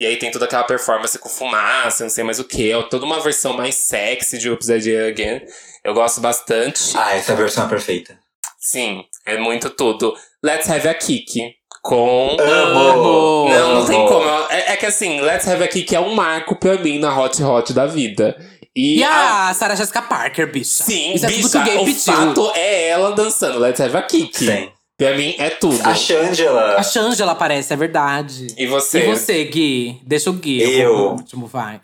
[0.01, 2.73] E aí tem toda aquela performance com fumaça, não sei mais o que.
[2.73, 5.41] É toda uma versão mais sexy de Oops, I Did It Again.
[5.85, 6.97] Eu gosto bastante.
[6.97, 8.19] Ah, essa versão é perfeita.
[8.59, 10.15] Sim, é muito tudo.
[10.43, 11.55] Let's Have a Kick.
[11.83, 12.37] Com.
[12.41, 13.49] Amo!
[13.51, 14.27] Não, não tem como.
[14.51, 17.43] É, é que assim, Let's Have a Kick é um marco pra mim na Hot
[17.43, 18.35] Hot da vida.
[18.77, 20.83] E, E a- a Sarah Jessica Parker, bicha.
[20.85, 22.01] Sim, Isso é bicha, tudo que o gay o pediu.
[22.13, 24.37] fato é ela dançando Let's Have a Kick.
[24.37, 24.69] Sim.
[24.97, 25.81] Pra mim é tudo.
[25.85, 26.77] A Shangela.
[26.77, 28.47] A Shangela aparece, é verdade.
[28.57, 29.01] E você?
[29.01, 30.01] E você, Gui?
[30.05, 30.63] Deixa o Gui.
[30.63, 30.93] Eu.
[30.95, 31.81] pro último, vai.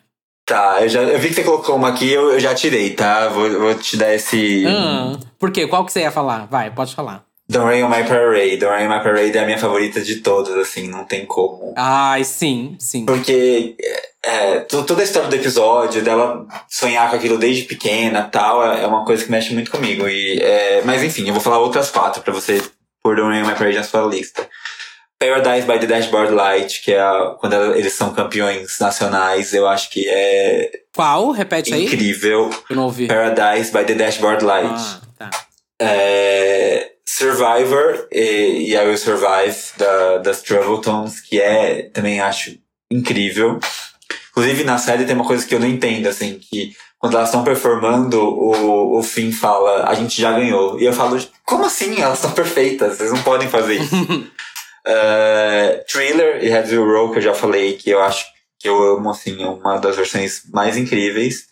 [0.47, 3.29] Tá, eu, já, eu vi que você colocou uma aqui, eu, eu já tirei, tá?
[3.29, 4.65] Vou, vou te dar esse.
[4.67, 5.67] Ah, por quê?
[5.69, 6.47] Qual que você ia falar?
[6.47, 7.25] Vai, pode falar.
[7.51, 8.57] Don't Rain on My Parade.
[8.59, 11.75] Don't Rain on My Parade é a minha favorita de todas, assim, não tem como.
[11.77, 13.05] Ai, sim, sim.
[13.05, 13.77] Porque
[14.25, 18.83] é, to- toda a história do episódio, dela sonhar com aquilo desde pequena tal, é
[18.83, 20.07] é uma coisa que mexe muito comigo.
[20.09, 22.63] E, é, mas enfim, eu vou falar outras quatro pra você
[23.03, 24.49] pôr Don't Rain on My Parade na sua lista.
[25.19, 29.91] Paradise by the Dashboard Light, que é a- quando eles são campeões nacionais, eu acho
[29.91, 31.31] que é Qual?
[31.33, 31.85] Repete aí.
[31.85, 32.49] incrível.
[32.71, 33.07] Eu não ouvi.
[33.07, 34.71] Paradise by the Dashboard Light.
[34.73, 35.31] Ah, tá.
[35.81, 42.57] É, Survivor e, e I Will Survive, da, das Troubletones, que é, também acho
[42.91, 43.59] incrível.
[44.31, 47.43] Inclusive, na série tem uma coisa que eu não entendo, assim, que quando elas estão
[47.43, 50.79] performando, o, o Finn fala, a gente já ganhou.
[50.79, 52.01] E eu falo, como assim?
[52.01, 53.97] Elas estão perfeitas, vocês não podem fazer isso.
[54.83, 58.25] É, Thriller e Heads Will Roll, que eu já falei, que eu acho
[58.59, 61.47] que eu amo, assim, é uma das versões mais incríveis.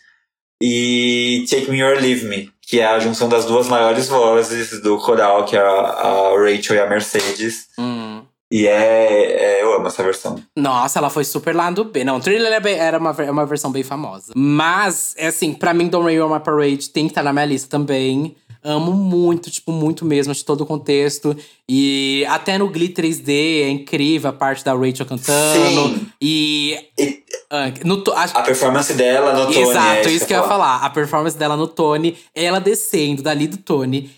[0.62, 4.98] E Take Me or Leave Me, que é a junção das duas maiores vozes do
[4.98, 7.68] coral, que é a, Rachel e a Mercedes.
[7.78, 8.22] Hum.
[8.50, 10.36] E é, é- Eu amo essa versão.
[10.56, 12.02] Nossa, ela foi super lá do B.
[12.04, 14.32] Não, Thriller é bem- era uma, é uma versão bem famosa.
[14.36, 17.44] Mas, é assim, pra mim, Don't Rain on My Parade tem que estar na minha
[17.46, 18.36] lista também.
[18.70, 21.34] Amo muito, tipo, muito mesmo, de todo o contexto.
[21.68, 25.88] E até no Glee 3D é incrível a parte da Rachel cantando.
[25.88, 26.06] Sim.
[26.20, 26.78] E.
[26.98, 29.58] E ah, no, to- acho- a performance dela no Tony.
[29.70, 30.76] Exato, é isso que eu ia falar.
[30.84, 34.10] A performance dela no Tony, ela descendo dali do Tony.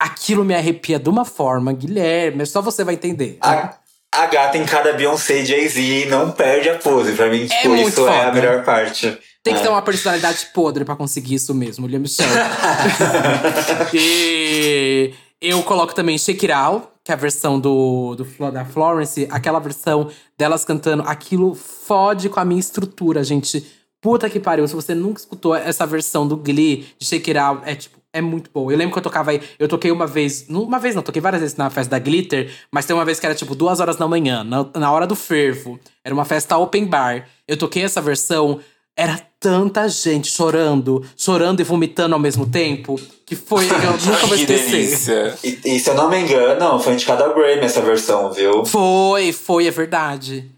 [0.00, 3.36] Aquilo me arrepia de uma forma, Guilherme, só você vai entender.
[3.40, 3.74] A,
[4.14, 7.12] a gata em cada Beyoncé e Jay-Z e não perde a pose.
[7.12, 8.32] Pra mim, tipo, muito isso é a foda.
[8.32, 9.18] melhor parte.
[9.42, 9.62] Tem que É.
[9.62, 12.26] ter uma personalidade podre pra conseguir isso mesmo, William Michel.
[13.94, 19.26] e eu coloco também Shake It Out, que é a versão do, do, da Florence.
[19.30, 21.02] Aquela versão delas cantando.
[21.06, 23.64] Aquilo fode com a minha estrutura, gente.
[24.00, 24.66] Puta que pariu.
[24.68, 27.97] Se você nunca escutou essa versão do Glee de Shake It Out, é tipo.
[28.18, 28.70] É muito bom.
[28.70, 29.40] Eu lembro que eu tocava aí.
[29.58, 30.44] Eu toquei uma vez.
[30.48, 32.50] Uma vez não, toquei várias vezes na festa da Glitter.
[32.70, 35.14] Mas tem uma vez que era tipo duas horas da manhã, na, na hora do
[35.14, 35.78] fervo.
[36.04, 37.28] Era uma festa open bar.
[37.46, 38.58] Eu toquei essa versão.
[38.96, 43.64] Era tanta gente chorando, chorando e vomitando ao mesmo tempo, que foi.
[43.66, 45.38] Eu nunca vou que esquecer.
[45.44, 48.64] E, e se eu não me engano, foi indicada ao Grammy essa versão, viu?
[48.64, 50.57] Foi, foi, é verdade.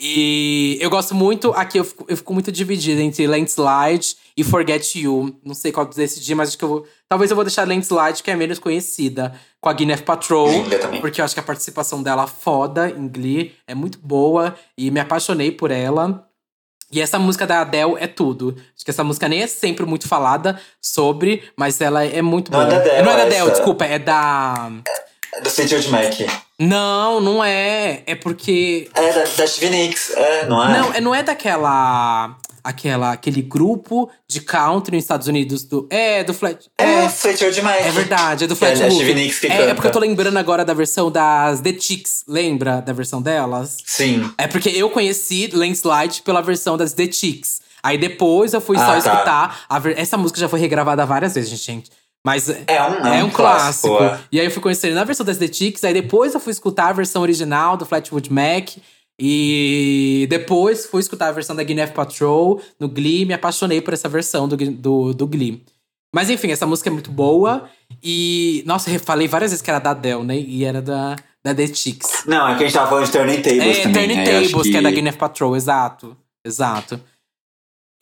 [0.00, 1.52] E eu gosto muito.
[1.52, 5.36] Aqui eu fico, eu fico muito dividida entre Landslide e Forget You.
[5.44, 6.86] Não sei qual decidir, mas acho que eu vou.
[7.08, 10.48] Talvez eu vou deixar Landslide, que é menos conhecida, com a Gwyneth Patrol.
[11.02, 14.54] Porque eu acho que a participação dela foda em Glee é muito boa.
[14.78, 16.26] E me apaixonei por ela.
[16.92, 18.56] E essa música da Adele é tudo.
[18.74, 22.62] Acho que essa música nem é sempre muito falada sobre, mas ela é muito Não
[22.62, 22.74] é boa.
[22.78, 23.50] da Adele, não é da Adele, essa.
[23.50, 24.72] desculpa, é da.
[25.34, 26.14] É Do Fleetwood Mac.
[26.60, 28.02] Não, não é.
[28.06, 28.88] É porque.
[28.94, 30.78] É da, da Nicks, é, não é?
[30.78, 32.36] Não, é- não é daquela.
[32.62, 35.86] Aquela, aquele grupo de country nos Estados Unidos do.
[35.88, 36.66] É, do Flat.
[36.76, 37.80] É, É, Fleetwood Mac.
[37.80, 39.98] é verdade, é do é Flat da Stevie Nicks que é, é porque eu tô
[39.98, 42.22] lembrando agora da versão das The Chicks.
[42.28, 43.78] Lembra da versão delas?
[43.86, 44.30] Sim.
[44.36, 47.62] É porque eu conheci Landslide pela versão das The Chicks.
[47.82, 48.98] Aí depois eu fui Ah, só tá.
[48.98, 49.80] escutar.
[49.80, 51.90] ver- Essa música já foi regravada várias vezes, gente.
[52.24, 54.02] Mas É um, é um clássico.
[54.02, 54.20] é.
[54.30, 56.88] E aí eu fui conhecer na versão das The Chicks, aí depois eu fui escutar
[56.88, 58.70] a versão original do Flatwood Mac.
[59.22, 64.08] E depois fui escutar a versão da Gwyneth Patrol no Glee, me apaixonei por essa
[64.08, 65.62] versão do, do, do Glee.
[66.14, 67.68] Mas enfim, essa música é muito boa.
[68.02, 70.38] E, nossa, eu falei várias vezes que era da Adele, né?
[70.38, 72.24] E era da, da The Chicks.
[72.26, 74.08] Não, é que a gente tava falando de Turning Tables É, também.
[74.08, 74.24] Turning né?
[74.24, 74.76] Tables, que...
[74.76, 76.16] é da Gwyneth Patrol, exato.
[76.44, 77.00] Exato.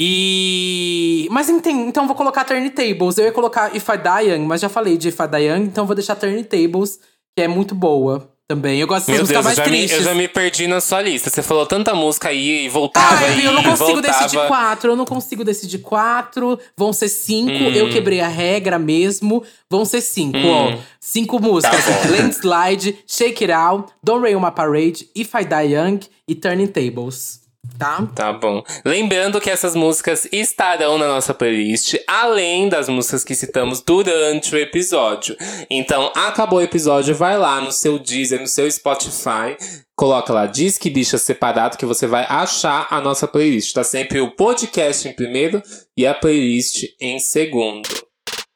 [0.01, 1.27] E.
[1.31, 3.19] Mas enten- então vou colocar Turning Tables.
[3.19, 5.63] Eu ia colocar If I Die Young, mas já falei de If I Die Young,
[5.65, 6.99] então vou deixar Turning Tables,
[7.37, 8.81] que é muito boa também.
[8.81, 9.99] Eu gosto Meu dessas Deus, músicas eu mais me, tristes.
[9.99, 11.29] eu já me perdi na sua lista.
[11.29, 14.19] Você falou tanta música aí e voltava aí, eu não consigo voltava.
[14.23, 14.91] decidir quatro.
[14.93, 16.59] Eu não consigo decidir quatro.
[16.77, 17.53] Vão ser cinco.
[17.53, 17.71] Hum.
[17.75, 19.43] Eu quebrei a regra mesmo.
[19.69, 20.75] Vão ser cinco, Hum.
[20.75, 20.79] ó.
[21.01, 21.85] Cinco músicas.
[21.85, 22.09] Tá.
[22.11, 27.41] Landslide, Shake It Out, Don't Rain My Parade, If I Die Young e Turning Tables.
[27.79, 28.09] Tá?
[28.15, 28.65] Tá bom.
[28.85, 34.59] Lembrando que essas músicas estarão na nossa playlist, além das músicas que citamos durante o
[34.59, 35.37] episódio.
[35.71, 39.57] Então, acabou o episódio, vai lá no seu Deezer, no seu Spotify,
[39.95, 43.73] coloca lá Disque Bicha separado que você vai achar a nossa playlist.
[43.73, 45.63] Tá sempre o podcast em primeiro
[45.97, 47.89] e a playlist em segundo.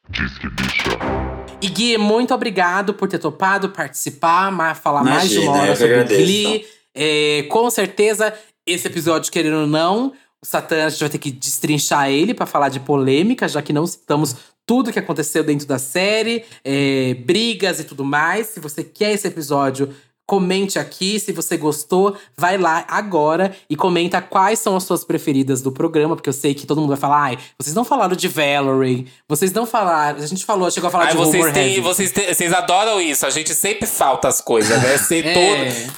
[0.09, 1.23] Diz que bicha.
[1.61, 5.93] E Gui, muito obrigado por ter topado participar, falar mais de uma Imagina, hora sobre
[5.93, 6.21] agradeço.
[6.21, 6.65] Glee.
[6.93, 8.33] É, com certeza,
[8.65, 12.45] esse episódio, querendo ou não, o Satã, a gente vai ter que destrinchar ele pra
[12.45, 14.35] falar de polêmica, já que não citamos
[14.65, 18.47] tudo que aconteceu dentro da série, é, brigas e tudo mais.
[18.47, 19.93] Se você quer esse episódio,
[20.25, 21.19] comente aqui.
[21.19, 26.15] Se você gostou, vai lá agora e comenta quais são as suas preferidas do programa,
[26.15, 29.51] porque eu sei que todo mundo vai falar, ai, vocês não falaram de Valerie, vocês
[29.51, 30.19] não falaram.
[30.21, 33.25] A gente falou, chegou a falar Aí de vocês, têm, vocês, têm- vocês adoram isso,
[33.25, 34.97] a gente sempre falta as coisas, né?
[34.97, 35.33] Ser É.
[35.33, 35.93] todo,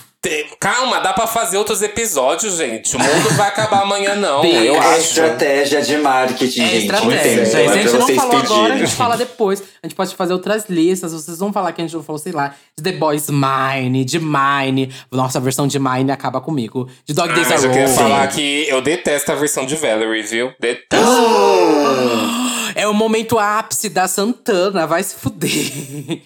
[0.60, 2.96] Calma, dá pra fazer outros episódios, gente.
[2.96, 4.42] O mundo vai acabar amanhã, não.
[4.42, 5.00] Bem, eu É acho.
[5.02, 6.78] estratégia de marketing, É gente.
[6.86, 7.18] estratégia.
[7.20, 7.46] entendeu?
[7.46, 8.78] Se É a gente não falou agora, a pedirem.
[8.88, 9.62] gente fala depois.
[9.84, 11.14] A gente pode fazer outras listas.
[11.14, 14.20] Vocês vão falar que a gente não falou, sei lá, de The Boys Mine, de
[14.20, 14.92] Mine.
[15.12, 16.90] Nossa, a versão de Mine acaba comigo.
[17.06, 17.98] De Dog Ah, Days mas Are eu queria Over.
[17.98, 20.52] falar que eu detesto a versão de Valerie, viu?
[20.60, 21.06] Detesto.
[22.78, 26.22] É o momento ápice da Santana, vai se fuder.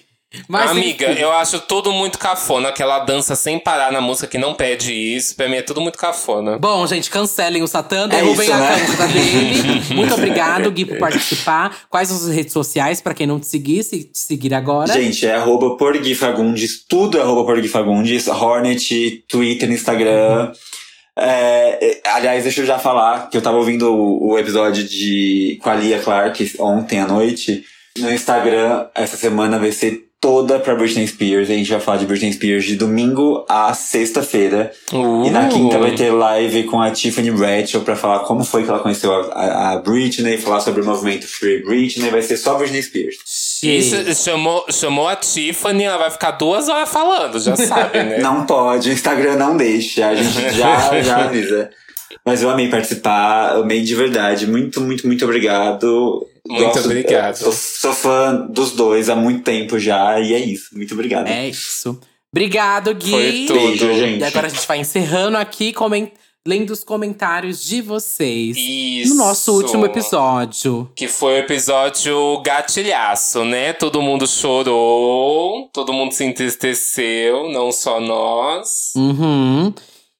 [0.48, 1.22] Mas, Amiga, enfim.
[1.22, 2.70] eu acho tudo muito cafona.
[2.70, 5.36] Aquela dança sem parar na música que não pede isso.
[5.36, 6.60] Pra mim é tudo muito cafona.
[6.60, 8.86] Bom, gente, cancelem o Satã, É derrubem isso, a né?
[8.86, 9.84] conta dele.
[9.96, 11.76] Muito obrigado, Gui, por participar.
[11.90, 14.94] Quais as redes sociais, pra quem não te seguir, se te seguir agora?
[14.94, 20.52] Gente, é arroba por Gui Fagundes, tudo é arroba por Gui Fagundes, Hornet, Twitter, Instagram.
[21.18, 25.58] É, é, aliás, deixa eu já falar que eu tava ouvindo o, o episódio de
[25.62, 27.64] com a Lia Clark ontem à noite.
[27.98, 31.50] No Instagram, essa semana vai ser toda pra Britney Spears.
[31.50, 34.72] A gente vai falar de Britney Spears de domingo a sexta-feira.
[34.92, 35.50] E na Uh.
[35.50, 39.14] quinta vai ter live com a Tiffany Bradshaw pra falar como foi que ela conheceu
[39.14, 42.10] a, a, a Britney, falar sobre o movimento Free Britney.
[42.10, 43.62] Vai ser só Britney Spears.
[43.64, 48.20] Isso, chamou, chamou a Tiffany, ela vai ficar duas horas falando, já sabe, né?
[48.30, 51.70] Não pode, o Instagram não deixa, a gente já, já avisa.
[52.26, 54.48] Mas eu amei participar, amei de verdade.
[54.48, 56.26] Muito, muito, muito obrigado.
[56.50, 57.36] Muito obrigado.
[57.36, 60.76] Sou, sou fã dos dois há muito tempo já, e é isso.
[60.76, 61.28] Muito obrigado.
[61.28, 62.00] É isso.
[62.32, 63.12] Obrigado, Gui.
[63.12, 63.60] Foi tudo.
[63.60, 64.22] Beijo, gente.
[64.22, 65.74] E agora a gente vai encerrando aqui,
[66.48, 68.56] lendo os comentários de vocês.
[68.58, 69.14] Isso.
[69.14, 70.92] No nosso último episódio.
[70.96, 73.74] Que foi o episódio gatilhaço, né?
[73.74, 78.92] Todo mundo chorou, todo mundo se entristeceu, não só nós.
[78.96, 79.74] Uhum.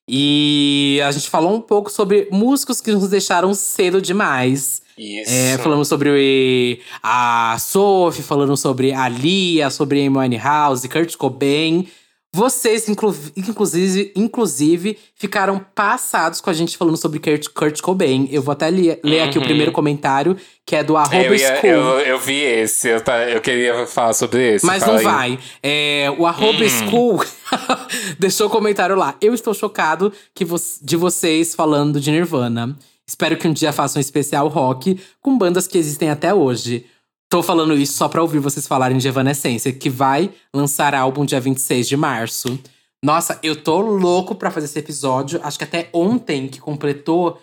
[0.08, 4.79] E a gente falou um pouco sobre músicos que nos deixaram cedo demais.
[5.00, 5.30] Isso.
[5.32, 11.88] É, falando sobre a Sophie, falando sobre a Lia, sobre Amy Winehouse, Kurt Cobain.
[12.32, 18.28] Vocês, inclu inclusive, inclusive, ficaram passados com a gente falando sobre Kurt, Kurt Cobain.
[18.30, 19.46] Eu vou até ler aqui o Uhum.
[19.48, 23.40] primeiro comentário, que é do arroba eu, ia- eu, eu vi esse, eu, tá, eu
[23.40, 24.64] queria falar sobre esse.
[24.64, 25.02] Mas não aí.
[25.02, 25.38] vai.
[25.60, 27.20] É, o arroba school
[28.16, 29.16] deixou o comentário lá.
[29.20, 32.76] Eu estou chocado que vo de vocês falando de Nirvana.
[33.10, 36.86] Espero que um dia façam um especial rock com bandas que existem até hoje.
[37.28, 41.40] Tô falando isso só pra ouvir vocês falarem de Evanescence, que vai lançar álbum dia
[41.40, 42.56] 26 de março.
[43.04, 45.40] Nossa, eu tô louco pra fazer esse episódio.
[45.42, 47.42] Acho que até ontem que completou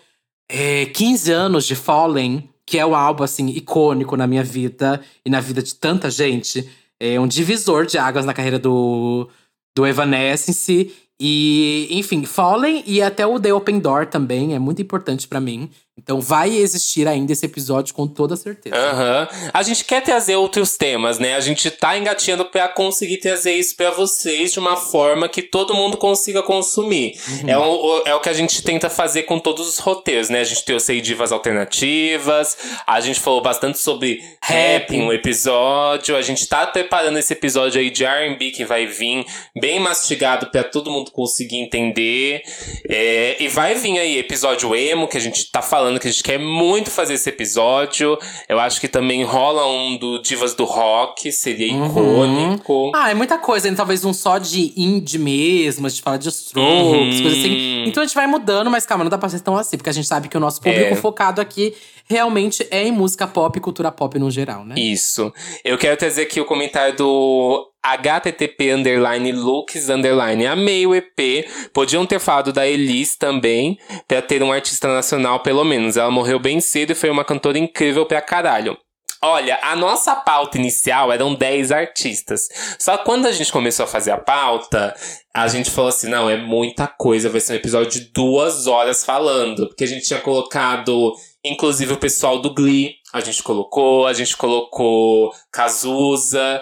[0.50, 5.28] é, 15 anos de Fallen, que é um álbum assim icônico na minha vida e
[5.28, 6.66] na vida de tanta gente.
[6.98, 9.28] É um divisor de águas na carreira do,
[9.76, 10.94] do Evanescence.
[11.20, 15.70] E, enfim, Fallen e até o The Open Door também é muito importante pra mim.
[15.98, 18.76] Então vai existir ainda esse episódio com toda certeza.
[18.76, 19.28] Aham.
[19.52, 21.34] A gente quer trazer outros temas, né?
[21.34, 25.74] A gente tá engatinhando pra conseguir trazer isso pra vocês de uma forma que todo
[25.74, 27.18] mundo consiga consumir.
[27.28, 27.48] Uhum.
[27.48, 30.40] É, o, é o que a gente tenta fazer com todos os roteiros, né?
[30.40, 32.56] A gente trouxe divas alternativas,
[32.86, 37.80] a gente falou bastante sobre rap em um episódio, a gente tá preparando esse episódio
[37.80, 39.24] aí de R&B que vai vir
[39.60, 42.42] bem mastigado pra todo mundo conseguir entender.
[42.88, 46.24] É, e vai vir aí episódio emo, que a gente tá falando que a gente
[46.24, 48.18] quer muito fazer esse episódio.
[48.48, 51.86] Eu acho que também rola um do Divas do Rock, seria Uhum.
[51.86, 52.90] icônico.
[52.96, 53.74] Ah, é muita coisa, hein?
[53.76, 57.22] Talvez um só de indie mesmo, a gente fala de strokes, Uhum.
[57.22, 57.84] coisas assim.
[57.86, 59.92] Então a gente vai mudando, mas calma, não dá pra ser tão assim, porque a
[59.92, 60.96] gente sabe que o nosso público É.
[60.96, 61.74] focado aqui
[62.10, 64.74] realmente é em música pop e cultura pop no geral, né?
[64.78, 65.30] Isso.
[65.62, 70.46] Eu quero trazer aqui o comentário do HTTP underline looks underline.
[70.46, 71.46] Amei o EP.
[71.72, 75.96] Podiam ter falado da Elis também, pra ter um artista nacional pelo menos.
[75.96, 78.76] Ela morreu bem cedo e foi uma cantora incrível pra caralho.
[79.20, 82.48] Olha, a nossa pauta inicial eram 10 artistas.
[82.78, 84.94] Só que quando a gente começou a fazer a pauta,
[85.34, 89.04] a gente falou assim: não, é muita coisa, vai ser um episódio de duas horas
[89.04, 89.66] falando.
[89.68, 91.14] Porque a gente tinha colocado,
[91.44, 96.60] inclusive, o pessoal do Glee, a gente colocou, a gente colocou Cazuza.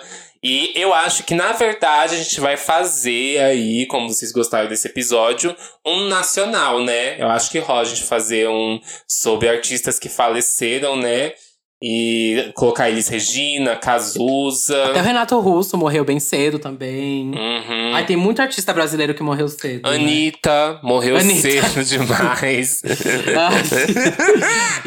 [0.49, 4.87] E eu acho que, na verdade, a gente vai fazer aí, como vocês gostaram desse
[4.87, 7.21] episódio, um nacional, né?
[7.21, 8.79] Eu acho que rola a gente fazer um
[9.09, 11.33] sobre artistas que faleceram, né?
[11.83, 14.85] E colocar eles Regina, Cazuza.
[14.85, 17.33] Até o Renato Russo morreu bem cedo também.
[17.35, 17.93] Uhum.
[17.93, 19.91] Ai, tem muito artista brasileiro que morreu cedo.
[19.91, 19.97] né?
[19.97, 21.41] Anitta morreu Anitta.
[21.41, 22.83] cedo demais.
[22.87, 23.63] Ai.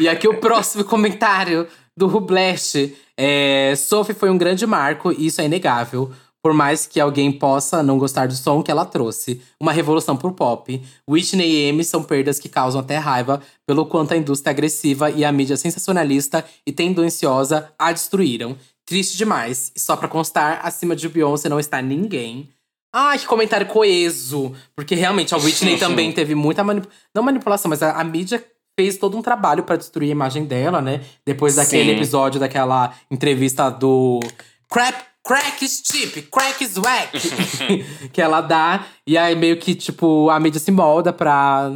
[0.00, 2.94] e aqui o próximo comentário do Rublest.
[3.22, 6.10] É, Sophie foi um grande marco, e isso é inegável.
[6.42, 9.42] Por mais que alguém possa não gostar do som que ela trouxe.
[9.60, 10.82] Uma revolução pro pop.
[11.06, 15.22] Whitney e Amy são perdas que causam até raiva pelo quanto a indústria agressiva e
[15.22, 18.56] a mídia sensacionalista e tendenciosa a destruíram.
[18.86, 19.70] Triste demais.
[19.76, 22.48] E só pra constar, acima de Beyoncé não está ninguém.
[22.90, 24.54] Ai, que comentário coeso.
[24.74, 26.98] Porque realmente a Whitney também teve muita manipulação.
[27.14, 28.42] Não manipulação, mas a, a mídia
[28.78, 31.00] fez todo um trabalho pra destruir a imagem dela, né?
[31.26, 31.96] Depois daquele Sim.
[31.96, 34.20] episódio daquela entrevista do
[34.68, 35.10] Crap.
[35.22, 37.12] Crack cheap, crack is whack.
[38.10, 38.86] que ela dá.
[39.06, 41.70] E aí meio que, tipo, a mídia se molda pra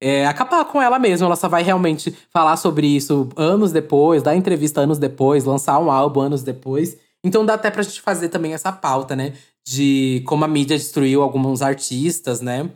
[0.00, 1.26] é, acabar com ela mesma.
[1.26, 5.90] Ela só vai realmente falar sobre isso anos depois, dar entrevista anos depois, lançar um
[5.90, 6.96] álbum anos depois.
[7.24, 9.32] Então dá até pra gente fazer também essa pauta, né?
[9.66, 12.70] De como a mídia destruiu alguns artistas, né?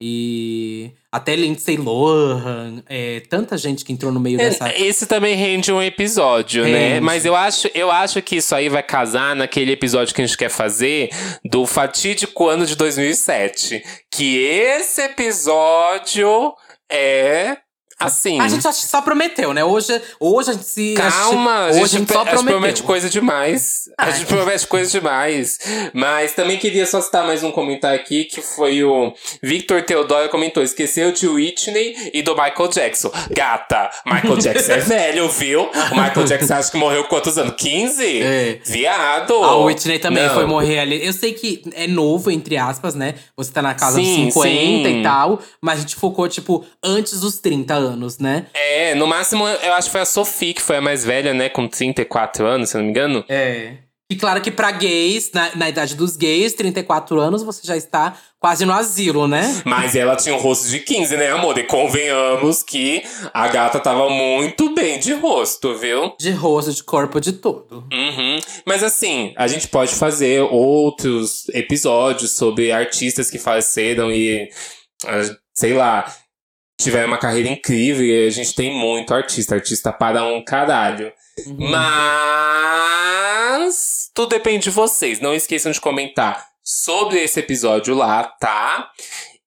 [0.00, 4.72] E até Lindsay Lohan, é, tanta gente que entrou no meio dessa.
[4.78, 6.94] Esse também rende um episódio, né?
[6.94, 7.00] Rende.
[7.00, 10.36] Mas eu acho, eu acho que isso aí vai casar naquele episódio que a gente
[10.36, 11.10] quer fazer
[11.44, 13.82] do fatídico ano de 2007.
[14.08, 16.54] Que esse episódio
[16.88, 17.56] é
[17.98, 18.40] assim.
[18.40, 19.64] A gente só prometeu, né?
[19.64, 20.94] Hoje, hoje a gente se.
[20.94, 22.58] Calma, a gente, a hoje a gente só a gente prometeu.
[22.58, 23.88] promete coisa demais.
[23.98, 24.12] A Ai.
[24.12, 25.58] gente promete coisa demais.
[25.92, 29.12] Mas também queria só citar mais um comentário aqui, que foi o
[29.42, 33.10] Victor Teodoro comentou: esqueceu de Whitney e do Michael Jackson.
[33.30, 35.62] Gata, Michael Jackson é velho, viu?
[35.62, 37.54] O Michael Jackson acho que morreu quantos anos?
[37.56, 38.22] 15?
[38.22, 38.60] É.
[38.64, 39.34] Viado!
[39.34, 40.34] A Whitney também Não.
[40.34, 41.04] foi morrer ali.
[41.04, 43.14] Eu sei que é novo, entre aspas, né?
[43.36, 44.48] Você tá na casa Sim, dos 50
[44.88, 45.00] sim.
[45.00, 45.40] e tal.
[45.60, 47.87] Mas a gente focou, tipo, antes dos 30 anos,
[48.18, 48.46] né?
[48.54, 51.48] É, no máximo eu acho que foi a Sophie, que foi a mais velha, né?
[51.48, 53.24] Com 34 anos, se não me engano.
[53.28, 53.88] É.
[54.10, 58.16] E claro que pra gays, na, na idade dos gays, 34 anos, você já está
[58.38, 59.60] quase no asilo, né?
[59.66, 61.58] Mas ela tinha um rosto de 15, né, amor?
[61.58, 63.02] E convenhamos que
[63.34, 66.14] a gata tava muito bem de rosto, viu?
[66.18, 67.86] De rosto, de corpo, de tudo.
[67.92, 68.38] Uhum.
[68.66, 74.48] Mas assim, a gente pode fazer outros episódios sobre artistas que faleceram e,
[75.04, 76.10] ah, sei lá,
[76.78, 78.04] tiveram uma carreira incrível.
[78.06, 81.12] E a gente tem muito artista, artista para um caralho.
[82.68, 85.20] Mas tudo depende de vocês.
[85.20, 88.88] Não esqueçam de comentar sobre esse episódio lá, tá?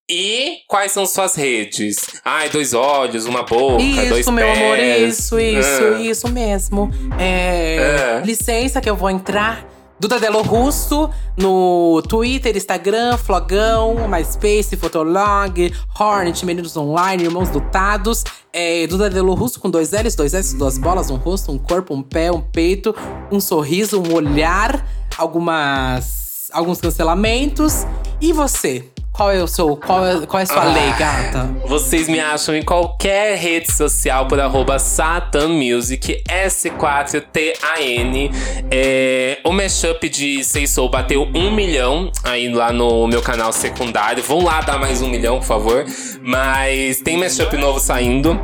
[0.09, 1.95] E quais são suas redes?
[2.25, 4.57] Ai, dois olhos, uma boca, dois Isso, meu pés.
[4.57, 6.01] amor, isso, isso, Ah.
[6.01, 6.91] isso mesmo.
[7.17, 8.25] É, Ah.
[8.25, 9.65] Licença que eu vou entrar.
[10.01, 18.23] Duda Delo Russo no Twitter, Instagram, Flogão, MySpace, Fotolog, Hornet, Meninos Online, Irmãos Dutados.
[18.51, 21.93] É, Duda Delo Russo com dois L's, dois S, duas bolas, um rosto, um corpo,
[21.93, 22.95] um pé, um peito,
[23.31, 24.83] um sorriso, um olhar,
[25.19, 27.85] algumas, alguns cancelamentos.
[28.19, 28.83] E você?
[29.13, 29.75] Qual é o seu.
[29.75, 30.73] Qual é, qual é a sua Ah.
[30.73, 31.49] lei, gata?
[31.67, 38.31] Vocês me acham em qualquer rede social por arroba Satan Music, S4TAN.
[38.71, 44.23] É, o mashup de Sei Soul bateu um milhão aí lá no meu canal secundário.
[44.23, 45.85] Vão lá dar mais um milhão, por favor.
[46.21, 48.39] Mas tem mashup novo saindo.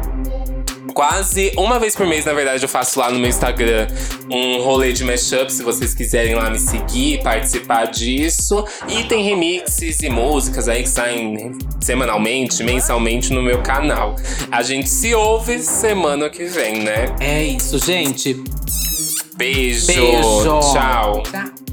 [0.97, 3.85] Quase uma vez por mês, na verdade, eu faço lá no meu Instagram
[4.31, 5.53] um rolê de mashup.
[5.53, 8.65] Se vocês quiserem lá me seguir, participar disso.
[8.89, 14.15] E tem remixes e músicas aí que saem semanalmente, mensalmente no meu canal.
[14.51, 17.15] A gente se ouve semana que vem, né?
[17.19, 18.33] É isso, gente.
[19.35, 19.85] Beijo.
[19.85, 20.59] Beijo.
[20.73, 21.21] Tchau.
[21.21, 21.66] Tchau.